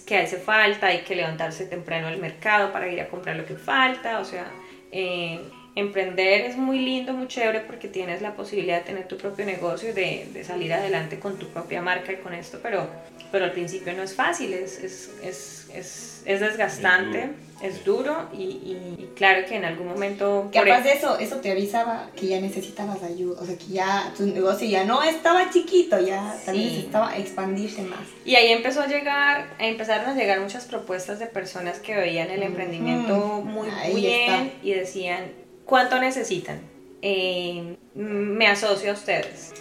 que 0.06 0.18
hace 0.18 0.38
falta, 0.38 0.88
hay 0.88 1.00
que 1.00 1.16
levantarse 1.16 1.66
temprano 1.66 2.08
al 2.08 2.18
mercado 2.18 2.72
para 2.72 2.88
ir 2.90 3.00
a 3.02 3.08
comprar 3.10 3.36
lo 3.36 3.46
que 3.46 3.56
falta, 3.56 4.20
o 4.20 4.26
sea, 4.26 4.52
eh, 4.92 5.40
emprender 5.80 6.42
es 6.42 6.58
muy 6.58 6.80
lindo, 6.80 7.14
muy 7.14 7.28
chévere 7.28 7.62
porque 7.62 7.88
tienes 7.88 8.22
la 8.22 8.36
posibilidad 8.36 8.78
de 8.80 8.84
tener 8.86 9.08
tu 9.08 9.18
propio 9.18 9.46
negocio, 9.46 9.94
de, 9.94 10.28
de 10.34 10.44
salir 10.44 10.72
adelante 10.74 11.20
con 11.20 11.38
tu 11.38 11.48
propia 11.48 11.82
marca 11.82 12.12
y 12.12 12.18
con 12.18 12.34
esto, 12.34 12.60
pero, 12.62 12.88
pero 13.32 13.46
al 13.46 13.52
principio 13.52 13.94
no 13.94 14.04
es 14.04 14.14
fácil, 14.16 14.54
es, 14.54 14.78
es, 14.80 15.10
es, 15.24 15.68
es, 15.74 16.22
es 16.26 16.40
desgastante, 16.40 17.30
es 17.62 17.84
duro 17.84 18.30
y, 18.34 18.42
y, 18.44 19.10
claro 19.16 19.46
que 19.48 19.56
en 19.58 19.66
algún 19.66 19.88
momento... 19.88 20.50
Que 20.52 20.60
aparte 20.60 20.90
de 20.90 20.96
eso, 20.96 21.20
eso 21.20 21.38
te 21.38 21.52
avisaba 21.52 22.10
que 22.16 22.28
ya 22.28 22.40
necesitabas 22.40 23.04
ayuda, 23.04 23.42
o 23.42 23.46
sea, 23.46 23.58
que 23.58 23.66
ya 23.68 24.14
tu 24.16 24.26
negocio 24.26 24.68
ya 24.68 24.86
no 24.86 25.04
estaba 25.04 25.50
chiquito, 25.50 26.00
ya 26.00 26.36
también 26.46 26.70
Sí. 26.70 26.76
necesitaba 26.76 27.18
expandirse 27.18 27.82
más. 27.84 28.00
Y 28.26 28.36
ahí 28.36 28.50
empezó 28.52 28.82
a 28.82 28.88
llegar, 28.88 29.50
empezaron 29.60 30.10
a 30.10 30.16
llegar 30.16 30.40
muchas 30.40 30.66
propuestas 30.66 31.20
de 31.20 31.26
personas 31.28 31.80
que 31.80 31.96
veían 31.96 32.30
el 32.32 32.44
emprendimiento 32.44 33.18
muy 33.44 33.68
Ahí 33.70 33.96
bien 33.96 34.32
está. 34.32 34.54
y 34.64 34.72
decían, 34.72 35.26
¿cuánto 35.70 36.00
necesitan? 36.00 36.60
Eh, 37.04 37.78
me 37.94 38.48
asocio 38.48 38.90
a 38.90 38.94
ustedes. 38.94 39.54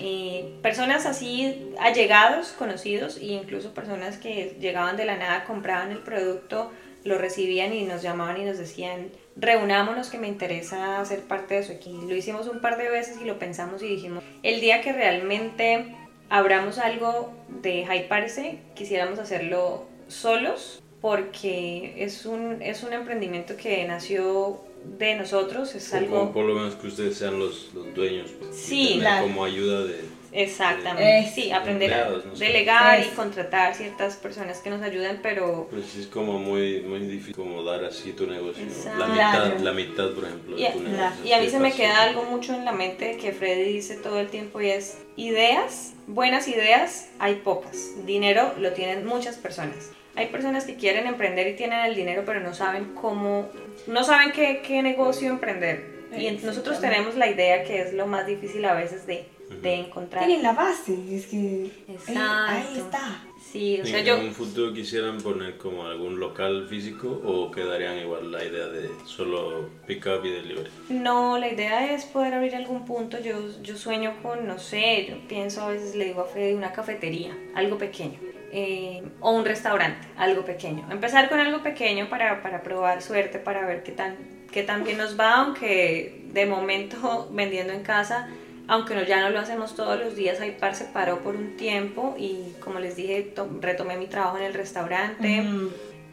Eh, 0.00 0.58
personas 0.60 1.06
así 1.06 1.72
allegados, 1.78 2.48
conocidos 2.48 3.16
e 3.16 3.26
incluso 3.26 3.72
personas 3.72 4.18
que 4.18 4.56
llegaban 4.60 4.96
de 4.96 5.04
la 5.04 5.16
nada, 5.16 5.44
compraban 5.44 5.92
el 5.92 5.98
producto, 5.98 6.72
lo 7.04 7.16
recibían 7.16 7.72
y 7.72 7.84
nos 7.84 8.02
llamaban 8.02 8.40
y 8.40 8.44
nos 8.44 8.58
decían, 8.58 9.10
reunámonos 9.36 10.10
que 10.10 10.18
me 10.18 10.26
interesa 10.26 11.02
ser 11.04 11.20
parte 11.20 11.54
de 11.54 11.60
eso 11.60 11.72
aquí. 11.72 11.96
Lo 12.08 12.16
hicimos 12.16 12.48
un 12.48 12.60
par 12.60 12.76
de 12.76 12.90
veces 12.90 13.18
y 13.22 13.24
lo 13.24 13.38
pensamos 13.38 13.82
y 13.82 13.86
dijimos, 13.86 14.24
el 14.42 14.60
día 14.60 14.82
que 14.82 14.92
realmente 14.92 15.94
abramos 16.28 16.78
algo 16.78 17.32
de 17.48 17.86
High 17.86 18.08
Parse, 18.08 18.58
quisiéramos 18.74 19.20
hacerlo 19.20 19.86
solos 20.08 20.82
porque 21.00 21.94
es 21.98 22.26
un, 22.26 22.62
es 22.62 22.82
un 22.82 22.92
emprendimiento 22.92 23.56
que 23.56 23.84
nació 23.84 24.60
de 24.84 25.14
nosotros, 25.16 25.74
es 25.74 25.92
O 25.92 25.96
algo... 25.96 26.18
como 26.20 26.32
por 26.32 26.44
lo 26.46 26.54
menos 26.54 26.74
que 26.76 26.86
ustedes 26.88 27.16
sean 27.16 27.38
los, 27.38 27.70
los 27.74 27.94
dueños. 27.94 28.30
pues, 28.40 28.54
Sí, 28.56 28.96
claro. 29.00 29.22
como 29.26 29.44
ayuda 29.44 29.84
de... 29.84 30.00
Exactamente, 30.34 31.18
Eh, 31.18 31.30
sí, 31.34 31.52
aprender 31.52 31.92
a 31.92 31.96
empleados, 31.98 32.24
no 32.24 32.34
sé. 32.36 32.44
delegar 32.46 33.00
y 33.04 33.08
contratar 33.08 33.74
ciertas 33.74 34.16
personas 34.16 34.60
que 34.60 34.70
nos 34.70 34.80
ayuden, 34.80 35.20
pero 35.22 35.68
Pues 35.70 35.84
sí, 35.86 36.00
es 36.00 36.06
como 36.06 36.38
muy, 36.38 36.80
muy 36.80 37.00
difícil 37.00 37.34
como 37.34 37.62
dar 37.62 37.84
así 37.84 38.12
tu 38.12 38.26
negocio. 38.26 38.64
La 38.98 39.06
mitad, 39.08 39.14
Claro. 39.44 39.58
la 39.62 39.72
mitad, 39.72 40.10
por 40.12 40.24
ejemplo, 40.24 40.58
y, 40.58 40.62
de 40.62 40.70
tu 40.70 40.80
negocio. 40.80 41.24
y 41.24 41.32
a 41.32 41.38
mí 41.38 41.44
¿qué 41.44 41.50
se 41.50 41.58
me 41.58 41.72
queda 41.72 42.02
algo 42.04 42.24
mucho 42.24 42.54
en 42.54 42.64
la 42.64 42.72
mente 42.72 43.18
que 43.18 43.32
Freddy 43.32 43.64
dice 43.74 43.96
todo 43.96 44.18
el 44.20 44.28
tiempo 44.28 44.58
y 44.62 44.70
es 44.70 44.96
ideas, 45.16 45.92
buenas 46.06 46.48
ideas, 46.48 47.08
hay 47.18 47.34
pocas, 47.36 47.76
dinero 48.06 48.54
lo 48.58 48.72
tienen 48.72 49.04
muchas 49.04 49.36
personas. 49.36 49.90
Hay 50.14 50.26
personas 50.26 50.64
que 50.64 50.76
quieren 50.76 51.06
emprender 51.06 51.46
y 51.48 51.56
tienen 51.56 51.80
el 51.80 51.94
dinero 51.94 52.22
pero 52.26 52.40
no 52.40 52.54
saben 52.54 52.94
cómo, 52.94 53.48
no 53.86 54.04
saben 54.04 54.32
qué, 54.32 54.62
qué 54.66 54.82
negocio 54.82 55.30
emprender. 55.30 55.92
Y 56.16 56.30
nosotros 56.44 56.80
tenemos 56.80 57.16
la 57.16 57.28
idea 57.28 57.64
que 57.64 57.80
es 57.80 57.94
lo 57.94 58.06
más 58.06 58.26
difícil 58.26 58.64
a 58.66 58.74
veces 58.74 59.06
de, 59.06 59.24
de 59.62 59.74
encontrar. 59.74 60.26
Tienen 60.26 60.42
la 60.42 60.52
base, 60.52 60.94
es 61.10 61.26
que 61.26 61.70
ahí, 62.08 62.76
está. 62.76 63.24
Sí, 63.50 63.80
o 63.82 63.86
sea, 63.86 63.98
¿En 63.98 64.04
yo, 64.06 64.18
un 64.18 64.32
futuro 64.32 64.72
quisieran 64.72 65.20
poner 65.20 65.58
como 65.58 65.86
algún 65.86 66.18
local 66.18 66.66
físico 66.68 67.20
o 67.24 67.50
quedarían 67.50 67.98
igual 67.98 68.32
la 68.32 68.44
idea 68.44 68.66
de 68.66 68.90
solo 69.04 69.68
pick 69.86 70.06
up 70.06 70.24
y 70.24 70.30
delivery? 70.30 70.70
No, 70.88 71.38
la 71.38 71.48
idea 71.48 71.92
es 71.94 72.04
poder 72.04 72.34
abrir 72.34 72.54
algún 72.54 72.84
punto. 72.84 73.18
Yo, 73.20 73.40
yo 73.62 73.76
sueño 73.76 74.14
con, 74.22 74.46
no 74.46 74.58
sé, 74.58 75.06
yo 75.08 75.16
pienso 75.28 75.62
a 75.62 75.68
veces, 75.68 75.94
le 75.94 76.06
digo 76.06 76.22
a 76.22 76.24
Freddy, 76.26 76.54
una 76.54 76.72
cafetería, 76.72 77.36
algo 77.54 77.78
pequeño. 77.78 78.18
Eh, 78.52 79.02
o 79.20 79.30
un 79.32 79.44
restaurante, 79.44 80.06
algo 80.16 80.44
pequeño. 80.44 80.86
Empezar 80.90 81.28
con 81.28 81.40
algo 81.40 81.62
pequeño 81.62 82.08
para, 82.08 82.42
para 82.42 82.62
probar 82.62 83.02
suerte, 83.02 83.38
para 83.38 83.66
ver 83.66 83.82
qué 83.82 83.92
tan, 83.92 84.16
qué 84.52 84.62
tan 84.62 84.84
bien 84.84 84.98
nos 84.98 85.18
va, 85.18 85.36
aunque 85.36 86.26
de 86.32 86.46
momento 86.46 87.28
vendiendo 87.32 87.72
en 87.72 87.82
casa, 87.82 88.28
aunque 88.68 88.94
no, 88.94 89.02
ya 89.02 89.20
no 89.20 89.30
lo 89.30 89.40
hacemos 89.40 89.74
todos 89.74 89.98
los 89.98 90.14
días, 90.14 90.40
Aipar 90.40 90.74
se 90.74 90.84
paró 90.84 91.18
por 91.20 91.34
un 91.34 91.56
tiempo 91.56 92.14
y 92.18 92.52
como 92.60 92.78
les 92.78 92.94
dije, 92.96 93.22
to- 93.22 93.48
retomé 93.60 93.96
mi 93.96 94.06
trabajo 94.06 94.36
en 94.38 94.44
el 94.44 94.54
restaurante. 94.54 95.40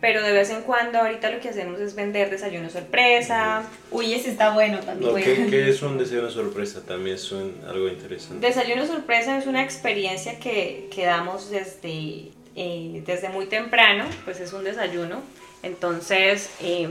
Pero 0.02 0.22
de 0.24 0.32
vez 0.32 0.50
en 0.50 0.62
cuando 0.62 1.00
ahorita 1.00 1.30
lo 1.30 1.42
que 1.42 1.50
hacemos 1.50 1.80
es 1.82 1.94
vender 1.94 2.30
desayuno 2.30 2.70
sorpresa, 2.70 3.64
Uy, 3.92 4.14
ese 4.14 4.30
está 4.32 4.52
bueno 4.54 4.80
también. 4.80 5.12
No. 5.12 5.18
¿qué, 5.18 5.48
qué 5.50 5.70
es 5.70 5.82
un 5.82 5.98
deseo 5.98 6.30
sorpresa? 6.32 6.82
También 6.86 7.16
es 7.18 7.32
un- 7.34 7.62
algo 7.68 7.88
interesante. 7.90 8.48
Desayuno 8.48 8.86
sorpresa 8.88 9.38
es 9.38 9.46
una 9.46 9.62
experiencia 9.62 10.40
que, 10.40 10.88
que 10.94 11.04
damos 11.06 11.50
desde, 11.50 12.30
eh, 12.56 13.04
desde 13.06 13.28
muy 13.30 13.48
temprano, 13.48 14.06
pues 14.24 14.40
es 14.40 14.54
un 14.54 14.64
desayuno. 14.64 15.22
Entonces 15.64 16.50
eh, 16.62 16.88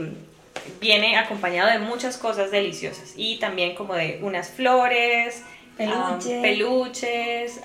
viene 0.79 1.17
acompañado 1.17 1.71
de 1.71 1.79
muchas 1.79 2.17
cosas 2.17 2.51
deliciosas 2.51 3.13
y 3.17 3.39
también 3.39 3.73
como 3.75 3.95
de 3.95 4.19
unas 4.21 4.49
flores, 4.51 5.41
Peluches, 6.41 7.61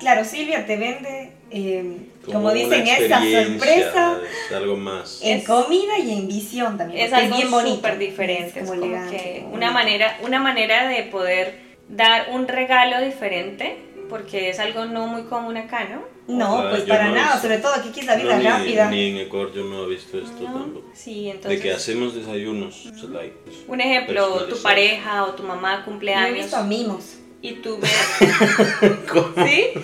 Claro, 0.00 0.24
Silvia 0.24 0.66
te 0.66 0.76
vende, 0.76 1.32
eh, 1.50 1.96
como, 2.26 2.52
dicen, 2.52 2.86
esa 2.86 3.20
sorpresa 3.20 4.18
Es 4.48 4.52
algo 4.54 4.76
más. 4.76 5.20
en 5.22 5.38
Es- 5.38 5.46
comida 5.46 5.98
y 5.98 6.12
en 6.12 6.28
visión 6.28 6.76
también. 6.76 7.06
es 7.06 7.12
algo 7.12 7.36
bien 7.36 7.50
bonito. 7.50 7.76
súper 7.76 7.98
diferente, 7.98 8.60
Es 8.60 8.66
como 8.68 8.78
como 8.80 8.84
elegante, 8.94 9.16
que 9.16 9.40
como 9.42 9.54
una 9.54 9.66
bonito. 9.70 9.72
manera, 9.72 10.18
una 10.22 10.38
manera 10.40 10.88
de 10.88 11.02
poder 11.04 11.58
dar 11.88 12.28
un 12.32 12.46
regalo 12.48 13.00
diferente, 13.00 13.78
porque 14.10 14.50
es 14.50 14.58
algo 14.60 14.84
no 14.84 15.06
muy 15.06 15.22
común 15.24 15.56
acá, 15.56 15.84
¿no? 15.88 16.02
No, 16.28 16.58
Ah, 16.58 16.70
pues 16.70 16.82
para 16.82 17.06
no 17.08 17.14
nada, 17.14 17.32
visto. 17.34 17.42
sobre 17.42 17.58
todo 17.58 17.74
aquí 17.74 17.90
que 17.90 18.00
es 18.00 18.06
la 18.06 18.16
No, 18.16 18.22
vida 18.24 18.38
ni, 18.38 18.44
rápida. 18.44 18.90
ni 18.90 19.10
en 19.10 19.16
Ecuador 19.18 19.52
yo 19.54 19.64
no 19.64 19.84
he 19.84 19.88
visto 19.90 20.18
esto 20.18 20.40
¿no? 20.42 20.52
tampoco. 20.60 20.90
Sí, 20.92 21.24
De 21.26 21.30
entonces... 21.30 21.60
que 21.62 21.72
hacemos 21.72 22.14
desayunos. 22.16 22.86
o 22.86 22.98
sea, 22.98 23.08
like, 23.10 23.36
pues, 23.44 23.56
Un 23.68 23.80
ejemplo, 23.80 24.44
tu 24.46 24.60
pareja 24.60 25.24
o 25.24 25.28
tu 25.34 25.44
mamá 25.44 25.84
cumple 25.84 26.12
Yo 26.12 26.20
he 26.20 26.32
visto 26.32 26.56
a 26.56 26.64
mimos. 26.64 27.18
Y 27.42 27.52
tú 27.54 27.78
ves... 27.78 27.92
¿Cómo? 29.12 29.32
¿Sí? 29.46 29.70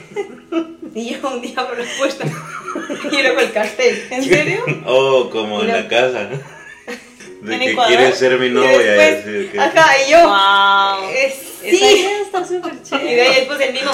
Y 0.94 1.14
yo 1.14 1.26
un 1.26 1.40
día 1.40 1.54
por 1.66 1.74
respuesta. 1.74 2.26
y 2.26 3.08
con 3.08 3.38
el 3.40 3.52
cartel. 3.52 4.06
¿En 4.10 4.22
serio? 4.24 4.62
Oh, 4.84 5.30
como 5.30 5.62
en 5.62 5.68
Y 5.68 5.70
lo- 5.72 5.76
la 5.78 5.88
casa. 5.88 6.28
De 7.40 7.54
¿En 7.54 7.60
que 7.60 7.70
Ecuador? 7.70 7.96
quieres 7.96 8.18
ser 8.18 8.38
mi 8.38 8.46
Y 8.48 8.50
novia. 8.50 8.72
y 8.72 8.76
después, 8.76 9.24
decir 9.24 9.52
que- 9.52 9.58
Ajá, 9.60 9.86
y 10.06 10.10
yo. 10.10 10.18
¡Wow! 10.28 11.10
eh, 11.14 11.34
sí. 11.62 12.06
está 12.26 12.44
súper 12.46 12.74
Y 12.74 12.82
chévere. 12.88 13.14
de 13.14 13.22
ahí 13.22 13.34
después 13.36 13.60
el 13.60 13.72
mimo. 13.72 13.90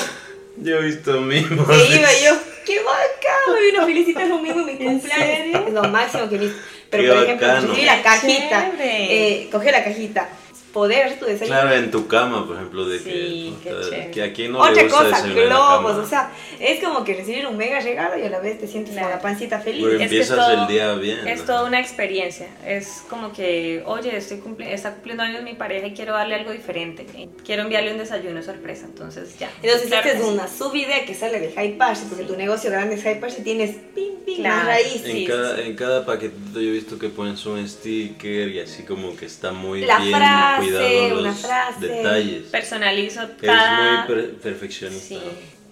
Yo 0.56 0.76
he 0.78 0.82
visto 0.82 1.20
mimos. 1.20 1.68
Que 1.68 1.96
iba 1.96 2.12
y 2.12 2.24
yo. 2.24 2.32
¡Qué 2.66 2.80
bacán! 2.80 3.54
Me 3.54 3.60
vino 3.66 3.82
a 3.82 3.86
felicitar 3.86 4.32
un 4.32 4.42
mimo 4.42 4.58
en 4.60 4.66
mi 4.66 4.72
¿En 4.72 4.78
cumpleaños. 4.98 5.68
Es 5.68 5.72
lo 5.72 5.84
máximo 5.84 6.28
que 6.28 6.34
he 6.34 6.38
visto. 6.38 6.58
Pero 6.90 7.02
Qué 7.04 7.08
por 7.10 7.22
ejemplo, 7.24 7.46
bacano. 7.46 7.66
recibir 7.68 7.86
la 7.86 8.02
cajita. 8.02 8.72
Eh, 8.80 9.48
coger 9.52 9.72
la 9.72 9.84
cajita. 9.84 10.28
Poder 10.72 11.18
tu 11.18 11.24
desayuno. 11.24 11.58
Claro, 11.60 11.74
en 11.74 11.90
tu 11.90 12.06
cama, 12.06 12.46
por 12.46 12.56
ejemplo, 12.56 12.86
de 12.86 12.98
Sí, 12.98 13.56
que, 13.62 13.70
puta, 13.70 13.82
chévere. 13.88 14.10
que 14.10 14.22
aquí 14.22 14.48
no 14.48 14.62
le 14.64 14.70
Otra 14.70 14.82
gusta 14.82 14.98
cosa, 14.98 15.16
desayunar 15.22 15.46
globos, 15.46 15.96
o 15.96 16.06
sea, 16.06 16.30
es 16.60 16.84
como 16.84 17.04
que 17.04 17.14
recibir 17.14 17.46
un 17.46 17.56
mega 17.56 17.80
regalo 17.80 18.18
y 18.18 18.22
a 18.24 18.30
la 18.30 18.38
vez 18.40 18.58
te 18.60 18.66
sientes 18.68 18.92
Claro. 18.92 19.08
con 19.08 19.16
la 19.16 19.22
pancita 19.22 19.60
feliz. 19.60 19.80
Pero 19.82 19.92
Es 19.94 19.98
que 19.98 20.04
empiezas 20.04 20.38
es 20.38 20.44
todo- 20.44 20.62
el 20.62 20.68
día 20.68 20.94
bien. 20.94 21.26
Es 21.26 21.40
¿no? 21.40 21.44
toda 21.46 21.64
una 21.64 21.80
experiencia. 21.80 22.48
Es 22.66 23.02
como 23.08 23.32
que, 23.32 23.82
oye, 23.86 24.16
estoy 24.16 24.38
cumple- 24.38 24.72
está 24.72 24.92
cumpliendo 24.92 25.22
años 25.22 25.42
mi 25.42 25.54
pareja 25.54 25.86
y 25.86 25.94
quiero 25.94 26.12
darle 26.12 26.34
algo 26.34 26.52
diferente. 26.52 27.06
Quiero 27.46 27.62
enviarle 27.62 27.92
un 27.92 27.98
desayuno 27.98 28.42
sorpresa. 28.42 28.84
Entonces 28.84 29.38
ya. 29.38 29.50
Entonces, 29.62 29.88
Claro 29.88 30.06
esta 30.06 30.18
que 30.18 30.18
es 30.18 30.22
sí. 30.24 30.34
una 30.34 30.48
subidea 30.48 31.04
que 31.06 31.14
sale 31.14 31.40
de 31.40 31.50
High 31.52 31.78
Parse, 31.78 32.04
porque 32.08 32.24
tu 32.24 32.36
negocio 32.36 32.70
grande 32.70 32.96
es 32.96 33.02
High 33.02 33.20
Parse 33.20 33.40
y 33.40 33.44
tienes 33.44 33.76
pim, 33.94 34.16
pim, 34.26 34.36
Claro. 34.36 34.56
más 34.56 34.66
raíz. 34.66 35.02
En, 35.04 35.12
Sí, 35.12 35.24
cada, 35.24 35.56
sí, 35.56 35.62
sí. 35.62 35.68
en 35.70 35.76
cada 35.76 36.04
paquetito 36.04 36.60
yo 36.60 36.68
he 36.68 36.72
visto 36.72 36.98
que 36.98 37.08
pones 37.08 37.44
un 37.46 37.66
sticker 37.66 38.48
y 38.48 38.60
así 38.60 38.82
como 38.82 39.16
que 39.16 39.24
está 39.26 39.52
muy 39.52 39.80
La 39.86 39.98
bien 39.98 40.14
frase, 40.14 40.57
cuidado 40.60 41.20
una 41.20 41.32
frase. 41.34 41.86
detalles. 41.86 42.42
Personalizo 42.44 43.22
Es 43.22 43.28
cada... 43.42 44.04
muy 44.06 44.14
per- 44.14 44.34
perfeccionista. 44.36 45.06
Sí. 45.14 45.20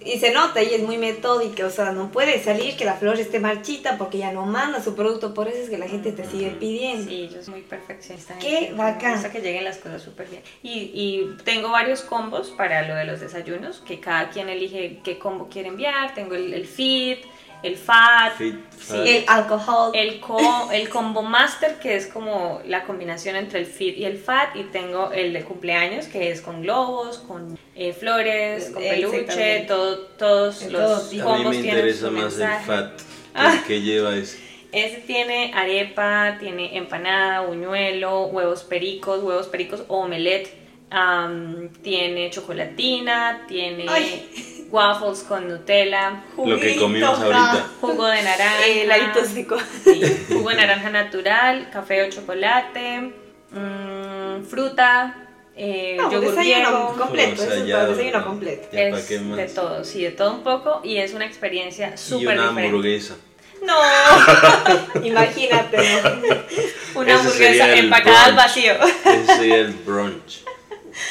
Y 0.05 0.21
se 0.21 0.31
nota 0.31 0.63
y 0.63 0.73
es 0.73 0.83
muy 0.83 0.99
metódica, 0.99 1.67
o 1.67 1.71
sea, 1.71 1.91
no 1.91 2.13
puede 2.13 2.41
salir 2.41 2.77
que 2.77 2.85
la 2.85 2.95
flor 2.95 3.19
esté 3.19 3.41
marchita 3.41 3.99
porque 3.99 4.19
ya 4.19 4.31
no 4.31 4.47
manda 4.47 4.81
su 4.81 4.95
producto, 4.95 5.35
por 5.35 5.49
eso 5.49 5.59
es 5.65 5.69
que 5.69 5.79
la 5.79 5.89
gente 5.89 6.13
te 6.13 6.25
sigue 6.25 6.51
pidiendo. 6.51 7.11
Sí, 7.11 7.29
yo 7.35 7.43
soy 7.43 7.55
muy 7.55 7.63
perfeccionista. 7.63 8.39
Qué 8.39 8.67
ese- 8.67 8.73
bacán. 8.75 9.15
Gusta 9.15 9.33
que 9.33 9.41
lleguen 9.41 9.65
las 9.65 9.79
cosas 9.79 10.01
súper 10.03 10.29
bien. 10.29 10.43
Y, 10.63 10.91
y 10.95 11.37
tengo 11.43 11.71
varios 11.71 12.03
combos 12.03 12.51
para 12.51 12.87
lo 12.87 12.95
de 12.95 13.05
los 13.05 13.19
desayunos, 13.19 13.79
que 13.81 13.99
cada 13.99 14.31
quien 14.31 14.49
elige 14.49 15.01
qué 15.03 15.19
combo 15.19 15.49
quiere 15.49 15.71
enviar. 15.71 16.15
Tengo 16.15 16.37
el, 16.37 16.55
el 16.55 16.67
fit, 16.69 17.25
el 17.67 17.77
fat, 17.77 18.37
Fit, 18.37 18.55
Sí. 18.79 18.95
El 19.05 19.25
alcohol. 19.27 19.91
el, 19.95 20.21
co- 20.21 20.71
el 20.73 20.89
combo 20.89 21.23
master, 21.23 21.79
que 21.81 21.97
es 21.97 22.07
como 22.07 22.61
la 22.67 22.85
combinación 22.85 23.35
entre 23.37 23.59
el 23.61 23.67
fit 23.67 23.97
y 23.99 24.05
el 24.05 24.17
fat. 24.17 24.55
Y 24.55 24.63
tengo 24.65 25.11
el 25.13 25.33
de 25.33 25.43
cumpleaños, 25.45 26.07
que 26.07 26.31
es 26.31 26.41
con 26.41 26.63
globos, 26.63 27.19
con 27.19 27.59
eh, 27.75 27.93
flores, 27.93 28.71
con 28.71 28.83
peluche, 28.83 29.65
todo, 29.67 29.99
todos 30.19 30.63
En 30.63 30.73
los 30.73 30.83
todo 30.83 31.09
tipo. 31.11 31.29
A 31.29 31.39
mí 31.39 31.43
combos 31.45 31.57
me 31.57 31.63
tienen 31.63 31.79
interesa 31.81 32.11
más 32.11 32.39
el 32.39 32.65
fat. 32.65 33.01
Ah. 33.39 33.63
Que 33.67 33.83
lleva 33.83 34.17
es 34.17 34.39
Ese 34.73 34.97
tiene 35.07 35.53
arepa, 35.55 36.37
tiene 36.41 36.77
empanada, 36.79 37.41
buñuelo, 37.43 38.27
huevos 38.29 38.63
pericos, 38.65 39.23
huevos 39.23 39.47
pericos 39.49 39.83
o 39.89 39.99
omelette. 40.05 40.49
am, 40.91 41.69
tiene 41.83 42.31
chocolatina, 42.31 43.45
tiene 43.49 43.85
Ay. 43.89 44.27
waffles 44.71 45.23
con 45.23 45.49
Nutella, 45.49 46.25
lo 46.37 46.59
que 46.61 46.77
comimos 46.77 47.17
Juguito, 47.19 47.35
ahorita. 47.37 47.67
jugo 47.81 48.07
de 48.07 48.23
naranja, 48.23 48.67
Heladito 48.67 49.25
seco. 49.25 49.57
sí, 49.85 50.27
jugo 50.29 50.51
de 50.51 50.57
naranja 50.57 50.91
natural, 50.91 51.71
café 51.73 52.03
o 52.05 52.11
chocolate, 52.11 53.13
mm, 53.53 54.43
con 54.43 54.45
fruta, 54.45 55.15
eh, 55.57 55.97
No, 55.99 56.11
yogur 56.11 56.35
desayuno 56.35 56.95
completo, 56.99 57.43
eso 57.43 57.53
es 57.53 57.65
desayuno 57.67 58.25
completo. 58.25 58.69
Ya, 58.73 58.91
¿pa' 58.91 58.99
es 58.99 59.09
de 59.09 59.47
todo, 59.55 59.85
sí, 59.85 60.03
de 60.03 60.11
todo 60.11 60.33
un 60.35 60.43
poco 60.43 60.81
y 60.85 60.99
es 60.99 61.15
una 61.15 61.25
experiencia 61.27 61.97
súper 61.97 62.35
una 62.39 62.49
diferente. 62.49 62.67
hamburguesa. 62.69 63.15
No, 63.65 63.75
Imagínate. 65.03 65.79
una 66.95 67.15
Ese 67.15 67.31
sería 67.31 67.65
hamburguesa 67.65 67.75
empacada 67.77 68.25
al 68.27 68.33
brunch. 68.33 68.45
vacío. 68.45 68.73
Ese 69.05 69.37
sería 69.37 69.57
el 69.57 69.73
brunch. 69.73 70.45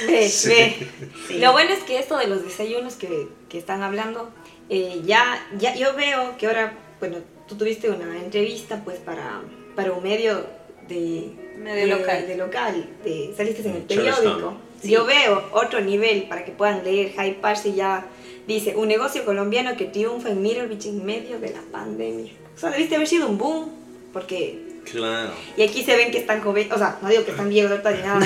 Ve, 0.07 0.29
Sí. 0.29 0.49
ve. 0.49 0.87
Sí. 1.27 1.37
Lo 1.39 1.51
bueno 1.51 1.71
es 1.71 1.83
que 1.83 1.99
esto 1.99 2.17
de 2.17 2.27
los 2.27 2.43
desayunos 2.43 2.95
que, 2.95 3.27
que 3.49 3.57
están 3.57 3.81
hablando, 3.83 4.29
eh, 4.69 5.01
ya, 5.05 5.45
ya 5.57 5.75
yo 5.75 5.93
veo 5.95 6.37
que 6.37 6.47
ahora, 6.47 6.73
bueno, 6.99 7.17
tú 7.47 7.55
tuviste 7.55 7.89
una 7.89 8.17
entrevista 8.17 8.81
pues 8.83 8.97
para, 8.99 9.41
para 9.75 9.91
un 9.93 10.03
medio 10.03 10.45
de, 10.87 11.31
Medio 11.57 11.95
de- 11.95 11.99
local. 12.01 12.27
de 12.27 12.37
local, 12.37 12.89
de- 13.03 13.33
saliste 13.35 13.61
en 13.67 13.75
el 13.75 13.81
Mm, 13.83 13.87
periódico. 13.87 14.57
Sí. 14.81 14.89
Yo 14.91 15.05
veo 15.05 15.49
otro 15.53 15.81
nivel 15.81 16.23
para 16.27 16.43
que 16.45 16.51
puedan 16.51 16.83
leer, 16.83 17.11
hyparse 17.17 17.73
ya. 17.73 18.05
Dice, 18.47 18.75
un 18.75 18.87
negocio 18.87 19.25
colombiano 19.25 19.75
que 19.75 19.85
triunfa 19.85 20.29
en 20.29 20.41
Mirror 20.41 20.67
Beach 20.67 20.85
en 20.85 21.03
medio 21.05 21.39
de 21.39 21.49
la 21.51 21.61
pandemia. 21.71 22.31
O 22.55 22.59
sea, 22.59 22.69
debiste 22.69 22.95
haber 22.95 23.07
sido 23.07 23.27
un 23.27 23.37
boom, 23.39 23.71
porque 24.13 24.74
Claro. 24.91 25.31
y 25.57 25.63
aquí 25.63 25.83
se 25.83 25.95
ven 25.97 26.11
que 26.11 26.19
están 26.19 26.41
jóvenes, 26.41 26.71
o 26.71 26.77
sea, 26.77 26.97
no 27.01 27.09
digo 27.09 27.25
que 27.25 27.31
están 27.31 27.49
viejos 27.49 27.71
ahorita 27.71 27.91
ni 27.91 28.01
nada, 28.01 28.19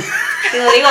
sino 0.51 0.71
digo, 0.71 0.87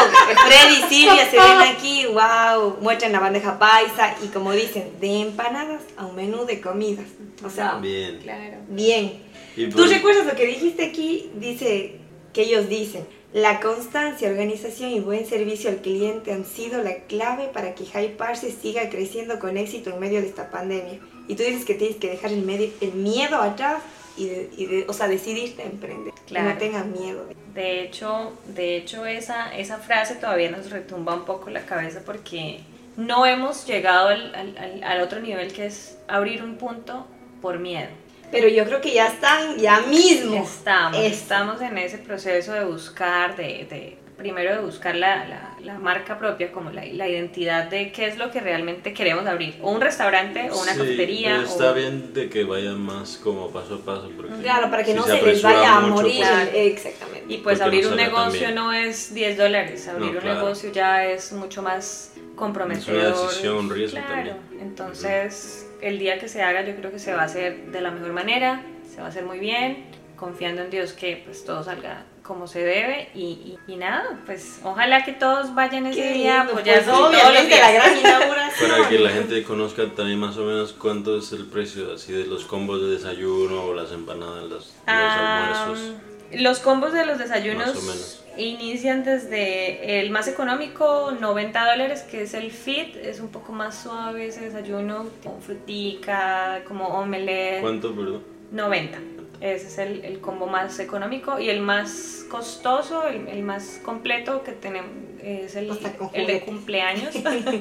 Freddy 0.47 0.75
y 0.77 0.83
Silvia 0.89 1.31
se 1.31 1.37
ven 1.37 1.59
aquí, 1.75 2.07
wow, 2.07 2.79
muestran 2.81 3.13
la 3.13 3.21
bandeja 3.21 3.59
paisa 3.59 4.15
y 4.25 4.29
como 4.29 4.53
dicen, 4.53 4.91
de 5.01 5.21
empanadas 5.21 5.83
a 5.97 6.07
un 6.07 6.17
menú 6.17 6.45
de 6.47 6.61
comidas. 6.61 7.07
O 7.45 7.51
sea, 7.51 7.75
Bien. 7.77 8.19
Claro. 8.23 8.57
bien. 8.69 9.23
Y 9.57 9.69
¿Tú 9.69 9.79
por- 9.79 9.89
recuerdas 9.89 10.27
lo 10.27 10.35
que 10.35 10.47
dijiste 10.47 10.85
aquí? 10.87 11.31
Dice 11.35 11.97
que 12.33 12.43
ellos 12.43 12.69
dicen, 12.69 13.07
la 13.33 13.61
constancia, 13.61 14.29
organización 14.29 14.91
y 14.91 15.01
buen 15.01 15.27
servicio 15.27 15.69
al 15.71 15.77
cliente 15.79 16.33
han 16.33 16.45
sido 16.47 16.83
la 16.83 16.95
clave 17.09 17.49
para 17.53 17.75
que 17.75 17.85
High 17.85 18.17
Parse 18.17 18.51
siga 18.53 18.89
creciendo 18.89 19.39
con 19.39 19.57
éxito 19.59 19.91
en 19.91 20.01
medio 20.01 20.21
de 20.23 20.29
esta 20.29 20.51
pandemia. 20.51 20.99
Y 21.29 21.35
tú 21.35 21.43
dices 21.43 21.65
que 21.67 21.75
tienes 21.75 21.97
que 21.99 22.09
dejar 22.09 22.33
el, 22.33 22.73
el 22.81 22.93
miedo 22.95 23.37
atrás 23.43 23.83
y, 24.19 24.27
de- 24.29 24.51
y 24.57 24.67
de- 24.67 24.85
o 24.89 24.93
sea, 24.93 25.09
decidirte 25.09 25.63
a 25.63 25.67
emprender. 25.67 26.13
Claro. 26.27 26.51
no 26.51 26.59
tengas 26.59 26.85
miedo. 26.87 27.27
De 27.55 27.83
hecho, 27.83 28.33
de 28.47 28.77
hecho 28.77 29.07
esa, 29.07 29.57
esa 29.57 29.79
frase 29.79 30.15
todavía 30.17 30.51
nos 30.51 30.71
retumba 30.71 31.15
un 31.15 31.25
poco 31.25 31.51
la 31.51 31.65
cabeza 31.65 32.03
porque 32.05 32.61
no 32.97 33.25
hemos 33.27 33.67
llegado 33.67 34.09
al, 34.09 34.35
al- 34.35 34.83
al- 34.85 35.01
otro 35.01 35.21
nivel 35.21 35.53
que 35.53 35.67
es 35.67 35.97
abrir 36.09 36.43
un 36.43 36.57
punto 36.57 37.07
por 37.41 37.59
miedo. 37.59 37.89
Pero 38.31 38.47
yo 38.49 38.65
creo 38.67 38.81
que 38.83 38.93
ya 38.93 39.07
están, 39.07 39.57
ya 39.57 39.81
mismo. 39.81 40.35
Estamos, 40.37 40.99
estamos 41.03 41.61
en 41.63 41.79
ese 41.79 41.97
proceso 41.99 42.53
de 42.53 42.65
buscar, 42.65 43.35
de, 43.37 43.67
de- 43.71 43.99
primero 44.19 44.53
de 44.53 44.61
buscar 44.61 44.95
la, 44.97 45.25
la- 45.27 45.45
la 45.63 45.79
marca 45.79 46.19
propia, 46.19 46.51
como 46.53 46.71
la, 46.71 46.85
la 46.85 47.09
identidad 47.09 47.65
de 47.71 47.93
qué 47.93 48.07
es 48.07 48.19
lo 48.19 48.31
que 48.31 48.41
realmente 48.41 48.93
queremos 48.93 49.27
abrir. 49.27 49.57
O 49.63 49.71
un 49.71 49.81
restaurante, 49.81 50.51
o 50.51 50.61
una 50.61 50.73
Sí, 50.73 50.79
cafetería. 50.79 51.31
pero 51.37 51.43
está 51.49 51.71
o- 51.71 51.75
bien 51.75 52.13
de 52.15 52.29
que 52.29 52.45
vayan 52.45 52.81
más 52.81 53.17
como 53.17 53.51
paso 53.51 53.77
a 53.77 53.79
paso. 53.85 54.11
Porque 54.17 54.35
Claro, 54.43 54.71
para 54.71 54.83
que 54.85 54.91
si 54.93 54.97
no 54.97 55.05
se 55.05 55.19
se, 55.21 55.25
les 55.27 55.41
vaya 55.43 55.77
a 55.77 55.81
morir. 55.81 56.25
pues. 56.27 56.51
Exactamente. 56.55 57.33
Y 57.33 57.39
pues 57.39 57.61
abrir 57.61 57.85
no 57.85 57.91
un 57.93 57.97
negocio 57.97 58.51
no 58.53 58.73
es 58.73 59.15
10 59.15 59.37
dólares, 59.39 59.87
abrir 59.89 60.07
No, 60.07 60.13
un 60.13 60.19
claro. 60.19 60.41
negocio 60.43 60.73
ya 60.73 61.05
es 61.05 61.33
mucho 61.33 61.63
más 61.63 62.13
comprometedor. 62.37 63.15
decisión, 63.29 63.57
un 63.57 63.71
riesgo 63.71 63.99
claro. 63.99 64.31
también. 64.31 64.37
Entonces, 64.61 65.67
el 65.81 65.99
día 65.99 66.19
que 66.19 66.29
se 66.29 66.43
haga 66.43 66.63
yo 66.65 66.75
creo 66.77 66.91
que 66.91 66.99
se 66.99 67.13
va 67.15 67.23
a 67.23 67.25
hacer 67.27 67.67
de 67.67 67.81
la 67.81 67.91
mejor 67.91 68.13
manera, 68.13 68.63
se 68.93 69.01
va 69.01 69.07
a 69.07 69.11
hacer 69.11 69.25
muy 69.25 69.39
bien, 69.39 69.85
confiando 70.17 70.63
en 70.63 70.71
Dios 70.71 70.93
que 70.93 71.23
pues 71.25 71.45
todo 71.45 71.63
salga 71.63 72.05
como 72.29 72.47
se 72.47 72.63
debe 72.63 73.09
y, 73.15 73.21
y- 73.25 73.59
y 73.67 73.77
nada, 73.77 74.05
pues 74.27 74.61
ojalá 74.63 75.03
que 75.05 75.13
todos 75.15 75.55
vayan 75.55 75.87
ese 75.87 76.01
Qué 76.01 76.13
día 76.13 76.43
a 76.43 76.45
lindo, 76.45 76.53
apoyarnos 76.61 76.85
pues, 76.85 76.97
todos 76.97 77.13
los 77.13 77.23
obviamente 77.23 77.55
días. 77.57 77.61
la 77.67 77.73
gran 77.73 77.99
inauguración. 77.99 78.71
Para 78.71 78.89
que 78.89 78.99
la 79.01 79.11
gente 79.11 79.43
conozca 79.43 79.83
también 79.97 80.19
más 80.21 80.37
o 80.37 80.45
menos 80.45 80.73
cuánto 80.75 81.19
es 81.19 81.33
el 81.33 81.47
precio 81.47 81.93
así 81.95 82.13
de 82.13 82.27
los 82.27 82.45
combos 82.45 82.81
de 82.83 82.89
desayuno 82.91 83.65
o 83.65 83.75
las 83.75 83.91
empanadas, 83.91 84.43
los, 84.45 84.51
los 84.53 84.69
Ah, 84.87 85.63
almuerzos. 85.65 85.95
los 86.35 86.59
combos 86.61 86.93
de 86.93 87.07
los 87.07 87.19
desayunos 87.19 87.67
Más 87.69 87.77
o 87.77 87.81
menos. 87.83 88.25
inician 88.37 89.03
desde 89.05 90.01
el 90.01 90.11
más 90.11 90.29
económico, 90.29 91.13
90 91.19 91.71
dólares, 91.71 92.03
que 92.03 92.23
es 92.23 92.35
el 92.35 92.51
fit, 92.53 92.95
es 92.97 93.21
un 93.21 93.29
poco 93.29 93.53
más 93.53 93.83
suave 93.83 94.27
ese 94.27 94.43
desayuno, 94.43 95.07
con 95.25 95.41
frutica, 95.41 96.63
como 96.69 96.87
omelette, 96.89 97.63
¿Cuánto, 97.63 97.95
perdón? 97.95 98.23
90. 98.53 98.99
Ese 99.41 99.69
es 99.69 99.79
el, 99.79 100.05
el 100.05 100.21
combo 100.21 100.47
más 100.49 100.79
económico 100.81 101.39
y 101.39 101.49
el 101.49 101.61
más 101.61 102.25
costoso, 102.29 103.07
el, 103.07 103.29
el 103.29 103.43
más 103.45 103.79
completo 103.85 104.43
que 104.43 104.51
tenemos 104.53 104.91
es 105.23 105.55
el, 105.57 105.71
el 106.13 106.27
de 106.27 106.41
cumpleaños. 106.41 107.15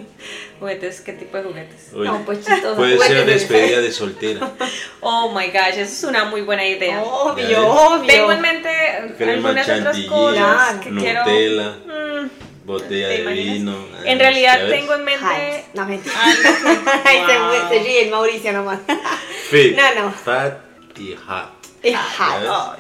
juguetes, 0.60 1.02
¿qué 1.02 1.14
tipo 1.14 1.38
de 1.38 1.44
juguetes? 1.44 1.92
Oye, 1.94 2.06
No, 2.10 2.26
pues 2.26 2.40
chistoso. 2.46 2.76
puede 2.76 2.96
juguetes 2.96 3.16
ser 3.18 3.26
de- 3.26 3.34
despedida 3.34 3.80
de 3.82 3.92
soltera. 3.92 4.52
Oh 5.02 5.32
my 5.38 5.48
gosh, 5.48 5.74
eso 5.78 5.82
es 5.82 6.04
una 6.04 6.26
muy 6.26 6.42
buena 6.42 6.66
idea. 6.66 7.02
Obvio, 7.04 7.68
obvio. 7.68 8.08
Tengo 8.08 8.32
en 8.32 8.42
mente 8.42 8.70
Crema 9.18 9.34
algunas 9.50 9.70
otras 9.70 10.00
cosas 10.06 10.76
que 10.78 10.90
quiero. 10.90 11.20
Nutella, 11.24 11.78
Mm, 11.86 12.30
botella 12.66 13.08
¿te 13.08 13.14
de 13.14 13.22
imaginas? 13.22 13.54
vino. 13.56 13.78
en 14.04 14.18
ah, 14.18 14.20
realidad 14.22 14.68
tengo 14.70 14.94
en 14.96 15.04
mente. 15.06 15.66
No, 15.76 15.86
mentira. 15.86 16.16
algo- 16.24 16.92
Ay, 17.06 17.18
se, 17.28 17.38
Wow. 17.38 17.70
se 17.70 17.80
ríe 17.84 18.02
el 18.06 18.12
Mauricio 18.12 18.52
nomás. 18.54 18.80
Fit, 19.50 19.78
No, 19.78 20.04
no. 20.04 20.12
fat 20.12 20.58
y 20.98 21.14
hot. 21.16 21.57
Ajá. 21.94 22.44
¿Ya 22.44 22.52
Oh, 22.52 22.76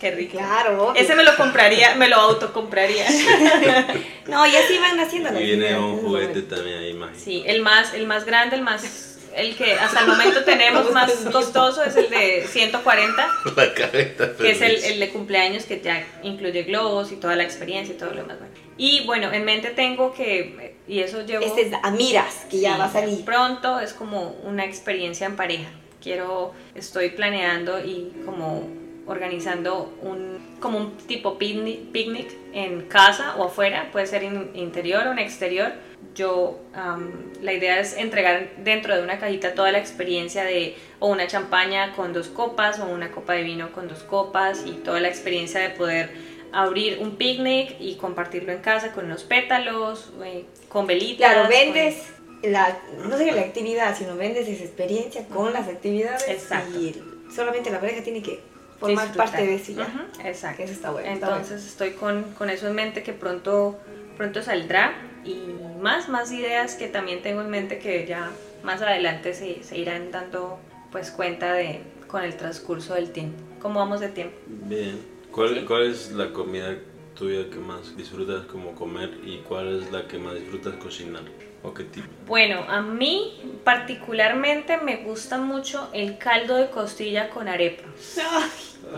qué 0.00 0.10
rico. 0.12 0.38
Claro, 0.38 0.90
obvio. 0.90 1.00
Ese 1.02 1.16
me 1.16 1.24
lo 1.24 1.36
compraría, 1.36 1.96
me 1.96 2.08
lo 2.08 2.16
autocompraría. 2.16 3.04
No, 4.28 4.46
y 4.46 4.54
así 4.54 4.78
van 4.78 5.00
haciendo 5.00 5.30
las 5.30 5.40
Y 5.40 5.44
viene 5.46 5.66
ideas, 5.68 5.80
un 5.80 6.00
juguete 6.02 6.42
también 6.42 6.78
ahí, 6.78 6.90
imagínate. 6.90 7.24
Sí, 7.24 7.42
el 7.46 7.62
más, 7.62 7.94
el 7.94 8.06
más 8.06 8.26
grande, 8.26 8.56
el 8.56 8.62
más, 8.62 9.18
el 9.34 9.56
que 9.56 9.72
hasta 9.72 10.00
el 10.00 10.06
momento 10.06 10.44
tenemos 10.44 10.92
más 10.92 11.10
costoso 11.32 11.82
es 11.82 11.96
el 11.96 12.10
de 12.10 12.46
140, 12.46 13.28
La 13.56 13.74
careta 13.74 14.36
que 14.36 14.50
es 14.50 14.60
el, 14.60 14.84
el 14.84 15.00
de 15.00 15.08
cumpleaños 15.08 15.64
que 15.64 15.80
ya 15.80 16.06
incluye 16.22 16.62
globos 16.64 17.10
y 17.10 17.16
toda 17.16 17.36
la 17.36 17.42
experiencia 17.42 17.94
y 17.94 17.98
todo 17.98 18.10
lo 18.10 18.20
demás. 18.22 18.38
bueno. 18.38 18.54
Y 18.76 19.06
bueno, 19.06 19.32
en 19.32 19.44
mente 19.46 19.70
tengo 19.70 20.12
que, 20.12 20.76
y 20.86 21.00
eso 21.00 21.24
llevo... 21.24 21.44
Este 21.44 21.62
es 21.62 21.72
Amiras, 21.82 22.44
que 22.50 22.60
ya 22.60 22.74
Sí, 22.74 22.78
va 22.78 22.84
a 22.84 22.92
salir. 22.92 23.24
Pronto 23.24 23.80
es 23.80 23.94
como 23.94 24.32
una 24.44 24.64
experiencia 24.66 25.26
en 25.26 25.36
pareja. 25.36 25.70
Quiero, 26.02 26.52
estoy 26.74 27.10
planeando 27.10 27.78
y 27.84 28.12
como 28.24 28.68
organizando 29.06 29.92
un 30.02 30.38
como 30.60 30.78
un 30.78 30.96
tipo 30.96 31.38
picnic, 31.38 31.92
picnic 31.92 32.32
en 32.52 32.82
casa 32.88 33.36
o 33.36 33.44
afuera, 33.44 33.90
puede 33.92 34.06
ser 34.06 34.24
en 34.24 34.50
interior 34.54 35.06
o 35.06 35.12
en 35.12 35.18
exterior. 35.20 35.72
Yo, 36.16 36.58
am, 36.74 37.12
la 37.42 37.52
idea 37.52 37.78
es 37.78 37.96
entregar 37.96 38.48
dentro 38.64 38.96
de 38.96 39.02
una 39.02 39.18
cajita 39.20 39.54
toda 39.54 39.70
la 39.70 39.78
experiencia 39.78 40.42
de 40.42 40.76
o 40.98 41.08
una 41.08 41.28
champaña 41.28 41.92
con 41.94 42.12
dos 42.12 42.26
copas 42.28 42.80
o 42.80 42.86
una 42.86 43.12
copa 43.12 43.34
de 43.34 43.44
vino 43.44 43.70
con 43.72 43.86
dos 43.86 44.02
copas 44.02 44.64
y 44.66 44.72
toda 44.72 44.98
la 45.00 45.08
experiencia 45.08 45.60
de 45.60 45.70
poder 45.70 46.10
abrir 46.52 46.98
un 47.00 47.16
picnic 47.16 47.76
y 47.78 47.94
compartirlo 47.96 48.50
en 48.52 48.58
casa 48.58 48.92
con 48.92 49.04
unos 49.04 49.22
pétalos, 49.22 50.12
eh, 50.24 50.44
con 50.68 50.86
velitas. 50.88 51.30
Claro, 51.32 51.42
con- 51.42 51.50
vendes 51.50 52.12
la, 52.42 52.78
no 53.08 53.16
sé 53.18 53.32
la 53.32 53.40
actividad, 53.42 53.96
sino 53.96 54.16
vendes 54.16 54.48
esa 54.48 54.64
experiencia 54.64 55.26
con 55.28 55.52
las 55.52 55.68
actividades. 55.68 56.28
Exacto. 56.28 56.78
Y 56.78 56.94
solamente 57.34 57.70
la 57.70 57.80
pareja 57.80 58.02
tiene 58.02 58.22
que 58.22 58.40
formar 58.78 59.06
disfrutar. 59.06 59.30
parte 59.30 59.46
de 59.46 59.54
eso 59.56 59.72
ya. 59.72 59.82
Ujú, 59.82 60.26
exacto. 60.28 60.56
Que 60.58 60.64
eso 60.64 60.72
está 60.72 60.90
bueno. 60.90 61.10
está 61.10 61.26
Entonces 61.26 61.66
estoy 61.66 61.90
con, 61.92 62.22
con 62.34 62.50
eso 62.50 62.68
en 62.68 62.74
mente 62.74 63.02
que 63.02 63.12
pronto, 63.12 63.78
pronto 64.16 64.42
saldrá 64.42 64.94
y 65.24 65.36
más, 65.80 66.08
más 66.08 66.30
ideas 66.32 66.74
que 66.74 66.88
también 66.88 67.22
tengo 67.22 67.40
en 67.40 67.50
mente 67.50 67.78
que 67.78 68.06
ya 68.06 68.30
más 68.62 68.82
adelante 68.82 69.34
se, 69.34 69.62
se 69.62 69.78
irán 69.78 70.10
dando 70.10 70.58
pues 70.92 71.10
cuenta 71.10 71.52
de 71.52 71.80
con 72.06 72.22
el 72.22 72.36
transcurso 72.36 72.94
del 72.94 73.10
tiempo. 73.10 73.36
¿Cómo 73.60 73.80
vamos 73.80 74.00
de 74.00 74.08
tiempo? 74.08 74.36
Bien. 74.46 74.98
¿Cuál, 75.32 75.54
Sí. 75.54 75.64
¿Cuál 75.66 75.90
es 75.90 76.12
la 76.12 76.32
comida 76.32 76.76
tuya 77.14 77.50
que 77.50 77.58
más 77.58 77.96
disfrutas 77.96 78.46
como 78.46 78.74
comer 78.74 79.10
y 79.24 79.38
cuál 79.38 79.82
es 79.82 79.92
la 79.92 80.06
que 80.08 80.18
más 80.18 80.34
disfrutas 80.34 80.74
cocinar? 80.76 81.22
¿O 81.62 81.74
qué 81.74 81.84
tipo? 81.84 82.06
Bueno, 82.26 82.64
a 82.68 82.80
mí 82.82 83.60
particularmente 83.64 84.76
me 84.78 84.98
gusta 84.98 85.38
mucho 85.38 85.88
el 85.92 86.16
caldo 86.18 86.56
de 86.56 86.70
costilla 86.70 87.30
con 87.30 87.48
arepa. 87.48 87.84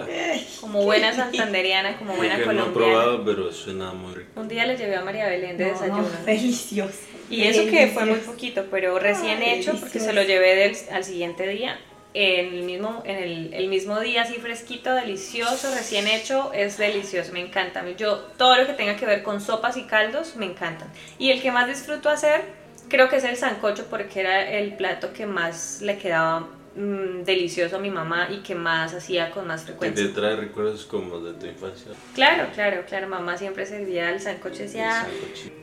Ay, 0.06 0.46
Como 0.60 0.82
buena 0.82 1.12
santanderiana, 1.12 1.98
como 1.98 2.14
buena 2.14 2.36
que 2.36 2.44
no 2.46 2.52
he 2.52 2.56
colombiana. 2.56 2.74
probado, 2.74 3.24
pero 3.24 3.50
suena 3.52 3.92
muy 3.92 4.14
rico. 4.14 4.40
Un 4.40 4.46
día 4.48 4.66
le 4.66 4.76
llevé 4.76 4.94
a 4.96 5.02
María 5.02 5.26
Belén 5.26 5.56
de 5.56 5.64
no, 5.66 5.72
desayuno. 5.72 6.02
no, 6.02 6.24
delicioso. 6.26 6.98
Y 7.28 7.42
eso 7.44 7.62
que 7.70 7.88
fue 7.88 8.04
muy 8.04 8.18
poquito, 8.18 8.66
pero 8.70 8.98
recién 8.98 9.38
Ay, 9.42 9.60
hecho, 9.60 9.72
porque 9.80 9.98
se 9.98 10.12
lo 10.12 10.22
llevé 10.22 10.54
del- 10.56 10.76
al 10.92 11.02
siguiente 11.04 11.46
día. 11.48 11.78
En 12.12 12.54
el, 12.54 12.62
mismo, 12.64 13.02
en 13.06 13.16
el, 13.16 13.54
el 13.54 13.68
mismo 13.68 14.00
día, 14.00 14.22
así 14.22 14.34
fresquito, 14.34 14.92
delicioso, 14.92 15.72
recién 15.72 16.08
hecho, 16.08 16.52
es 16.52 16.76
delicioso, 16.76 17.32
me 17.32 17.40
encanta. 17.40 17.88
Yo, 17.96 18.18
todo 18.36 18.56
lo 18.56 18.66
que 18.66 18.72
tenga 18.72 18.96
que 18.96 19.06
ver 19.06 19.22
con 19.22 19.40
sopas 19.40 19.76
y 19.76 19.84
caldos, 19.84 20.34
me 20.34 20.46
encantan. 20.46 20.88
Y 21.18 21.30
el 21.30 21.40
que 21.40 21.52
más 21.52 21.68
disfruto 21.68 22.08
hacer, 22.08 22.42
creo 22.88 23.08
que 23.08 23.16
es 23.16 23.24
el 23.24 23.36
sancocho, 23.36 23.86
porque 23.88 24.20
era 24.20 24.50
el 24.50 24.74
plato 24.74 25.12
que 25.12 25.26
más 25.26 25.80
le 25.82 25.98
quedaba 25.98 26.48
mm, 26.76 27.22
delicioso 27.24 27.76
a 27.76 27.78
mi 27.78 27.90
mamá 27.90 28.28
y 28.30 28.38
que 28.38 28.54
más 28.54 28.94
hacía 28.94 29.30
con 29.30 29.46
más 29.46 29.62
Que 29.62 29.66
frecuencia. 29.68 30.06
te 30.06 30.12
trae 30.12 30.36
recuerdos 30.36 30.84
como 30.86 31.20
de 31.20 31.34
tu 31.34 31.46
infancia. 31.46 31.92
Claro, 32.14 32.48
claro, 32.54 32.84
claro, 32.88 33.08
mamá 33.08 33.36
siempre 33.36 33.66
servía 33.66 34.10
el 34.10 34.20
sancocho, 34.20 34.62
decía... 34.62 35.06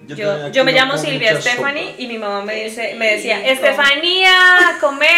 Yo, 0.08 0.50
yo 0.52 0.64
me 0.64 0.72
llamo 0.72 0.98
Silvia 0.98 1.40
Stephanie 1.42 1.90
sopa. 1.92 2.02
y 2.02 2.08
mi 2.08 2.18
mamá 2.18 2.42
me, 2.46 2.64
dice, 2.64 2.96
me 2.98 3.16
decía. 3.16 3.46
Estefanía, 3.46 4.70
a 4.70 4.80
comer. 4.80 5.10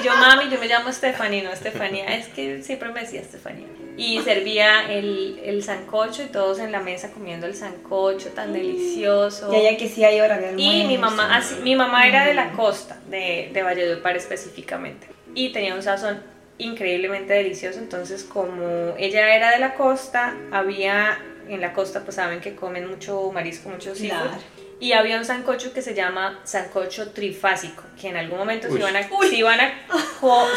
Y 0.00 0.04
yo, 0.04 0.12
mami, 0.16 0.50
yo 0.50 0.58
me 0.58 0.66
llamo 0.66 0.90
Stephanie, 0.90 1.42
no 1.42 1.52
Estefanía. 1.52 2.16
Es 2.16 2.28
que 2.28 2.62
siempre 2.62 2.90
me 2.90 3.00
decía 3.00 3.20
Estefanía. 3.20 3.66
Y 3.98 4.20
servía 4.22 4.90
el, 4.90 5.40
el 5.44 5.62
sancocho 5.62 6.22
y 6.22 6.26
todos 6.26 6.60
en 6.60 6.72
la 6.72 6.80
mesa 6.80 7.10
comiendo 7.10 7.46
el 7.46 7.54
sancocho 7.54 8.28
tan 8.30 8.52
delicioso. 8.54 9.52
Y 9.52 9.56
allá 9.56 9.76
que 9.76 9.88
sí 9.88 10.02
hay 10.04 10.20
hora 10.20 10.38
de 10.38 10.48
almuerzo. 10.48 10.72
Y 10.72 10.84
mi 10.86 10.96
mamá, 10.98 11.36
así, 11.36 11.56
mi 11.62 11.76
mamá 11.76 12.06
era 12.06 12.24
de 12.24 12.32
la 12.32 12.52
costa, 12.52 12.96
de, 13.10 13.50
de 13.52 13.62
Valledupar 13.62 14.16
específicamente, 14.16 15.08
y 15.38 15.50
tenía 15.50 15.72
un 15.76 15.82
sazón 15.84 16.20
increíblemente 16.58 17.32
delicioso, 17.32 17.78
entonces 17.78 18.24
como 18.24 18.96
ella 18.98 19.36
era 19.36 19.52
de 19.52 19.60
la 19.60 19.74
costa, 19.74 20.34
había, 20.50 21.16
en 21.48 21.60
la 21.60 21.72
costa 21.72 22.00
pues 22.02 22.16
saben 22.16 22.40
que 22.40 22.56
comen 22.56 22.90
mucho 22.90 23.30
marisco, 23.30 23.68
mucho 23.68 23.94
seafood, 23.94 24.30
Claro. 24.30 24.42
y 24.80 24.94
había 24.94 25.16
un 25.16 25.24
sancocho 25.24 25.72
que 25.72 25.80
se 25.80 25.94
llama 25.94 26.40
sancocho 26.42 27.12
trifásico, 27.12 27.84
que 28.00 28.08
en 28.08 28.16
algún 28.16 28.36
momento 28.36 28.66
se 28.68 28.78
iban 28.80 28.96
a, 28.96 29.02
se 29.04 29.36
iban 29.36 29.60
a, 29.60 29.72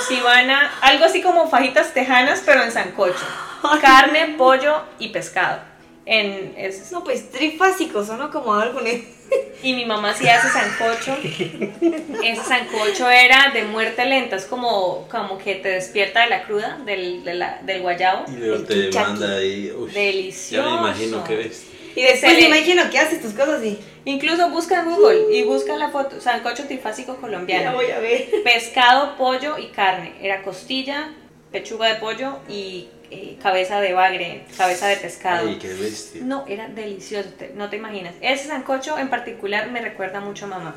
se 0.08 0.14
iban 0.16 0.50
a, 0.50 0.72
algo 0.82 1.06
así 1.06 1.22
como 1.22 1.48
fajitas 1.48 1.94
tejanas, 1.94 2.42
pero 2.44 2.64
en 2.64 2.72
sancocho, 2.72 3.24
carne, 3.82 4.34
pollo 4.36 4.82
y 4.98 5.10
pescado. 5.10 5.60
En, 6.06 6.54
es, 6.58 6.91
No, 6.91 7.04
pues 7.04 7.30
trifásico, 7.32 8.04
sonó 8.04 8.32
como 8.32 8.54
algo. 8.56 8.82
ne- 8.82 9.04
y 9.64 9.74
mi 9.74 9.86
mamá 9.86 10.10
hacía 10.12 10.38
ese 10.38 10.49
sancocho. 10.49 11.16
Ese 12.24 12.43
sancocho 12.43 13.10
era 13.10 13.52
de 13.54 13.64
muerte 13.64 14.04
lenta, 14.06 14.36
es 14.36 14.45
como, 14.45 15.08
como 15.10 15.38
que 15.38 15.56
te 15.56 15.70
despierta 15.70 16.22
de 16.24 16.30
la 16.30 16.43
cruda, 16.43 16.80
del, 16.86 17.24
de 17.24 17.36
la- 17.36 17.62
del 17.64 17.82
guayabo. 17.82 18.26
Y 18.32 18.38
luego 18.38 18.64
te 18.64 18.89
manda 18.91 19.38
ahí. 19.38 19.72
uy, 19.78 19.91
Delicioso. 19.91 20.68
Ya 20.68 20.74
me 20.76 20.80
imagino 20.82 21.24
que 21.24 21.36
ves. 21.36 21.66
Y 21.95 22.02
después 22.04 22.34
Se 22.36 22.41
me 22.41 22.47
imagino 22.47 22.89
que 22.89 22.97
haces 22.99 23.22
tus 23.22 23.34
cosas 23.34 23.64
y. 23.64 23.78
Incluso 24.04 24.49
busca 24.49 24.80
en 24.80 24.86
Google 24.89 25.26
y 25.32 25.43
busca 25.43 25.76
la 25.78 25.89
foto, 25.89 26.20
sancocho 26.20 26.64
trifásico 26.66 27.14
Ya 27.16 27.22
colombiano. 27.22 27.74
voy 27.74 27.91
a 27.91 27.99
ver. 27.99 28.28
Pescado, 28.43 29.16
pollo 29.16 29.60
y 29.60 29.68
carne. 29.68 30.14
Era 30.22 30.41
costilla, 30.41 31.14
pechuga 31.52 31.88
de 31.89 31.95
pollo 31.99 32.39
y 32.49 32.88
eh, 33.12 33.38
cabeza 33.41 33.80
de 33.82 33.93
bagre, 33.93 34.43
cabeza 34.57 34.88
de 34.88 34.95
pescado. 34.97 35.47
Ay, 35.49 35.57
qué 35.59 35.74
bestia. 35.74 36.22
No, 36.24 36.45
era 36.47 36.68
delicioso, 36.70 37.30
te- 37.38 37.51
no 37.55 37.70
te 37.70 37.76
imaginas. 37.78 38.14
Ese 38.22 38.47
sancocho 38.47 38.97
en 38.97 39.09
particular 39.09 39.70
me 39.70 39.82
recuerda 39.82 40.20
mucho 40.22 40.45
a 40.45 40.49
mamá. 40.49 40.76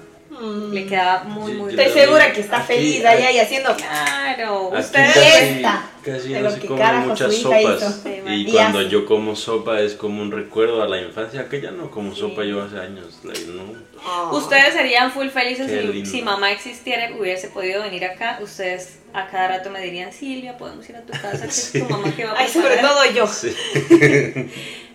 Le 0.72 0.87
quedaba 0.87 1.24
muy, 1.24 1.53
Sí, 1.53 1.59
muy 1.59 1.70
Estoy 1.70 1.89
segura 2.03 2.32
que 2.32 2.41
está 2.41 2.59
Aquí, 2.59 2.66
feliz 2.66 3.05
allá 3.05 3.30
y 3.30 3.39
haciendo. 3.39 3.74
Claro, 3.76 4.70
casi, 4.72 5.20
Esta, 5.20 5.91
casi 6.05 6.28
de 6.30 6.35
no 6.41 6.41
lo 6.43 6.51
se 6.51 6.61
que 6.61 6.66
comen 6.66 6.82
carajo 6.85 7.07
muchas 7.09 7.35
sopas. 7.37 8.03
hizo. 8.05 8.28
Y 8.30 8.51
cuando 8.51 8.82
yo 8.82 9.07
como 9.07 9.37
sopa 9.37 9.80
es 9.80 9.95
como 9.95 10.20
un 10.22 10.32
recuerdo 10.32 10.82
a 10.82 10.89
la 10.89 11.01
infancia, 11.01 11.49
que 11.49 11.61
ya 11.61 11.70
no 11.70 11.91
como 11.91 12.14
sopa 12.14 12.45
yo 12.45 12.62
hace 12.62 12.78
años. 12.80 13.20
like, 13.22 13.45
no. 13.47 13.62
Oh. 14.07 14.37
Ustedes 14.37 14.74
serían 14.74 15.12
full 15.12 15.28
felices 15.28 15.70
si, 16.09 16.22
mamá 16.22 16.51
existiera 16.53 17.11
y 17.11 17.18
hubiese 17.20 17.49
podido 17.49 17.82
venir 17.82 18.05
acá. 18.05 18.39
Ustedes 18.43 18.99
a 19.12 19.28
cada 19.28 19.49
rato 19.49 19.70
me 19.70 19.80
dirían, 19.80 20.12
Silvia, 20.12 20.57
podemos 20.59 20.89
ir 20.89 20.97
a 20.97 21.03
tu 21.03 21.12
casa, 21.12 21.45
que 21.47 21.51
Sí. 21.53 21.78
es 21.78 21.85
tu 21.87 21.93
mamá 21.93 22.12
que 22.14 22.24
va 22.24 22.32
a 22.32 22.39
Ay, 22.39 22.49
sobre 22.49 22.68
preparar?" 22.70 22.93
todo 22.93 23.05
yo. 23.14 23.26
Sí. 23.26 23.55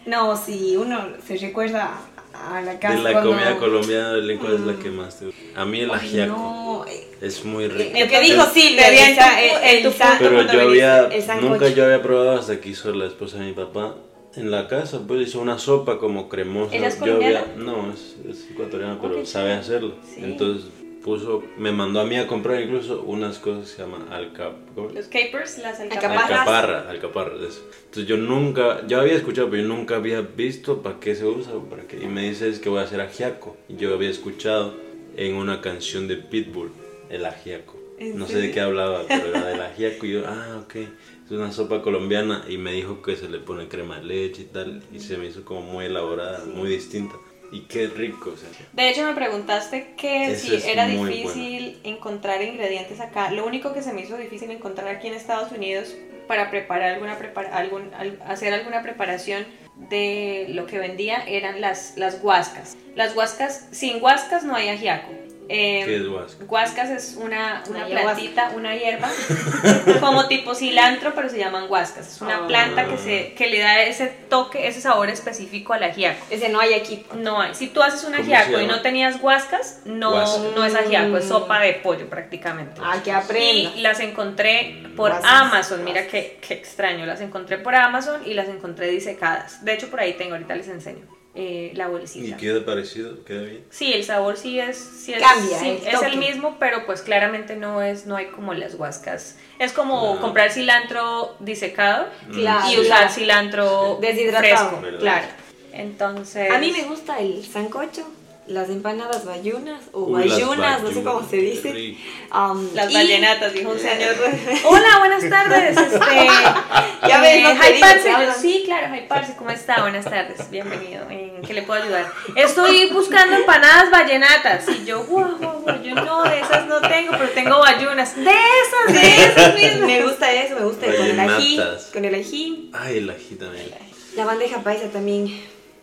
No, 0.05 0.35
si 0.35 0.75
uno 0.75 1.07
se 1.27 1.37
recuerda 1.37 1.91
a 2.39 2.61
la 2.61 2.79
casa. 2.79 2.95
De 2.97 3.03
la 3.03 3.11
cuando- 3.11 3.31
comida 3.31 3.57
colombiana, 3.57 4.11
Belén, 4.13 4.37
¿cuál 4.37 4.53
es 4.55 4.59
la 4.61 4.73
que 4.73 4.89
más 4.89 5.19
te 5.19 5.25
gusta? 5.25 5.41
A 5.55 5.65
mí 5.65 5.79
el 5.81 5.91
ajiaco. 5.91 6.33
no, 6.35 6.85
eh, 6.87 7.05
Es 7.21 7.43
muy 7.43 7.67
rico. 7.67 7.99
Lo 7.99 8.07
que 8.07 8.19
dijo 8.21 8.45
Silvia, 8.53 8.85
tu- 8.87 8.93
el- 8.93 9.77
el 9.77 9.83
punto 9.83 10.05
Pero 10.19 10.41
yo 10.53 10.61
había, 10.61 11.07
el 11.07 11.41
nunca 11.41 11.67
yo 11.67 11.83
había 11.85 12.01
probado 12.01 12.39
hasta 12.39 12.59
que 12.61 12.69
hizo 12.69 12.93
la 12.93 13.05
esposa 13.07 13.39
de 13.39 13.45
mi 13.47 13.51
papá 13.53 13.95
en 14.35 14.51
la 14.51 14.67
casa, 14.69 15.01
pues 15.05 15.27
hizo 15.27 15.41
una 15.41 15.57
sopa 15.59 15.97
como 15.99 16.29
cremosa. 16.29 16.73
¿Ella 16.75 16.87
es 16.87 16.99
yo 17.03 17.15
había, 17.15 17.45
no, 17.57 17.91
es, 17.91 18.15
es 18.29 18.49
ecuatoriana, 18.51 18.93
Oh, 18.93 19.01
pero 19.01 19.25
sabe 19.25 19.51
hacerlo. 19.53 19.95
Sí. 20.05 20.21
Entonces 20.23 20.65
puso, 21.03 21.43
me 21.57 21.71
mandó 21.71 21.99
a 22.01 22.05
mí 22.05 22.17
a 22.17 22.27
comprar 22.27 22.61
incluso 22.61 23.01
unas 23.03 23.39
cosas 23.39 23.69
que 23.69 23.75
se 23.77 23.81
llaman 23.81 24.11
alcap. 24.11 24.55
Los 24.93 25.07
capers, 25.07 25.57
las 25.59 25.79
Alcaparras. 25.79 25.91
alcaparras. 26.01 26.29
alcaparra, 26.29 26.89
alcaparra, 26.89 27.37
de 27.37 27.47
eso. 27.47 27.61
Entonces 27.85 28.05
yo 28.05 28.17
nunca, 28.17 28.85
yo 28.87 28.99
había 28.99 29.13
escuchado, 29.13 29.49
pero 29.49 29.63
yo 29.63 29.67
nunca 29.69 29.95
había 29.95 30.21
visto 30.21 30.81
para 30.81 30.99
qué 30.99 31.15
se 31.15 31.25
usa, 31.25 31.53
para 31.69 31.83
qué. 31.83 31.97
Y 32.03 32.07
me 32.07 32.29
dice 32.29 32.49
es 32.49 32.59
que 32.59 32.69
voy 32.69 32.79
a 32.79 32.83
hacer 32.83 33.01
ajiaco. 33.01 33.57
Y 33.67 33.77
yo 33.77 33.93
había 33.93 34.09
escuchado 34.09 34.73
en 35.15 35.35
una 35.35 35.61
canción 35.61 36.07
de 36.07 36.17
Pitbull, 36.17 36.71
el 37.09 37.25
ajiaco. 37.25 37.77
¿En 37.97 38.17
No 38.17 38.27
sé 38.27 38.37
de 38.39 38.51
qué 38.51 38.61
hablaba, 38.61 39.03
pero 39.07 39.27
era 39.27 39.45
del 39.45 39.61
ajiaco. 39.61 40.05
Y 40.05 40.11
yo, 40.13 40.23
ah, 40.25 40.61
ok, 40.63 40.75
es 40.75 41.31
una 41.31 41.51
sopa 41.51 41.81
colombiana. 41.81 42.45
Y 42.47 42.57
me 42.57 42.71
dijo 42.71 43.01
que 43.01 43.15
se 43.17 43.27
le 43.27 43.39
pone 43.39 43.67
crema 43.67 43.97
de 43.99 44.05
leche 44.05 44.43
y 44.43 44.45
tal. 44.45 44.81
Y 44.93 44.99
se 44.99 45.17
me 45.17 45.27
hizo 45.27 45.43
como 45.43 45.61
muy 45.61 45.85
elaborada, 45.85 46.45
muy 46.45 46.69
distinta. 46.69 47.15
Y 47.51 47.61
qué 47.61 47.87
rico, 47.87 48.31
o 48.33 48.37
sea. 48.37 48.49
De 48.73 48.89
hecho, 48.89 49.03
me 49.03 49.13
preguntaste 49.13 49.93
que 49.97 50.31
Eso 50.31 50.47
si 50.47 50.69
era 50.69 50.85
difícil 50.87 51.79
encontrar 51.83 52.41
ingredientes 52.41 52.99
acá. 52.99 53.31
Lo 53.31 53.45
único 53.45 53.73
que 53.73 53.81
se 53.81 53.91
me 53.93 54.01
hizo 54.01 54.17
difícil 54.17 54.51
encontrar 54.51 54.87
aquí 54.87 55.07
en 55.07 55.13
Estados 55.15 55.51
Unidos 55.51 55.95
para 56.27 56.51
preparar 56.51 56.93
alguna 56.93 57.17
prepara 57.17 57.55
algún, 57.57 57.91
al- 57.95 58.21
hacer 58.27 58.53
alguna 58.53 58.83
preparación 58.83 59.45
de 59.89 60.45
lo 60.49 60.65
que 60.67 60.77
vendía 60.77 61.23
eran 61.27 61.59
las, 61.61 61.93
las 61.97 62.21
guascas. 62.21 62.77
Las 62.95 63.15
guascas, 63.15 63.67
sin 63.71 63.99
guascas 63.99 64.43
no 64.43 64.55
hay 64.55 64.69
ajiaco. 64.69 65.09
Eh, 65.51 65.81
¿Qué 65.83 65.95
es 65.97 66.07
huasca? 66.07 66.45
Guascas 66.45 66.89
es 66.91 67.15
una, 67.17 67.63
una 67.69 67.85
plantita, 67.87 68.51
una 68.55 68.75
hierba, 68.75 69.09
como 69.99 70.27
tipo 70.27 70.53
cilantro, 70.53 71.13
pero 71.15 71.27
se 71.27 71.39
llaman 71.39 71.67
guascas. 71.67 72.07
Es 72.07 72.21
una 72.21 72.37
Ah. 72.37 72.47
planta 72.47 72.85
que, 72.85 72.97
se, 72.97 73.33
que 73.33 73.47
le 73.47 73.59
da 73.59 73.81
ese 73.81 74.07
toque, 74.29 74.67
ese 74.67 74.79
sabor 74.79 75.09
específico 75.09 75.73
al 75.73 75.83
ajiaco. 75.83 76.23
Ese 76.29 76.49
no 76.49 76.59
hay 76.59 76.73
aquí. 76.75 77.03
No 77.15 77.41
hay. 77.41 77.55
Si 77.55 77.67
tú 77.67 77.81
haces 77.81 78.03
un 78.03 78.11
¿Cómo 78.11 78.23
ajiaco 78.23 78.59
y 78.61 78.67
no 78.67 78.81
tenías 78.81 79.19
guascas, 79.19 79.81
no, 79.85 80.11
no 80.51 80.63
es 80.65 80.75
ajiaco, 80.75 81.17
es 81.17 81.25
sopa 81.25 81.59
de 81.59 81.73
pollo 81.73 82.07
prácticamente. 82.09 82.79
Ah, 82.83 82.97
que 83.03 83.11
aprenda. 83.11 83.71
Y 83.75 83.81
las 83.81 83.99
encontré 83.99 84.83
por 84.95 85.09
Guascas, 85.11 85.31
Amazon, 85.33 85.83
mira 85.83 86.05
qué, 86.07 86.39
qué 86.45 86.53
extraño, 86.53 87.05
las 87.05 87.21
encontré 87.21 87.57
por 87.57 87.73
Amazon 87.73 88.21
y 88.25 88.33
las 88.35 88.47
encontré 88.49 88.87
disecadas. 88.87 89.65
De 89.65 89.73
hecho, 89.73 89.89
por 89.89 89.99
ahí 89.99 90.13
tengo, 90.13 90.33
ahorita 90.33 90.55
les 90.55 90.67
enseño 90.67 91.05
eh, 91.35 91.71
la 91.75 91.85
¿Y 91.85 91.89
bolsita. 91.89 92.37
queda 92.37 92.65
parecido? 92.65 93.23
¿Queda 93.23 93.43
bien? 93.43 93.63
Sí, 93.69 93.93
el 93.93 94.03
sabor 94.03 94.35
sí 94.37 94.59
es, 94.59 94.77
sí 94.77 95.13
es, 95.13 95.21
Cambia, 95.21 95.59
sí, 95.59 95.67
el 95.85 95.87
es 95.87 96.01
el 96.01 96.17
mismo, 96.17 96.57
pero 96.59 96.85
pues 96.85 97.01
claramente 97.01 97.55
no 97.55 97.81
es, 97.81 98.05
no 98.07 98.15
hay 98.15 98.27
como 98.27 98.53
las 98.53 98.75
guascas. 98.75 99.37
Es 99.59 99.71
como 99.71 100.15
No. 100.15 100.21
comprar 100.21 100.51
cilantro 100.51 101.35
disecado 101.39 102.07
Claro. 102.33 102.71
y 102.71 102.79
usar 102.79 103.11
cilantro 103.11 103.99
Deshidratado. 104.01 104.41
fresco, 104.69 104.81
¿Verdad? 104.81 104.99
claro. 104.99 105.27
Entonces, 105.71 106.51
A 106.51 106.57
mí 106.57 106.71
me 106.71 106.83
gusta 106.83 107.19
el 107.19 107.45
sancocho, 107.45 108.07
las 108.49 108.67
empanadas 108.69 109.25
bayunas 109.25 109.83
o 109.91 110.05
Uy, 110.05 110.27
bayunas, 110.27 110.81
no 110.81 110.91
sé 110.91 111.03
cómo 111.03 111.27
se 111.29 111.37
dice. 111.37 111.95
Um, 112.33 112.67
Las 112.73 112.89
y- 112.89 112.95
vallenatas, 112.95 113.53
dijo 113.53 113.69
un 113.69 113.79
señor. 113.79 114.15
Hola, 114.65 114.97
buenas 114.99 115.29
tardes. 115.29 115.77
Este, 115.77 115.99
Ya 117.07 117.21
ves, 117.21 117.43
no 117.43 117.51
te 117.59 117.77
Hi, 117.77 117.79
Parce. 117.79 118.41
sí, 118.41 118.63
claro, 118.65 118.93
Hi, 118.95 119.05
Parce, 119.07 119.35
¿cómo 119.37 119.51
está? 119.51 119.81
Buenas 119.81 120.03
tardes, 120.05 120.49
bienvenido. 120.49 121.07
¿En 121.09 121.41
qué 121.43 121.53
le 121.53 121.61
puedo 121.61 121.81
ayudar? 121.83 122.11
Estoy 122.35 122.89
buscando 122.91 123.35
empanadas 123.37 123.91
vallenatas. 123.91 124.65
Y 124.67 124.83
yo, 124.85 125.03
guau, 125.05 125.37
guau, 125.37 125.61
guau, 125.61 125.81
yo 125.83 125.93
no, 125.95 126.23
de 126.23 126.39
esas 126.41 126.65
no 126.65 126.81
tengo, 126.81 127.11
pero 127.11 127.29
tengo 127.29 127.59
bayunas. 127.59 128.15
De 128.15 128.23
esas, 128.31 128.93
de 129.01 129.25
esas 129.25 129.53
mismas. 129.55 129.87
me 129.87 130.03
gusta 130.03 130.31
eso, 130.33 130.55
me 130.55 130.65
gusta 130.65 130.87
con 130.87 131.05
el 131.05 131.19
ají, 131.19 131.59
con 131.93 132.05
el 132.05 132.15
ají. 132.15 132.71
Ay, 132.73 132.97
el 132.97 133.09
ají 133.11 133.35
también. 133.35 133.69
La 134.15 134.25
bandeja 134.25 134.61
paisa 134.63 134.87
también 134.91 135.27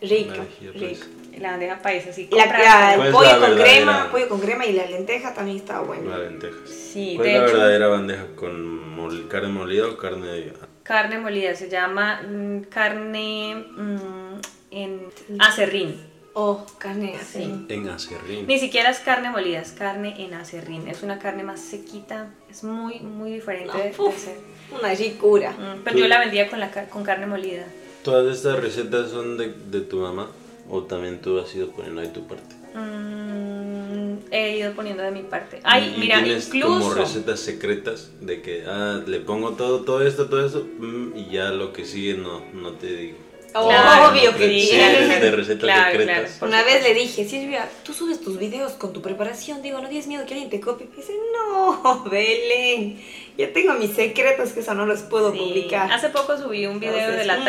rica, 0.01 0.43
rica. 0.73 1.05
La 1.39 1.51
bandeja 1.51 1.79
paisa, 1.81 2.11
sí. 2.13 2.27
La, 2.31 2.45
la- 2.45 2.95
¿Cuál 2.95 3.07
el 3.07 3.13
pollo 3.13 3.25
la 3.27 3.31
con 3.39 3.41
verdadera? 3.49 3.75
crema, 3.75 4.11
pollo 4.11 4.29
con 4.29 4.39
crema 4.39 4.65
y 4.65 4.73
la 4.73 4.85
lenteja 4.85 5.33
también 5.33 5.57
está 5.57 5.73
La 5.73 5.79
bueno. 5.81 6.17
lenteja. 6.17 6.55
Sí, 6.65 7.13
¿Cuál 7.15 7.27
de 7.27 7.33
es 7.33 7.39
la 7.39 7.45
hecho, 7.47 7.53
verdadera 7.57 7.87
bandeja? 7.87 8.25
¿Con 8.35 8.95
mol- 8.97 9.27
carne 9.27 9.49
molida 9.49 9.87
o 9.87 9.97
carne 9.97 10.27
de.? 10.27 10.53
carne 10.83 11.19
molida, 11.19 11.53
se 11.53 11.69
llama 11.69 12.21
mm, 12.21 12.61
carne 12.69 13.65
mm, 13.75 14.39
en 14.71 15.01
acerrín. 15.39 16.01
Oh, 16.39 16.65
carne 16.77 17.15
así. 17.19 17.43
Sí. 17.43 17.65
En 17.69 17.89
acerrín. 17.89 18.45
Ni 18.47 18.59
siquiera 18.59 18.91
es 18.91 18.99
carne 18.99 19.29
molida, 19.31 19.59
es 19.59 19.71
carne 19.71 20.13
en 20.23 20.33
acerrín. 20.35 20.87
Es 20.87 21.01
una 21.03 21.17
carne 21.19 21.43
más 21.43 21.59
sequita, 21.59 22.27
es 22.49 22.63
muy, 22.63 22.99
muy 22.99 23.31
diferente 23.33 23.73
No, 23.73 23.79
de, 23.83 23.89
de 23.91 23.95
uf. 24.01 24.17
ser. 24.17 24.37
Una 24.71 24.93
ricura. 24.93 25.51
Mm, 25.51 25.81
pero 25.83 25.97
yo 25.97 26.07
la 26.07 26.19
vendía 26.19 26.47
con, 26.49 26.59
la, 26.59 26.69
con 26.71 27.03
carne 27.03 27.25
molida. 27.25 27.63
¿Todas 28.03 28.35
estas 28.37 28.59
recetas 28.59 29.09
son 29.09 29.35
de, 29.37 29.47
de 29.69 29.81
tu 29.81 29.97
mamá? 29.97 30.29
¿O 30.69 30.83
también 30.83 31.19
tú 31.21 31.39
has 31.39 31.53
ido 31.55 31.69
poniendo 31.71 32.01
ahí 32.01 32.09
tu 32.09 32.27
parte? 32.27 32.55
Mm, 32.75 34.17
he 34.31 34.57
ido 34.57 34.73
poniendo 34.73 35.03
de 35.03 35.11
mi 35.11 35.23
parte. 35.23 35.59
Ay, 35.63 35.91
Y- 35.93 35.95
y 35.95 35.99
mira, 35.99 36.21
tienes 36.23 36.47
como 36.47 36.77
incluso. 36.77 36.93
recetas 36.95 37.39
secretas 37.39 38.11
de 38.21 38.41
que 38.41 38.63
ah, 38.67 39.01
le 39.05 39.19
pongo 39.19 39.51
todo, 39.53 39.81
todo 39.81 40.05
esto, 40.05 40.27
todo 40.27 40.45
esto 40.45 40.65
mm, 40.79 41.17
y 41.17 41.29
ya 41.31 41.49
lo 41.51 41.73
que 41.73 41.85
sigue 41.85 42.15
no, 42.15 42.41
no 42.53 42.71
te 42.73 42.87
digo. 42.87 43.17
Claro, 43.53 44.11
Obvio 44.11 44.35
que 44.37 44.49
sí, 44.61 44.75
de, 44.77 45.19
de 45.19 45.31
recetas 45.31 45.63
Claro, 45.63 45.91
secretas. 45.97 46.31
claro. 46.37 46.47
Una 46.53 46.63
vez 46.63 46.83
le 46.83 46.93
dije, 46.93 47.27
Silvia, 47.27 47.67
tú 47.83 47.91
subes 47.93 48.21
tus 48.21 48.37
videos 48.37 48.73
con 48.73 48.93
tu 48.93 49.01
preparación. 49.01 49.63
Digo, 49.63 49.79
no 49.81 49.87
tienes 49.87 50.05
miedo 50.05 50.25
que 50.27 50.33
alguien 50.35 50.51
te 50.51 50.59
copie. 50.59 50.87
Me 50.87 50.95
dice, 50.97 51.13
no, 51.33 52.03
Belén. 52.11 53.01
Yo 53.35 53.49
tengo 53.53 53.73
mis 53.73 53.91
secretos 53.93 54.51
que 54.51 54.59
eso 54.59 54.75
no 54.75 54.85
los 54.85 54.99
puedo 55.03 55.31
Sí. 55.31 55.39
publicar. 55.39 55.91
Hace 55.91 56.09
poco 56.09 56.37
subí 56.37 56.67
un 56.67 56.79
video 56.79 56.93
Entonces, 56.97 57.19
de 57.21 57.25
la 57.25 57.37
mm. 57.37 57.45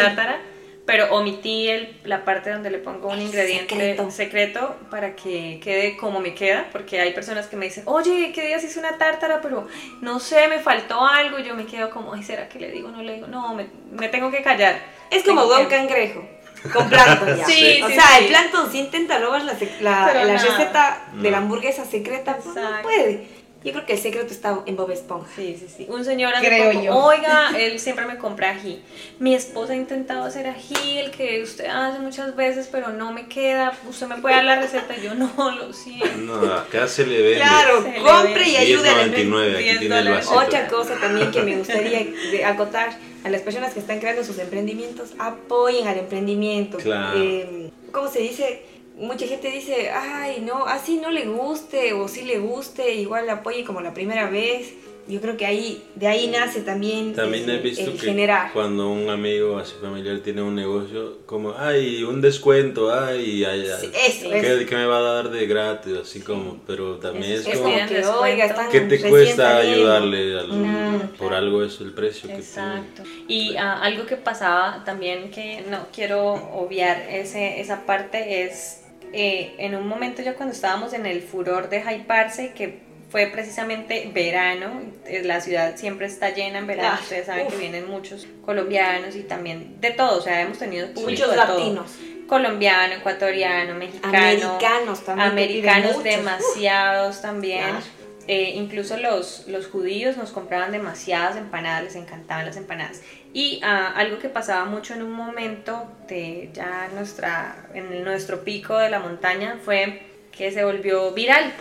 Pero 0.88 1.14
omití 1.14 1.68
el, 1.68 2.00
la 2.04 2.24
parte 2.24 2.48
donde 2.48 2.70
le 2.70 2.78
pongo 2.78 3.08
un 3.08 3.20
ingrediente 3.20 3.74
secreto. 3.74 4.10
secreto. 4.10 4.76
para 4.90 5.14
que 5.14 5.60
quede 5.62 5.98
como 5.98 6.18
me 6.18 6.32
queda, 6.34 6.66
porque 6.72 6.98
hay 6.98 7.12
personas 7.12 7.46
que 7.46 7.56
me 7.56 7.66
dicen, 7.66 7.82
oye, 7.86 8.32
¿qué 8.34 8.46
días 8.46 8.64
hice 8.64 8.78
una 8.78 8.96
tártara? 8.96 9.42
Pero 9.42 9.68
no 10.00 10.18
sé, 10.18 10.48
me 10.48 10.60
faltó 10.60 11.04
algo. 11.04 11.38
Yo 11.40 11.54
me 11.54 11.66
quedo 11.66 11.90
como, 11.90 12.14
ay, 12.14 12.22
¿será 12.22 12.48
que 12.48 12.58
le 12.58 12.70
digo? 12.70 12.88
No 12.88 13.02
le 13.02 13.16
digo, 13.16 13.26
no, 13.26 13.54
me, 13.54 13.66
me 13.92 14.08
tengo 14.08 14.30
que 14.30 14.40
callar. 14.42 14.80
Es 15.10 15.24
como 15.24 15.44
Don 15.44 15.68
que- 15.68 15.76
Cangrejo. 15.76 16.26
Con 16.72 16.88
plancton 16.88 17.36
ya. 17.36 17.44
Sí, 17.46 17.82
o 17.84 17.88
sí, 17.88 17.92
sea, 17.94 18.04
sí. 18.06 18.24
el 18.24 18.26
plancton 18.28 18.72
sí 18.72 18.78
intenta 18.78 19.18
robar 19.18 19.42
la, 19.42 19.52
la, 19.80 20.10
Pero 20.10 20.24
la 20.24 20.32
no. 20.32 20.42
receta 20.42 21.04
de 21.12 21.30
la 21.30 21.36
hamburguesa 21.36 21.84
secreta. 21.84 22.38
pues, 22.42 22.56
no 22.56 22.82
puede. 22.82 23.26
Yo 23.64 23.72
creo 23.72 23.84
que 23.86 23.94
el 23.94 23.98
secreto 23.98 24.28
está 24.32 24.60
en 24.66 24.76
Bob 24.76 24.90
Esponja. 24.92 25.26
Sí, 25.34 25.56
sí, 25.58 25.66
sí. 25.74 25.86
Un 25.88 26.04
señor 26.04 26.32
hace 26.32 26.46
Creo 26.46 26.70
poco, 26.72 26.84
yo. 26.84 26.94
oiga, 26.96 27.50
él 27.58 27.80
siempre 27.80 28.06
me 28.06 28.16
compra 28.16 28.50
ají. 28.50 28.80
Mi 29.18 29.34
esposa 29.34 29.72
ha 29.72 29.76
intentado 29.76 30.22
hacer 30.24 30.46
ají, 30.46 30.98
el 30.98 31.10
que 31.10 31.42
usted 31.42 31.66
hace 31.66 31.98
muchas 31.98 32.36
veces, 32.36 32.68
pero 32.70 32.90
no 32.90 33.12
me 33.12 33.26
queda. 33.26 33.72
Usted 33.88 34.06
me 34.06 34.18
puede 34.18 34.36
dar 34.36 34.44
la 34.44 34.60
receta. 34.60 34.96
Yo, 34.96 35.14
no, 35.14 35.32
lo 35.58 35.72
siento. 35.72 36.06
No, 36.18 36.52
acá 36.54 36.86
se 36.86 37.04
le 37.04 37.20
vende. 37.20 37.40
Claro, 37.40 37.82
Se 37.82 37.96
compre 37.96 38.48
y 38.48 38.56
ayude 38.56 38.88
a 38.90 38.96
la 38.96 39.06
10.99, 39.06 39.54
aquí 39.54 39.64
10 39.64 39.78
tiene 39.80 39.98
el 39.98 40.04
dólares. 40.04 40.26
vasito. 40.28 40.46
Otra 40.46 40.68
cosa 40.68 40.94
también 41.00 41.30
que 41.32 41.42
me 41.42 41.56
gustaría 41.56 42.06
acotar 42.46 42.96
a 43.24 43.28
las 43.28 43.40
personas 43.42 43.74
que 43.74 43.80
están 43.80 43.98
creando 43.98 44.22
sus 44.22 44.38
emprendimientos, 44.38 45.10
apoyen 45.18 45.88
al 45.88 45.98
emprendimiento. 45.98 46.78
Claro. 46.78 47.18
Eh, 47.20 47.70
¿Cómo 47.90 48.08
se 48.08 48.20
dice? 48.20 48.62
Mucha 48.98 49.26
gente 49.26 49.50
dice, 49.50 49.90
ay, 49.90 50.40
no, 50.44 50.66
así 50.66 50.96
no 50.96 51.10
le 51.10 51.26
guste 51.26 51.92
o 51.92 52.08
sí 52.08 52.22
le 52.22 52.38
guste, 52.38 52.94
igual 52.94 53.26
la 53.26 53.34
apoye 53.34 53.64
como 53.64 53.80
la 53.80 53.94
primera 53.94 54.28
vez. 54.28 54.72
Yo 55.06 55.22
creo 55.22 55.38
que 55.38 55.46
ahí, 55.46 55.82
de 55.94 56.06
ahí 56.06 56.26
nace 56.26 56.60
también, 56.60 57.14
También 57.14 57.48
el, 57.48 57.56
he 57.56 57.62
visto 57.62 57.90
el 57.90 57.92
que 57.98 58.08
generar. 58.08 58.52
cuando 58.52 58.90
un 58.90 59.08
amigo 59.08 59.56
así 59.56 59.72
familiar 59.80 60.18
tiene 60.18 60.42
un 60.42 60.54
negocio, 60.54 61.20
como, 61.24 61.54
ay, 61.56 62.02
un 62.02 62.20
descuento, 62.20 62.92
ay, 62.92 63.42
ay, 63.42 63.68
ay, 63.70 63.76
Sí, 63.80 63.86
eso, 64.06 64.28
¿qué, 64.30 64.38
eso. 64.58 64.66
qué 64.68 64.74
me 64.76 64.84
va 64.84 64.98
a 64.98 65.00
dar 65.00 65.30
de 65.30 65.46
gratis? 65.46 65.94
Así 66.02 66.20
como, 66.20 66.58
pero 66.66 66.96
también 66.98 67.32
Es- 67.32 67.40
es, 67.40 67.46
Es 67.46 67.58
como, 67.58 67.72
como 67.72 67.86
que, 67.88 67.94
descuento. 67.94 68.20
oiga, 68.20 68.44
están 68.44 68.68
¿qué 68.70 68.80
te 68.82 69.00
cuesta 69.08 69.56
ayudarle? 69.56 70.38
al- 70.40 70.48
Mm, 70.52 70.98
por 71.16 71.28
claro. 71.28 71.36
algo 71.36 71.64
es 71.64 71.80
el 71.80 71.94
precio 71.94 72.28
que 72.28 72.34
Exacto. 72.34 73.02
Y 73.28 73.56
ah, 73.56 73.80
algo 73.80 74.04
que 74.04 74.16
pasaba 74.16 74.82
también 74.84 75.30
que 75.30 75.64
no 75.70 75.86
quiero 75.94 76.32
obviar 76.34 77.00
ese, 77.08 77.60
esa 77.62 77.86
parte 77.86 78.42
es 78.44 78.82
eh, 79.12 79.54
en 79.58 79.74
un 79.74 79.86
momento 79.86 80.22
ya 80.22 80.34
cuando 80.34 80.54
estábamos 80.54 80.92
en 80.92 81.06
el 81.06 81.22
furor 81.22 81.68
de 81.68 81.80
hyparse 81.80 82.52
que 82.52 82.86
fue 83.10 83.26
precisamente 83.28 84.10
verano, 84.12 84.82
eh, 85.06 85.22
la 85.24 85.40
ciudad 85.40 85.76
siempre 85.76 86.06
está 86.06 86.30
llena 86.30 86.58
en 86.58 86.66
verano, 86.66 86.90
Ah, 86.98 87.00
ustedes 87.02 87.26
saben 87.26 87.46
uf. 87.46 87.52
que 87.52 87.58
vienen 87.58 87.88
muchos 87.88 88.26
colombianos 88.44 89.16
y 89.16 89.22
también 89.22 89.80
de 89.80 89.92
todo, 89.92 90.18
o 90.18 90.20
sea, 90.20 90.42
hemos 90.42 90.58
tenido 90.58 90.88
público 90.88 91.10
Muchos 91.10 91.30
de 91.30 91.36
todo. 91.36 91.58
latinos. 91.58 91.90
colombiano, 92.26 92.94
ecuatoriano, 92.94 93.74
mexicano, 93.74 94.18
Americanos 94.18 95.04
también. 95.04 95.28
americanos 95.30 96.02
demasiados 96.04 97.22
también. 97.22 97.60
Claro. 97.70 97.84
Eh, 98.28 98.52
incluso 98.56 98.98
los, 98.98 99.44
los 99.48 99.66
judíos 99.68 100.18
nos 100.18 100.30
compraban 100.32 100.70
demasiadas 100.70 101.36
empanadas, 101.36 101.82
les 101.84 101.96
encantaban 101.96 102.44
las 102.44 102.56
empanadas. 102.58 103.00
Y 103.32 103.58
ah, 103.64 103.92
algo 103.96 104.18
que 104.18 104.28
pasaba 104.28 104.66
mucho 104.66 104.92
en 104.94 105.02
un 105.02 105.12
momento 105.12 105.90
de 106.08 106.50
ya 106.52 106.88
nuestra, 106.94 107.68
en 107.74 108.04
nuestro 108.04 108.44
pico 108.44 108.76
de 108.76 108.90
la 108.90 108.98
montaña 109.00 109.56
fue 109.64 110.02
que 110.30 110.52
se 110.52 110.62
volvió 110.62 111.12
viral, 111.12 111.52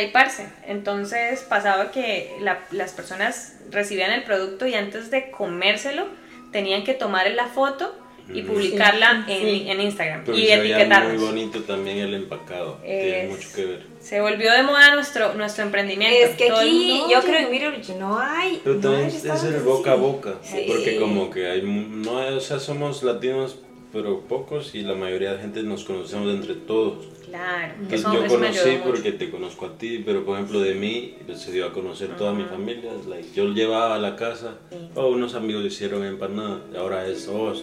hyparse. 0.00 0.46
Entonces 0.66 1.40
pasaba 1.40 1.90
que 1.90 2.36
la- 2.40 2.60
las 2.70 2.92
personas 2.92 3.56
recibían 3.70 4.12
el 4.12 4.22
producto 4.22 4.66
y 4.66 4.74
antes 4.74 5.10
de 5.10 5.30
comérselo 5.32 6.06
tenían 6.52 6.84
que 6.84 6.94
tomar 6.94 7.28
la 7.32 7.46
foto 7.46 7.94
y 8.32 8.42
publicarla 8.42 9.24
Sí, 9.26 9.32
en, 9.32 9.40
sí. 9.40 9.64
en 9.70 9.80
Instagram 9.80 10.22
Pero 10.24 10.38
y 10.38 10.46
se 10.46 10.54
etiquetarnos. 10.54 11.14
muy 11.14 11.24
bonito 11.26 11.62
también 11.64 11.98
el 11.98 12.14
empacado, 12.14 12.78
tiene 12.82 13.26
mucho 13.28 13.48
que 13.54 13.64
ver. 13.64 13.91
Se 14.02 14.20
volvió 14.20 14.50
de 14.52 14.62
moda 14.64 14.94
nuestro, 14.94 15.34
nuestro 15.34 15.64
emprendimiento. 15.64 16.16
Es 16.30 16.36
que 16.36 16.48
Todo 16.48 16.58
aquí, 16.58 16.98
mundo, 16.98 17.14
yo 17.14 17.20
creo 17.22 17.38
en 17.38 17.50
Mirrorbeach 17.52 17.88
no 17.90 18.18
hay. 18.18 18.60
Pero 18.64 18.76
no 18.76 18.80
también 18.80 19.04
hay 19.10 19.16
es 19.16 19.44
el 19.44 19.60
boca 19.60 19.92
a 19.92 19.94
boca, 19.94 20.34
Sí. 20.42 20.64
porque 20.66 20.98
como 20.98 21.30
que 21.30 21.46
hay, 21.48 21.62
mu- 21.62 21.88
no, 22.04 22.18
hay- 22.18 22.34
o 22.34 22.40
sea, 22.40 22.58
somos 22.58 23.02
latinos, 23.04 23.56
pero 23.92 24.20
pocos 24.22 24.74
y 24.74 24.82
la 24.82 24.94
mayoría 24.94 25.34
de 25.34 25.38
gente 25.40 25.62
nos 25.62 25.84
conocemos 25.84 26.32
entre 26.34 26.54
todos. 26.54 27.06
Claro, 27.28 27.74
que 27.88 27.96
yo 27.96 28.26
conocí 28.26 28.78
porque 28.84 29.12
te 29.12 29.30
conozco 29.30 29.66
a 29.66 29.78
ti, 29.78 30.02
pero 30.04 30.24
por 30.24 30.36
ejemplo 30.36 30.60
de 30.60 30.74
mí 30.74 31.14
pues, 31.24 31.40
se 31.40 31.52
dio 31.52 31.64
a 31.66 31.72
conocer 31.72 32.14
toda 32.16 32.32
mi 32.32 32.44
familia. 32.44 32.90
like, 33.08 33.28
yo 33.34 33.48
llevaba 33.48 33.94
a 33.94 33.98
la 33.98 34.16
casa, 34.16 34.58
Sí. 34.70 34.76
oh, 34.96 35.06
unos 35.08 35.34
amigos 35.34 35.64
hicieron 35.64 36.04
empanada, 36.04 36.60
y 36.72 36.76
ahora 36.76 37.06
es, 37.06 37.28
oh, 37.28 37.54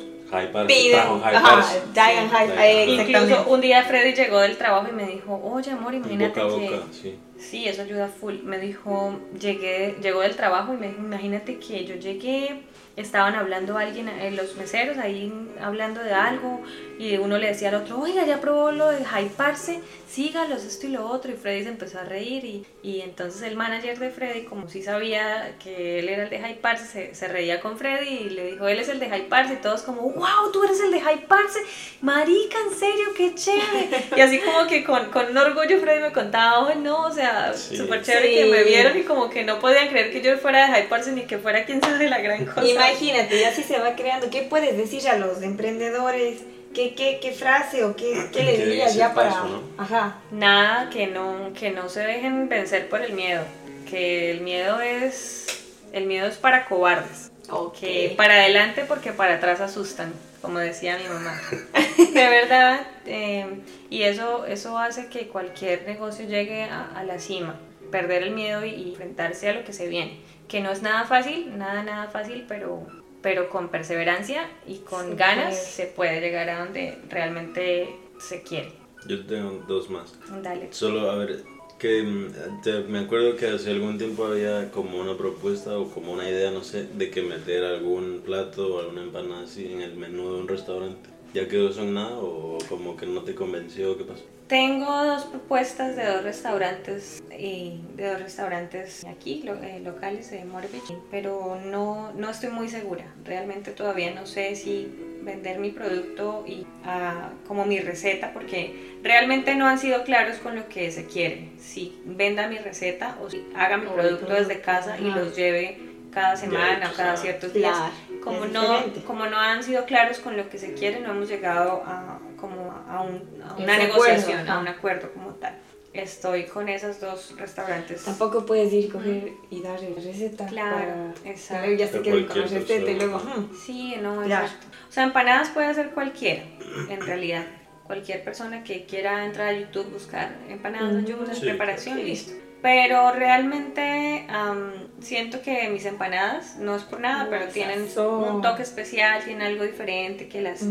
Piden. 0.68 1.00
Ajá. 1.24 1.66
Giant 1.94 2.32
eh, 2.60 2.86
Incluso 2.88 3.46
un 3.48 3.62
día 3.62 3.84
Freddy 3.84 4.14
llegó 4.14 4.40
del 4.40 4.58
trabajo 4.58 4.88
y 4.90 4.94
me 4.94 5.06
dijo, 5.06 5.40
oye 5.44 5.72
amor, 5.72 5.94
imagínate 5.94 6.42
boca 6.42 6.56
que... 6.56 6.70
boca, 6.70 6.84
sí. 6.92 7.20
Sí, 7.38 7.68
eso 7.68 7.84
ayuda 7.84 8.08
full. 8.08 8.36
Me 8.44 8.60
dijo, 8.60 9.20
llegué, 9.40 9.96
llegó 10.02 10.22
del 10.22 10.36
trabajo 10.36 10.74
y 10.74 10.78
me 10.78 10.90
dijo, 10.90 11.00
imagínate 11.00 11.58
que 11.58 11.86
yo 11.86 11.96
llegué, 11.96 12.64
estaban 12.96 13.36
hablando 13.36 13.78
alguien, 13.78 14.10
eh, 14.10 14.32
los 14.32 14.56
meseros 14.58 14.98
ahí 14.98 15.32
hablando 15.62 16.02
de 16.04 16.14
algo 16.14 16.62
y 16.98 17.18
uno 17.18 17.38
le 17.38 17.48
decía 17.48 17.70
al 17.70 17.76
otro, 17.76 18.00
oiga, 18.00 18.26
ya 18.26 18.42
probó 18.42 18.72
lo 18.72 18.88
de 18.90 19.00
hyparse, 19.04 19.80
sígalos, 20.10 20.66
esto 20.66 20.88
y 20.88 20.90
lo 20.90 21.06
otro. 21.08 21.32
Y 21.32 21.36
Freddy 21.36 21.64
se 21.64 21.70
empezó 21.70 22.00
a 22.00 22.04
reír 22.04 22.44
y, 22.44 22.66
y 22.84 23.00
entonces 23.02 23.42
el 23.44 23.56
manager 23.56 23.98
de 24.00 24.10
Freddy, 24.10 24.42
como 24.44 24.68
sí 24.68 24.82
sabía 24.84 25.56
que 25.64 26.00
él 26.00 26.10
era 26.10 26.24
el 26.24 26.30
de 26.30 26.38
hyparse, 26.50 26.86
se, 26.86 27.16
se 27.16 27.28
reía 27.30 27.62
con 27.62 27.78
Freddy 27.78 28.10
y 28.10 28.30
le 28.32 28.52
dijo, 28.52 28.68
él 28.68 28.80
es 28.80 28.90
el 28.90 29.00
de 29.00 29.06
hyparse 29.18 29.54
y 29.54 29.58
todos 29.58 29.84
como, 29.84 30.02
wow, 30.02 30.52
tú 30.52 30.64
eres 30.66 30.82
el 30.82 30.92
de 30.92 30.98
hyparse, 31.00 31.60
marica, 32.02 32.58
en 32.70 32.78
serio, 32.78 33.06
qué 33.16 33.34
chévere. 33.36 33.90
Y 34.18 34.22
así 34.22 34.40
como 34.40 34.68
que 34.68 34.84
con, 34.84 35.10
con 35.12 35.28
un 35.28 35.38
orgullo 35.38 35.80
Freddy 35.80 36.02
me 36.02 36.12
contaba, 36.12 36.60
oh 36.68 36.76
no, 36.76 37.06
o 37.06 37.12
sea, 37.12 37.54
Sí. 37.54 37.78
súper 37.78 38.02
chévere 38.02 38.28
Sí. 38.30 38.36
que 38.36 38.46
me 38.46 38.64
vieron 38.64 38.98
y 38.98 39.04
como 39.04 39.30
que 39.30 39.44
no 39.46 39.60
podían 39.60 39.88
creer 39.88 40.12
que 40.12 40.22
yo 40.22 40.38
fuera 40.38 40.70
de 40.72 40.82
hyparse 40.82 41.14
ni 41.14 41.22
que 41.24 41.38
fuera 41.38 41.64
quien 41.66 41.82
sabe 41.82 42.10
la 42.10 42.20
gran 42.20 42.46
cosa. 42.46 42.68
Imagínate, 42.68 42.89
y 43.02 43.44
así 43.44 43.64
se 43.64 43.80
va 43.80 43.96
creando. 43.96 44.30
¿Qué 44.30 44.44
puedes 44.44 44.78
decir 44.78 45.08
a 45.08 45.18
los 45.18 45.42
emprendedores? 45.42 46.42
¿Qué, 46.74 46.94
qué, 46.94 47.20
qué 47.22 47.32
frase 47.32 47.84
o 47.84 47.96
qué, 47.96 48.28
qué 48.32 48.44
le 48.44 48.58
dirías 48.58 48.94
ya 48.94 49.14
para...? 49.14 49.32
paso, 49.32 49.48
¿no? 49.48 49.62
Ajá. 49.78 50.18
Nada, 50.32 50.90
que 50.92 51.08
no, 51.08 51.52
que 51.60 51.72
no 51.72 51.90
se 51.90 52.02
dejen 52.02 52.48
vencer 52.48 52.90
por 52.90 53.02
el 53.02 53.14
miedo, 53.14 53.44
que 53.90 54.32
el 54.32 54.42
miedo 54.42 54.80
es, 54.80 55.48
el 55.94 56.06
miedo 56.06 56.28
es 56.28 56.38
para 56.38 56.66
cobardes, 56.66 57.32
que 57.80 58.14
para 58.16 58.36
adelante 58.36 58.86
porque 58.88 59.12
para 59.12 59.36
atrás 59.36 59.62
asustan, 59.62 60.14
como 60.42 60.60
decía 60.60 60.98
mi 60.98 61.10
mamá. 61.10 61.42
De 61.98 62.30
verdad, 62.30 62.82
eh, 63.08 63.48
y 63.90 64.04
eso, 64.04 64.46
eso 64.46 64.78
hace 64.78 65.08
que 65.08 65.28
cualquier 65.28 65.88
negocio 65.88 66.28
llegue 66.28 66.66
a, 66.66 66.92
a 66.96 67.04
la 67.04 67.18
cima, 67.18 67.60
perder 67.90 68.22
el 68.22 68.32
miedo 68.32 68.64
y, 68.64 68.70
y 68.70 68.90
enfrentarse 68.92 69.50
a 69.50 69.54
lo 69.54 69.64
que 69.64 69.74
se 69.74 69.88
viene, 69.88 70.20
que 70.50 70.62
no 70.62 70.72
es 70.72 70.82
nada 70.82 71.06
fácil, 71.06 71.58
nada, 71.58 71.84
nada 71.84 72.10
fácil, 72.10 72.46
pero, 72.48 72.88
pero 73.22 73.50
con 73.50 73.70
perseverancia 73.70 74.50
y 74.66 74.80
con 74.80 75.16
ganas 75.16 75.50
puede. 75.52 75.66
se 75.66 75.86
puede 75.88 76.22
llegar 76.22 76.50
a 76.50 76.60
donde 76.60 76.98
realmente 77.10 77.96
se 78.20 78.42
quiere. 78.44 78.72
Yo 79.08 79.26
tengo 79.26 79.64
dos 79.68 79.90
más. 79.90 80.14
Dale. 80.44 80.68
Solo, 80.72 81.10
a 81.10 81.16
ver, 81.16 81.44
que 81.78 82.04
mm, 82.04 82.62
te- 82.64 82.82
me 82.84 83.00
acuerdo 83.00 83.36
que 83.36 83.48
hace 83.48 83.72
algún 83.72 83.98
tiempo 83.98 84.26
había 84.26 84.72
como 84.72 85.00
una 85.00 85.18
propuesta 85.18 85.78
o 85.78 85.90
como 85.90 86.14
una 86.14 86.30
idea, 86.30 86.52
no 86.52 86.64
sé, 86.64 86.86
de 86.94 87.10
que 87.10 87.22
meter 87.22 87.64
algún 87.64 88.22
plato 88.26 88.76
o 88.76 88.80
alguna 88.80 89.02
empanada 89.04 89.44
así 89.44 89.72
en 89.72 89.82
el 89.82 89.96
menú 89.96 90.32
de 90.34 90.40
un 90.40 90.48
restaurante. 90.48 91.10
¿Ya 91.34 91.48
quedó 91.48 91.70
eso 91.70 91.82
en 91.84 91.94
nada 91.94 92.18
o 92.18 92.58
como 92.68 92.96
que 92.98 93.06
no 93.06 93.22
te 93.24 93.36
convenció? 93.36 93.98
¿Qué 93.98 94.04
pasó? 94.04 94.24
Tengo 94.48 95.06
dos 95.06 95.26
propuestas 95.26 95.96
de 95.96 96.04
dos 96.08 96.24
restaurantes, 96.24 97.22
eh, 97.30 97.80
de 97.96 98.08
dos 98.10 98.20
restaurantes 98.20 99.06
aquí, 99.06 99.44
lo- 99.44 99.62
eh, 99.64 99.80
locales 99.80 100.32
de 100.32 100.44
Morbich, 100.44 100.92
pero 101.12 101.60
no, 101.64 102.12
no 102.14 102.32
estoy 102.32 102.50
muy 102.50 102.68
segura. 102.68 103.14
Realmente 103.24 103.72
todavía 103.72 104.12
no 104.16 104.26
sé 104.26 104.56
si 104.56 104.88
vender 105.22 105.60
mi 105.60 105.70
producto 105.70 106.46
y 106.48 106.66
ah, 106.84 107.30
como 107.48 107.66
mi 107.66 107.80
receta, 107.80 108.34
porque 108.34 108.96
realmente 109.04 109.54
no 109.54 109.68
han 109.68 109.78
sido 109.78 110.04
claros 110.04 110.38
con 110.38 110.56
lo 110.56 110.68
que 110.68 110.92
se 110.92 111.06
quiere. 111.06 111.50
Si 111.60 112.02
venda 112.06 112.48
mi 112.48 112.58
receta 112.58 113.20
o 113.22 113.30
si 113.30 113.46
haga 113.56 113.78
mi 113.78 113.86
producto 113.86 114.34
desde 114.34 114.62
casa 114.62 114.98
y 115.00 115.04
los 115.12 115.36
lleve 115.36 115.78
cada 116.12 116.36
semana 116.36 116.90
o 116.92 116.96
cada 116.98 117.18
ciertos 117.18 117.54
días. 117.54 117.78
Como 118.24 118.46
no, 118.46 118.84
como 119.08 119.26
no 119.28 119.38
han 119.38 119.64
sido 119.64 119.86
claros 119.86 120.20
con 120.20 120.36
lo 120.38 120.50
que 120.50 120.58
se 120.58 120.74
quiere, 120.74 121.00
no 121.00 121.12
hemos 121.12 121.30
llegado 121.30 121.82
a, 121.86 122.20
como 122.40 122.72
a, 122.90 123.02
un- 123.02 123.42
a 123.48 123.54
una 123.56 123.78
negociación, 123.78 124.40
acuerdo, 124.40 124.52
a 124.54 124.60
un 124.60 124.68
acuerdo 124.68 125.12
como 125.14 125.30
tal. 125.36 125.56
estoy 125.94 126.44
con 126.46 126.70
esos 126.70 127.00
dos 127.00 127.34
restaurantes. 127.38 128.04
Tampoco 128.06 128.46
puedes 128.46 128.72
ir, 128.72 128.92
coger 128.92 129.32
y 129.50 129.62
darle 129.62 129.90
la 129.90 130.02
receta. 130.04 130.46
Claro, 130.46 130.76
para- 131.24 131.32
exacto. 131.32 131.72
ya 131.72 131.88
se 131.88 131.98
A 131.98 132.02
queden 132.04 132.26
con 132.28 132.38
la 132.38 132.44
cualquier 132.48 132.62
receta 132.68 132.92
y 132.92 132.96
luego. 132.96 133.22
Sí, 133.66 133.96
no, 134.02 134.22
Claro. 134.24 134.46
exacto. 134.46 134.68
O 134.88 134.92
sea, 134.92 135.04
empanadas 135.04 135.50
puede 135.50 135.68
hacer 135.68 135.90
cualquiera, 135.92 136.44
en 136.90 137.02
realidad. 137.02 137.46
Cualquier 137.88 138.24
persona 138.24 138.64
que 138.64 138.86
quiera 138.86 139.26
entrar 139.26 139.48
a 139.48 139.54
YouTube, 139.54 139.92
buscar 139.92 140.36
empanadas, 140.48 140.96
ayunas, 141.04 141.38
Sí. 141.40 141.46
preparación, 141.46 141.98
listo. 141.98 142.34
Pero 142.62 143.12
realmente 143.14 144.26
am, 144.28 144.72
siento 145.00 145.42
que 145.42 145.70
mis 145.70 145.86
empanadas, 145.86 146.58
no 146.58 146.76
es 146.76 146.84
por 146.84 147.00
nada, 147.00 147.28
pero 147.30 147.48
tienen 147.48 147.88
sazón. 147.88 148.36
un 148.36 148.42
toque 148.42 148.64
especial, 148.64 149.24
tienen 149.24 149.48
algo 149.48 149.64
diferente 149.64 150.28
que 150.28 150.42
las, 150.42 150.64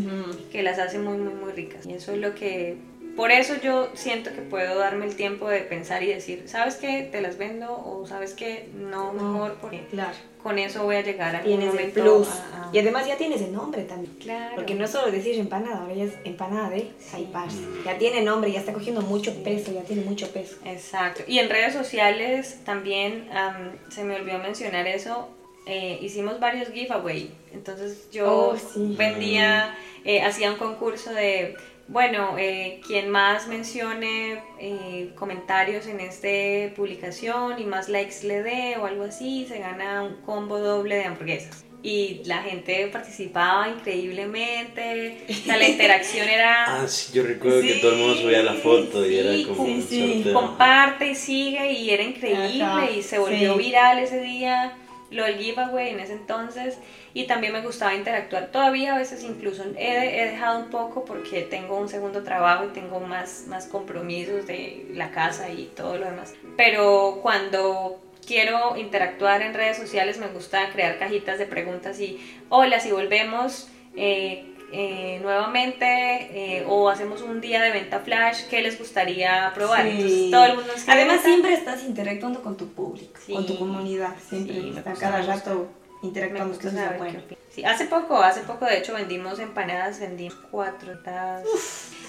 que 0.53 0.62
las 0.62 0.78
hace 0.78 0.99
muy, 0.99 1.16
muy, 1.16 1.32
muy 1.32 1.53
ricas. 1.53 1.86
Y 1.86 1.95
eso 1.95 2.12
es 2.12 2.18
lo 2.18 2.34
que... 2.34 2.76
Por 3.18 3.32
eso 3.32 3.56
yo 3.60 3.88
siento 3.94 4.30
que 4.32 4.42
puedo 4.42 4.78
darme 4.78 5.04
el 5.06 5.16
tiempo 5.16 5.48
de 5.48 5.58
pensar 5.62 6.04
y 6.04 6.06
decir, 6.06 6.44
¿sabes 6.46 6.76
qué? 6.76 7.02
Te 7.10 7.20
las 7.20 7.36
vendo 7.36 7.66
o 7.72 8.06
¿sabes 8.06 8.32
qué? 8.32 8.68
No, 8.76 9.12
mejor 9.12 9.56
porque 9.60 9.84
Claro. 9.90 10.12
con 10.40 10.56
eso 10.56 10.84
voy 10.84 10.94
a 10.94 11.00
llegar 11.02 11.34
a 11.34 11.42
Tienes 11.42 11.74
el 11.74 11.90
plus. 11.90 12.28
a- 12.28 12.68
a- 12.68 12.70
Y 12.72 12.78
además 12.78 13.08
ya 13.08 13.16
tienes 13.16 13.40
el 13.42 13.52
nombre 13.52 13.82
también. 13.82 14.14
Claro. 14.20 14.54
Porque 14.54 14.76
no 14.76 14.84
es 14.84 14.92
solo 14.92 15.10
decir 15.10 15.34
empanada, 15.36 15.80
ahora 15.80 15.94
ya 15.94 16.04
es 16.04 16.12
empanada 16.22 16.70
de 16.70 16.78
Sí. 17.00 17.10
Saipars. 17.10 17.56
Ya 17.84 17.98
tiene 17.98 18.22
nombre, 18.22 18.52
ya 18.52 18.60
está 18.60 18.72
cogiendo 18.72 19.00
mucho 19.02 19.34
peso, 19.42 19.72
ya 19.72 19.82
tiene 19.82 20.02
mucho 20.02 20.30
peso. 20.30 20.54
Exacto. 20.64 21.24
Y 21.26 21.40
en 21.40 21.50
redes 21.50 21.72
sociales 21.74 22.60
también 22.64 23.28
am, 23.32 23.72
se 23.90 24.04
me 24.04 24.14
olvidó 24.14 24.38
mencionar 24.38 24.86
eso. 24.86 25.28
eh, 25.70 25.98
hicimos 26.00 26.40
varios 26.40 26.70
giveaway. 26.70 27.30
Entonces 27.52 28.08
yo 28.10 28.52
Oh, 28.52 28.56
sí. 28.56 28.94
vendía, 28.96 29.76
eh, 30.02 30.22
hacía 30.22 30.50
un 30.50 30.56
concurso 30.56 31.12
de, 31.12 31.56
bueno, 31.89 32.36
eh, 32.39 32.80
quien 32.86 33.09
más 33.09 33.49
mencione 33.49 34.43
eh, 34.61 35.11
comentarios 35.14 35.86
en 35.86 36.01
esta 36.01 36.74
publicación 36.74 37.59
y 37.59 37.64
más 37.64 37.89
likes 37.89 38.26
le 38.26 38.43
dé 38.43 38.76
o 38.76 38.84
algo 38.84 39.05
así, 39.05 39.47
se 39.49 39.59
gana 39.59 40.03
un 40.03 40.16
combo 40.16 40.59
doble 40.59 40.97
de 40.97 41.05
hamburguesas. 41.05 41.64
Y 41.82 42.22
la 42.24 42.43
gente 42.43 42.89
participaba 42.89 43.68
increíblemente, 43.68 45.24
o 45.30 45.32
sea, 45.32 45.57
la 45.57 45.68
interacción 45.68 46.28
era... 46.28 46.82
Ah, 46.82 46.89
sí, 46.89 47.12
yo 47.14 47.22
recuerdo 47.22 47.62
que 47.62 47.74
todo 47.74 47.93
el 47.93 47.99
mundo 47.99 48.16
subía 48.16 48.43
la 48.43 48.55
foto 48.55 49.09
y 49.09 49.16
era 49.16 49.30
como 49.49 49.64
sí, 49.64 49.72
un 49.72 49.82
sí. 49.82 50.14
sorteo. 50.14 50.34
comparte 50.34 51.11
y 51.12 51.14
sigue 51.14 51.72
y 51.72 51.91
era 51.91 52.03
increíble 52.03 52.64
Ajá, 52.64 52.91
y 52.91 53.03
se 53.03 53.18
volvió 53.18 53.55
sí. 53.55 53.59
viral 53.59 54.01
ese 54.01 54.20
día 54.20 54.76
lo 55.11 55.24
del 55.24 55.38
giveaway 55.38 55.90
en 55.90 56.00
ese 56.00 56.12
entonces. 56.14 56.78
Y 57.14 57.26
también 57.26 57.52
me 57.52 57.62
gustaba 57.62 57.94
interactuar. 57.94 58.48
Todavía 58.48 58.94
a 58.94 58.98
veces 58.98 59.22
incluso 59.24 59.64
he, 59.76 60.24
dejado 60.30 60.61
un 60.61 60.70
poco 60.70 61.04
porque 61.04 61.42
tengo 61.42 61.78
un 61.78 61.88
segundo 61.88 62.22
trabajo 62.22 62.64
y 62.66 62.68
tengo 62.68 63.00
más, 63.00 63.44
más 63.48 63.66
compromisos 63.66 64.46
de 64.46 64.86
la 64.92 65.11
casa 65.11 65.48
y 65.50 65.70
todo 65.76 65.96
lo 65.98 66.04
demás. 66.04 66.34
Pero 66.56 67.20
cuando 67.22 68.00
quiero 68.26 68.76
interactuar 68.76 69.42
en 69.42 69.54
redes 69.54 69.78
sociales 69.78 70.18
me 70.18 70.28
gusta 70.28 70.70
crear 70.70 70.98
cajitas 70.98 71.38
de 71.38 71.46
preguntas 71.46 71.98
y 71.98 72.20
hola 72.50 72.78
si 72.78 72.92
volvemos 72.92 73.68
eh, 73.96 74.54
eh, 74.72 75.18
nuevamente 75.22 75.86
eh, 75.86 76.64
o 76.68 76.88
hacemos 76.88 77.22
un 77.22 77.40
día 77.40 77.62
de 77.62 77.70
venta 77.70 78.00
flash 78.00 78.44
que 78.48 78.60
les 78.62 78.78
gustaría 78.78 79.50
probar 79.54 79.82
Sí. 79.84 79.90
entonces 79.90 80.30
todo 80.30 80.44
el 80.44 80.54
mundo 80.56 80.72
escribe 80.74 80.92
Además 81.00 81.20
siempre 81.22 81.54
estás 81.54 81.82
interactuando 81.84 82.42
con 82.42 82.56
tu 82.56 82.68
público, 82.68 83.18
Sí. 83.24 83.32
con 83.32 83.46
tu 83.46 83.58
comunidad, 83.58 84.14
siempre 84.28 84.54
Sí, 84.54 84.74
está 84.76 84.92
cada 84.94 85.22
rato 85.22 85.68
interactuando. 86.02 86.54
entonces, 86.54 86.98
bueno. 86.98 87.20
Sí, 87.50 87.64
hace 87.64 87.86
poco, 87.86 88.18
hace 88.22 88.40
poco 88.42 88.66
de 88.66 88.78
hecho 88.78 88.94
vendimos 88.94 89.38
empanadas, 89.38 89.98
vendimos 90.00 90.34
cuatro. 90.50 90.92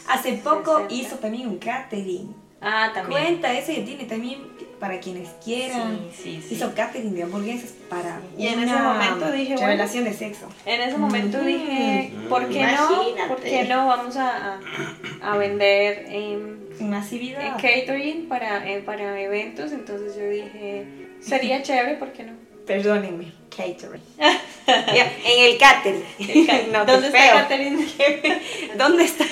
Hace 0.08 0.34
poco 0.44 0.78
60. 0.80 0.94
hizo 0.94 1.16
también 1.18 1.48
un 1.48 1.58
catering. 1.60 2.36
Ah, 2.62 2.92
también. 2.94 3.22
Cuenta, 3.22 3.54
ese 3.54 3.76
que 3.76 3.82
tiene 3.82 4.04
también 4.06 4.40
para 4.80 5.00
quienes 5.00 5.30
quieran. 5.44 6.00
Sí, 6.14 6.40
sí, 6.40 6.42
sí. 6.48 6.56
Hizo 6.56 6.74
catering 6.74 7.14
de 7.16 7.24
hamburguesas 7.24 7.74
para 7.90 8.20
Y 8.38 8.48
en 8.48 8.60
una 8.60 8.64
ese 8.74 8.82
momento 8.82 9.32
dije, 9.32 9.54
bueno, 9.56 9.68
revelación 9.68 10.04
de 10.06 10.14
sexo. 10.14 10.48
En 10.66 10.82
ese 10.82 10.98
momento 10.98 11.38
Mm. 11.42 11.46
dije, 11.46 12.14
¿por 12.30 12.48
qué 12.50 12.60
Imagínate. 12.60 13.22
no? 13.22 13.28
¿Por 13.28 13.42
qué 13.42 13.64
no 13.66 13.88
vamos 13.88 14.16
a, 14.18 14.56
a, 14.56 15.32
a 15.34 15.38
vender 15.38 16.06
em, 16.10 16.58
Masividad. 16.80 17.42
eh, 17.46 17.52
catering 17.62 18.28
para, 18.28 18.70
eh, 18.70 18.82
para 18.86 19.20
eventos? 19.22 19.72
Entonces 19.74 20.16
yo 20.16 20.28
dije, 20.30 20.86
sería 21.20 21.62
chévere, 21.62 21.96
¿por 21.96 22.12
qué 22.14 22.24
no? 22.24 22.34
Perdónenme, 22.70 23.32
catering. 23.50 24.04
En 24.68 25.52
el 25.52 25.58
catering. 25.58 26.04
No, 26.72 26.86
¿Dónde 26.86 27.08
está 27.08 27.32
catering? 27.34 27.80
¿Dónde 28.78 29.06
está? 29.06 29.26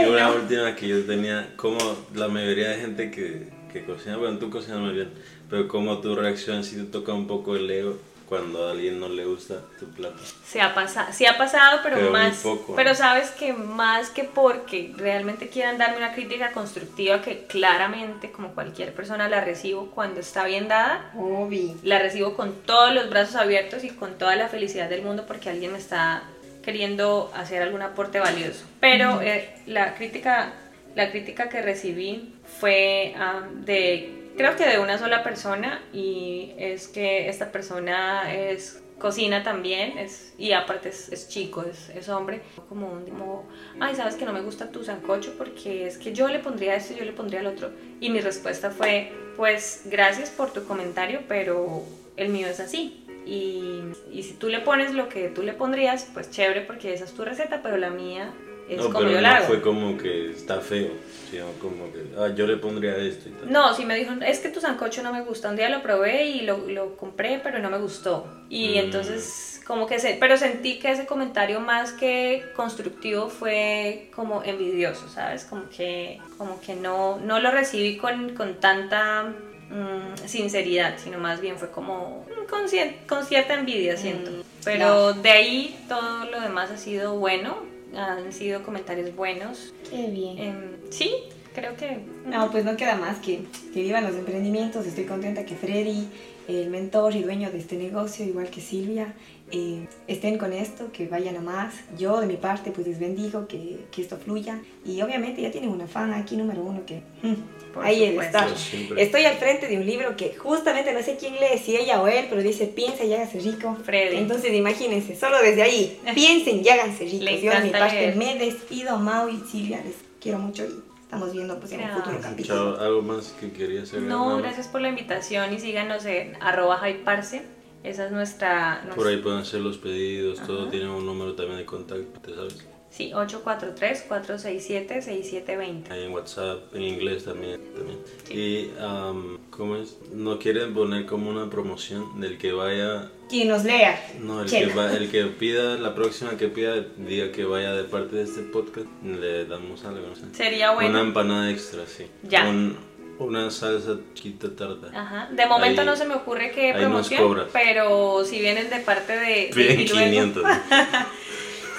Y 0.00 0.04
una 0.08 0.30
última 0.30 0.76
que 0.76 0.86
yo 0.86 1.04
tenía, 1.04 1.52
como 1.56 1.78
la 2.14 2.28
mayoría 2.28 2.68
de 2.68 2.76
gente 2.76 3.10
que, 3.10 3.48
que 3.72 3.84
cocina, 3.84 4.18
bueno, 4.18 4.38
tú 4.38 4.50
cocinas 4.50 4.78
muy 4.78 4.92
bien, 4.92 5.10
pero 5.50 5.66
como 5.66 5.98
tu 5.98 6.14
reacción 6.14 6.62
si 6.62 6.76
te 6.76 6.84
toca 6.84 7.12
un 7.12 7.26
poco 7.26 7.56
el 7.56 7.68
ego 7.68 7.98
cuando 8.28 8.66
a 8.68 8.72
alguien 8.72 8.98
no 8.98 9.08
le 9.08 9.24
gusta 9.24 9.60
tu 9.78 9.86
plato. 9.86 10.16
Se 10.46 10.60
ha 10.60 10.74
pasado, 10.74 11.12
sí 11.12 11.26
ha 11.26 11.36
pasado, 11.36 11.80
pero, 11.82 11.96
Pero 11.96 12.10
muy 12.10 12.20
más, 12.20 12.38
poco, 12.38 12.74
pero 12.74 12.90
¿no? 12.90 12.96
sabes 12.96 13.30
que 13.30 13.52
más 13.52 14.10
que 14.10 14.24
porque 14.24 14.92
realmente 14.96 15.48
quieran 15.48 15.78
darme 15.78 15.98
una 15.98 16.14
crítica 16.14 16.52
constructiva 16.52 17.22
que 17.22 17.46
claramente 17.46 18.30
como 18.32 18.54
cualquier 18.54 18.94
persona 18.94 19.28
la 19.28 19.40
recibo 19.40 19.90
cuando 19.90 20.20
está 20.20 20.44
bien 20.44 20.68
dada, 20.68 21.12
Obi. 21.16 21.76
la 21.82 21.98
recibo 21.98 22.34
con 22.34 22.54
todos 22.62 22.94
los 22.94 23.10
brazos 23.10 23.36
abiertos 23.36 23.84
y 23.84 23.90
con 23.90 24.18
toda 24.18 24.36
la 24.36 24.48
felicidad 24.48 24.88
del 24.88 25.02
mundo 25.02 25.24
porque 25.26 25.50
alguien 25.50 25.72
me 25.72 25.78
está 25.78 26.24
queriendo 26.62 27.30
hacer 27.34 27.62
algún 27.62 27.82
aporte 27.82 28.20
valioso. 28.20 28.64
Pero 28.80 29.20
eh, 29.20 29.54
la 29.66 29.94
crítica 29.94 30.54
la 30.94 31.10
crítica 31.10 31.48
que 31.48 31.60
recibí 31.60 32.34
fue 32.60 33.14
ah, 33.16 33.42
de 33.52 34.23
creo 34.36 34.56
que 34.56 34.66
de 34.66 34.78
una 34.78 34.98
sola 34.98 35.22
persona 35.22 35.82
y 35.92 36.52
es 36.58 36.88
que 36.88 37.28
esta 37.28 37.52
persona 37.52 38.32
es 38.34 38.82
cocina 38.98 39.42
también 39.42 39.98
es 39.98 40.32
y 40.38 40.52
aparte 40.52 40.88
es, 40.88 41.10
es 41.10 41.28
chico 41.28 41.62
es, 41.62 41.90
es 41.90 42.08
hombre. 42.08 42.42
Como 42.68 42.92
un 42.92 43.04
como 43.06 43.48
ay 43.80 43.94
sabes 43.94 44.14
que 44.14 44.24
no 44.24 44.32
me 44.32 44.40
gusta 44.40 44.70
tu 44.70 44.84
sancocho 44.84 45.34
porque 45.36 45.86
es 45.86 45.98
que 45.98 46.12
yo 46.12 46.28
le 46.28 46.38
pondría 46.38 46.76
esto 46.76 46.94
y 46.94 46.96
yo 46.96 47.04
le 47.04 47.12
pondría 47.12 47.40
el 47.40 47.46
otro 47.46 47.70
y 48.00 48.10
mi 48.10 48.20
respuesta 48.20 48.70
fue 48.70 49.12
pues 49.36 49.82
gracias 49.86 50.30
por 50.30 50.52
tu 50.52 50.64
comentario 50.64 51.22
pero 51.28 51.82
el 52.16 52.28
mío 52.28 52.46
es 52.46 52.60
así 52.60 53.04
y, 53.26 53.82
y 54.12 54.22
si 54.22 54.34
tú 54.34 54.48
le 54.48 54.60
pones 54.60 54.94
lo 54.94 55.08
que 55.08 55.28
tú 55.28 55.42
le 55.42 55.54
pondrías 55.54 56.08
pues 56.12 56.30
chévere 56.30 56.60
porque 56.60 56.92
esa 56.92 57.04
es 57.04 57.14
tu 57.14 57.24
receta 57.24 57.60
pero 57.62 57.76
la 57.76 57.90
mía 57.90 58.32
es 58.68 58.78
no, 58.78 58.84
como 58.84 58.98
pero 58.98 59.10
yo 59.10 59.16
no 59.16 59.20
la 59.22 59.36
hago 59.36 59.46
fue 59.46 59.60
como 59.62 59.96
que 59.98 60.30
está 60.30 60.60
feo, 60.60 60.90
sino 61.30 61.46
como 61.60 61.92
que, 61.92 62.04
ah, 62.18 62.28
yo 62.34 62.46
le 62.46 62.56
pondría 62.56 62.96
esto 62.96 63.28
y 63.28 63.32
tal. 63.32 63.50
No, 63.52 63.74
sí 63.74 63.84
me 63.84 63.94
dijo, 63.96 64.12
es 64.24 64.38
que 64.40 64.48
tu 64.48 64.60
sancocho 64.60 65.02
no 65.02 65.12
me 65.12 65.22
gusta. 65.22 65.48
Un 65.50 65.56
día 65.56 65.68
lo 65.68 65.82
probé 65.82 66.26
y 66.26 66.40
lo, 66.42 66.58
lo 66.68 66.96
compré, 66.96 67.40
pero 67.42 67.58
no 67.58 67.70
me 67.70 67.78
gustó. 67.78 68.26
Y 68.48 68.74
Mm. 68.76 68.78
entonces, 68.78 69.60
como 69.66 69.86
que 69.86 69.98
se, 69.98 70.14
pero 70.20 70.36
sentí 70.36 70.78
que 70.78 70.92
ese 70.92 71.06
comentario 71.06 71.58
más 71.60 71.92
que 71.92 72.44
constructivo 72.54 73.28
fue 73.28 74.10
como 74.14 74.42
envidioso, 74.44 75.08
¿sabes? 75.08 75.44
Como 75.44 75.68
que, 75.70 76.20
como 76.38 76.60
que 76.60 76.74
no, 76.74 77.18
no 77.18 77.40
lo 77.40 77.50
recibí 77.50 77.96
con, 77.96 78.34
con 78.34 78.60
tanta 78.60 79.24
mm, 79.70 80.26
sinceridad, 80.26 80.96
sino 81.02 81.18
más 81.18 81.40
bien 81.40 81.56
fue 81.58 81.70
como 81.70 82.26
con, 82.48 82.66
cier- 82.68 83.06
con 83.08 83.24
cierta 83.24 83.54
envidia, 83.54 83.96
siento. 83.96 84.30
Mm, 84.30 84.42
Pero 84.64 85.12
de 85.14 85.30
ahí 85.30 85.84
todo 85.88 86.26
lo 86.26 86.40
demás 86.40 86.70
ha 86.70 86.76
sido 86.76 87.14
bueno, 87.18 87.56
han 87.96 88.32
sido 88.32 88.62
comentarios 88.62 89.14
buenos. 89.14 89.72
Qué 89.88 90.08
bien. 90.08 90.38
Em, 90.38 90.70
sí, 90.90 91.12
creo 91.54 91.76
que... 91.76 92.00
No, 92.26 92.50
pues 92.50 92.64
no 92.64 92.76
queda 92.76 92.96
más 92.96 93.18
que 93.18 93.40
que 93.72 93.82
vivan 93.82 94.04
los 94.04 94.14
emprendimientos. 94.14 94.86
Estoy 94.86 95.04
contenta 95.04 95.44
que 95.44 95.54
Freddy, 95.54 96.08
el 96.48 96.70
mentor 96.70 97.14
y 97.14 97.22
dueño 97.22 97.50
de 97.50 97.58
este 97.58 97.76
negocio, 97.76 98.24
igual 98.24 98.48
que 98.50 98.60
Silvia, 98.60 99.14
eh, 99.50 99.86
estén 100.06 100.38
con 100.38 100.52
esto, 100.52 100.92
que 100.92 101.06
vayan 101.08 101.36
a 101.36 101.40
más. 101.40 101.74
Yo, 101.98 102.20
de 102.20 102.26
mi 102.26 102.36
parte, 102.36 102.70
pues 102.70 102.86
les 102.86 102.98
bendigo 102.98 103.46
que, 103.46 103.86
que 103.90 104.02
esto 104.02 104.16
fluya. 104.16 104.60
Y 104.84 105.00
obviamente 105.02 105.42
ya 105.42 105.50
tienen 105.50 105.70
una 105.70 105.86
fan 105.86 106.12
aquí 106.12 106.36
número 106.36 106.62
uno 106.62 106.84
que... 106.86 107.02
mm, 107.22 107.34
Por 107.74 107.84
ahí 107.84 108.08
supuesto. 108.10 108.38
está. 108.38 108.56
Siempre- 108.56 109.02
Estoy 109.02 109.24
al 109.24 109.34
frente 109.36 109.66
de 109.68 109.76
un 109.76 109.84
libro 109.86 110.16
que 110.16 110.34
justamente 110.36 110.92
no 110.92 111.02
sé 111.02 111.16
quién 111.18 111.34
lee, 111.34 111.58
si 111.62 111.76
ella 111.76 112.00
o 112.00 112.08
él, 112.08 112.26
pero 112.30 112.42
dice 112.42 112.66
piensa 112.66 113.04
y 113.04 113.12
hágase 113.12 113.40
rico. 113.40 113.76
Freddy. 113.84 114.16
Entonces 114.16 114.52
imagínense, 114.54 115.16
solo 115.16 115.38
desde 115.42 115.62
ahí, 115.62 116.00
piensen 116.14 116.62
y 116.64 116.68
háganse 116.68 117.04
ricos. 117.04 117.20
Le 117.24 117.40
Yo 117.42 117.50
de 117.52 117.60
mi 117.60 117.70
parte 117.70 117.94
leer. 117.96 118.16
me 118.16 118.34
despido, 118.38 118.98
Mau 118.98 119.28
y 119.28 119.40
Silvia, 119.50 119.82
les 119.84 119.96
quiero 120.20 120.38
mucho 120.38 120.64
y 120.64 120.82
estamos 121.02 121.32
viendo 121.32 121.58
pues 121.60 121.72
en 121.72 121.80
un 121.82 121.90
futuro 121.90 122.18
capítulo. 122.22 122.76
Chao, 122.76 122.84
¿algo 122.84 123.02
más 123.02 123.34
que 123.40 123.52
querías 123.52 123.84
hacer? 123.84 124.02
No, 124.02 124.36
gracias 124.38 124.68
por 124.68 124.80
la 124.80 124.88
invitación 124.88 125.52
y 125.52 125.58
síganos 125.60 126.04
en 126.06 126.36
arroba 126.40 126.88
hyparse. 126.88 127.42
Esa 127.84 128.06
es 128.06 128.12
nuestra... 128.12 128.82
Por 128.96 129.06
ahí 129.06 129.18
pueden 129.18 129.40
hacer 129.40 129.60
los 129.60 129.76
pedidos, 129.76 130.40
todo 130.46 130.68
tiene 130.68 130.88
un 130.88 131.04
número 131.04 131.34
también 131.34 131.58
de 131.58 131.66
contacto, 131.66 132.18
¿te 132.20 132.34
sabes? 132.34 132.66
Sí, 132.96 133.10
843-467-6720. 133.12 135.90
Hay 135.90 136.04
en 136.04 136.12
WhatsApp, 136.12 136.72
en 136.74 136.82
inglés 136.82 137.24
también. 137.24 137.60
también. 137.74 137.98
Y, 138.30 138.70
um, 138.80 139.38
¿cómo 139.50 139.76
es? 139.76 139.96
¿No 140.12 140.38
quieren 140.38 140.72
poner 140.74 141.06
como 141.06 141.30
una 141.30 141.50
promoción 141.50 142.20
del 142.20 142.38
que 142.38 142.52
vaya? 142.52 143.10
Quien 143.28 143.48
nos 143.48 143.64
lea. 143.64 144.00
No, 144.20 144.42
el 144.42 144.50
que, 144.50 144.66
va, 144.66 144.92
el 144.92 145.10
que 145.10 145.24
pida, 145.24 145.76
la 145.76 145.94
próxima 145.94 146.36
que 146.36 146.48
pida, 146.48 146.84
diga 146.96 147.32
que 147.32 147.44
vaya 147.44 147.72
de 147.72 147.84
parte 147.84 148.16
de 148.16 148.22
este 148.22 148.42
podcast, 148.42 148.86
le 149.02 149.46
damos 149.46 149.84
algo, 149.84 150.06
no 150.06 150.14
sé. 150.14 150.22
Sería 150.32 150.70
bueno. 150.72 150.90
Una 150.90 151.00
empanada 151.00 151.50
extra, 151.50 151.86
sí. 151.86 152.06
Ya. 152.22 152.48
Un- 152.48 152.94
una 153.16 153.48
salsa 153.50 153.96
chiquita 154.14 154.48
tarta. 154.56 154.88
Ajá. 154.92 155.28
De 155.32 155.46
momento 155.46 155.80
Ahí- 155.82 155.86
no 155.86 155.94
se 155.96 156.04
me 156.04 156.14
ocurre 156.14 156.50
qué 156.52 156.72
promoción, 156.76 157.44
pero 157.52 158.24
si 158.24 158.40
vienen 158.40 158.68
de 158.70 158.80
parte 158.80 159.16
de... 159.16 159.50
Luego- 159.54 159.84
500. 159.84 160.42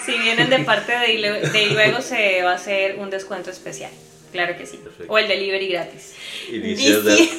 Si 0.06 0.18
vienen 0.20 0.50
de 0.50 0.60
parte 0.60 0.92
de 0.92 1.08
de 1.52 1.66
luego 1.72 2.02
se 2.02 2.42
va 2.44 2.52
a 2.52 2.56
hacer 2.56 2.96
un 3.00 3.10
descuento 3.10 3.50
especial. 3.50 3.92
Claro 4.32 4.58
que 4.58 4.66
sí. 4.66 4.78
Perfecto. 4.78 5.12
O 5.12 5.18
el 5.18 5.28
delivery 5.28 5.68
gratis. 5.70 6.14
Y 6.50 6.60
dices 6.60 7.04
Dici- 7.04 7.30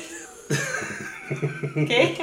de- 0.48 0.56
¿Qué? 1.86 2.14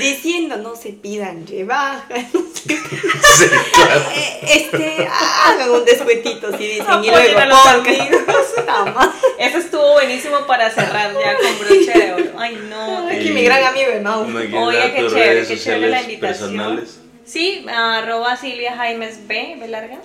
Diciendo 0.00 0.56
no 0.58 0.76
se 0.76 0.90
pidan 0.92 1.46
rebajas, 1.46 2.26
no 2.32 2.40
se 2.54 2.68
Sí, 2.68 3.46
claro. 3.74 4.04
Eh, 4.14 4.40
este, 4.44 5.08
hagan 5.08 5.70
un 5.70 5.84
descuentito 5.84 6.56
si 6.56 6.66
dicen 6.66 6.86
y 7.04 7.08
a 7.08 7.12
luego 7.12 7.40
los 7.46 7.58
más. 8.94 9.08
Eso 9.38 9.58
estuvo 9.58 9.92
buenísimo 9.94 10.46
para 10.46 10.70
cerrar 10.70 11.12
ya 11.12 11.36
con 11.36 11.58
broche 11.58 11.92
de 11.98 12.12
oro. 12.12 12.32
Ay, 12.38 12.58
no. 12.70 13.08
Aquí 13.08 13.30
mi 13.30 13.42
gran 13.44 13.64
amigo 13.64 13.90
Mau. 14.02 14.26
¿No 14.26 14.38
quieres 14.38 14.54
Oiga, 14.54 14.78
dar 14.80 14.94
qué 14.94 15.06
chévere, 15.08 15.46
qué 15.46 15.58
chévere 15.58 15.88
la 15.90 16.02
invitación. 16.02 16.50
personales? 16.50 16.98
Sí, 17.26 17.66
arroba 17.68 18.36
Silvia 18.36 18.76
Jaimes 18.76 19.26
B, 19.26 19.56
B 19.60 19.68
larga. 19.68 20.00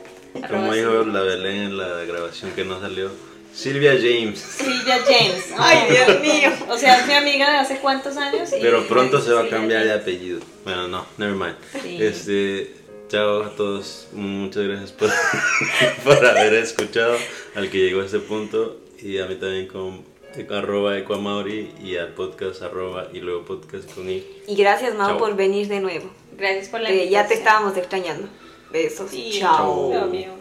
Como 0.49 0.73
dijo 0.73 1.03
la 1.05 1.21
Belén 1.21 1.55
en 1.63 1.77
la 1.77 2.03
grabación 2.05 2.51
que 2.51 2.65
no 2.65 2.79
salió. 2.81 3.09
Silvia 3.53 3.91
James. 4.01 4.39
Silvia 4.39 4.99
James. 5.05 5.53
Ay, 5.57 5.89
Dios 5.91 6.21
mío. 6.21 6.49
O 6.69 6.77
sea, 6.77 6.99
es 7.01 7.07
mi 7.07 7.13
amiga 7.13 7.51
de 7.51 7.57
hace 7.57 7.77
cuántos 7.79 8.15
años. 8.17 8.49
y- 8.53 8.61
Pero 8.61 8.87
pronto 8.87 9.19
se 9.21 9.33
va 9.33 9.41
a 9.41 9.49
cambiar 9.49 9.83
de 9.83 9.93
apellido. 9.93 10.39
Bueno, 10.63 10.87
no, 10.87 11.05
never 11.17 11.35
mind. 11.35 11.55
Sí. 11.81 11.97
Este, 12.01 12.73
chao 13.09 13.43
a 13.43 13.49
todos. 13.55 14.07
Muchas 14.13 14.63
gracias 14.63 14.91
por, 14.93 15.09
por 16.05 16.25
haber 16.25 16.53
escuchado 16.55 17.17
al 17.55 17.69
que 17.69 17.79
llegó 17.79 18.01
a 18.01 18.05
este 18.05 18.19
punto. 18.19 18.77
Y 19.01 19.17
a 19.19 19.25
mí 19.25 19.35
también 19.35 19.67
con 19.67 20.05
arroba 20.49 20.97
ecuamauri 20.97 21.73
y 21.83 21.97
al 21.97 22.13
podcast 22.13 22.61
arroba 22.61 23.09
y 23.11 23.19
luego 23.19 23.43
podcast 23.43 23.93
con 23.93 24.09
i. 24.09 24.23
Y 24.47 24.55
gracias, 24.55 24.95
Mau, 24.95 25.09
Chao. 25.09 25.17
por 25.17 25.35
venir 25.35 25.67
de 25.67 25.81
nuevo. 25.81 26.09
Gracias 26.41 26.69
por 26.69 26.81
la 26.81 26.89
Eh, 26.89 27.07
ya 27.09 27.27
te 27.27 27.35
invitación. 27.35 27.39
estábamos 27.39 27.77
extrañando. 27.77 28.27
Besos. 28.71 29.11
Sí, 29.11 29.37
Chao. 29.39 30.40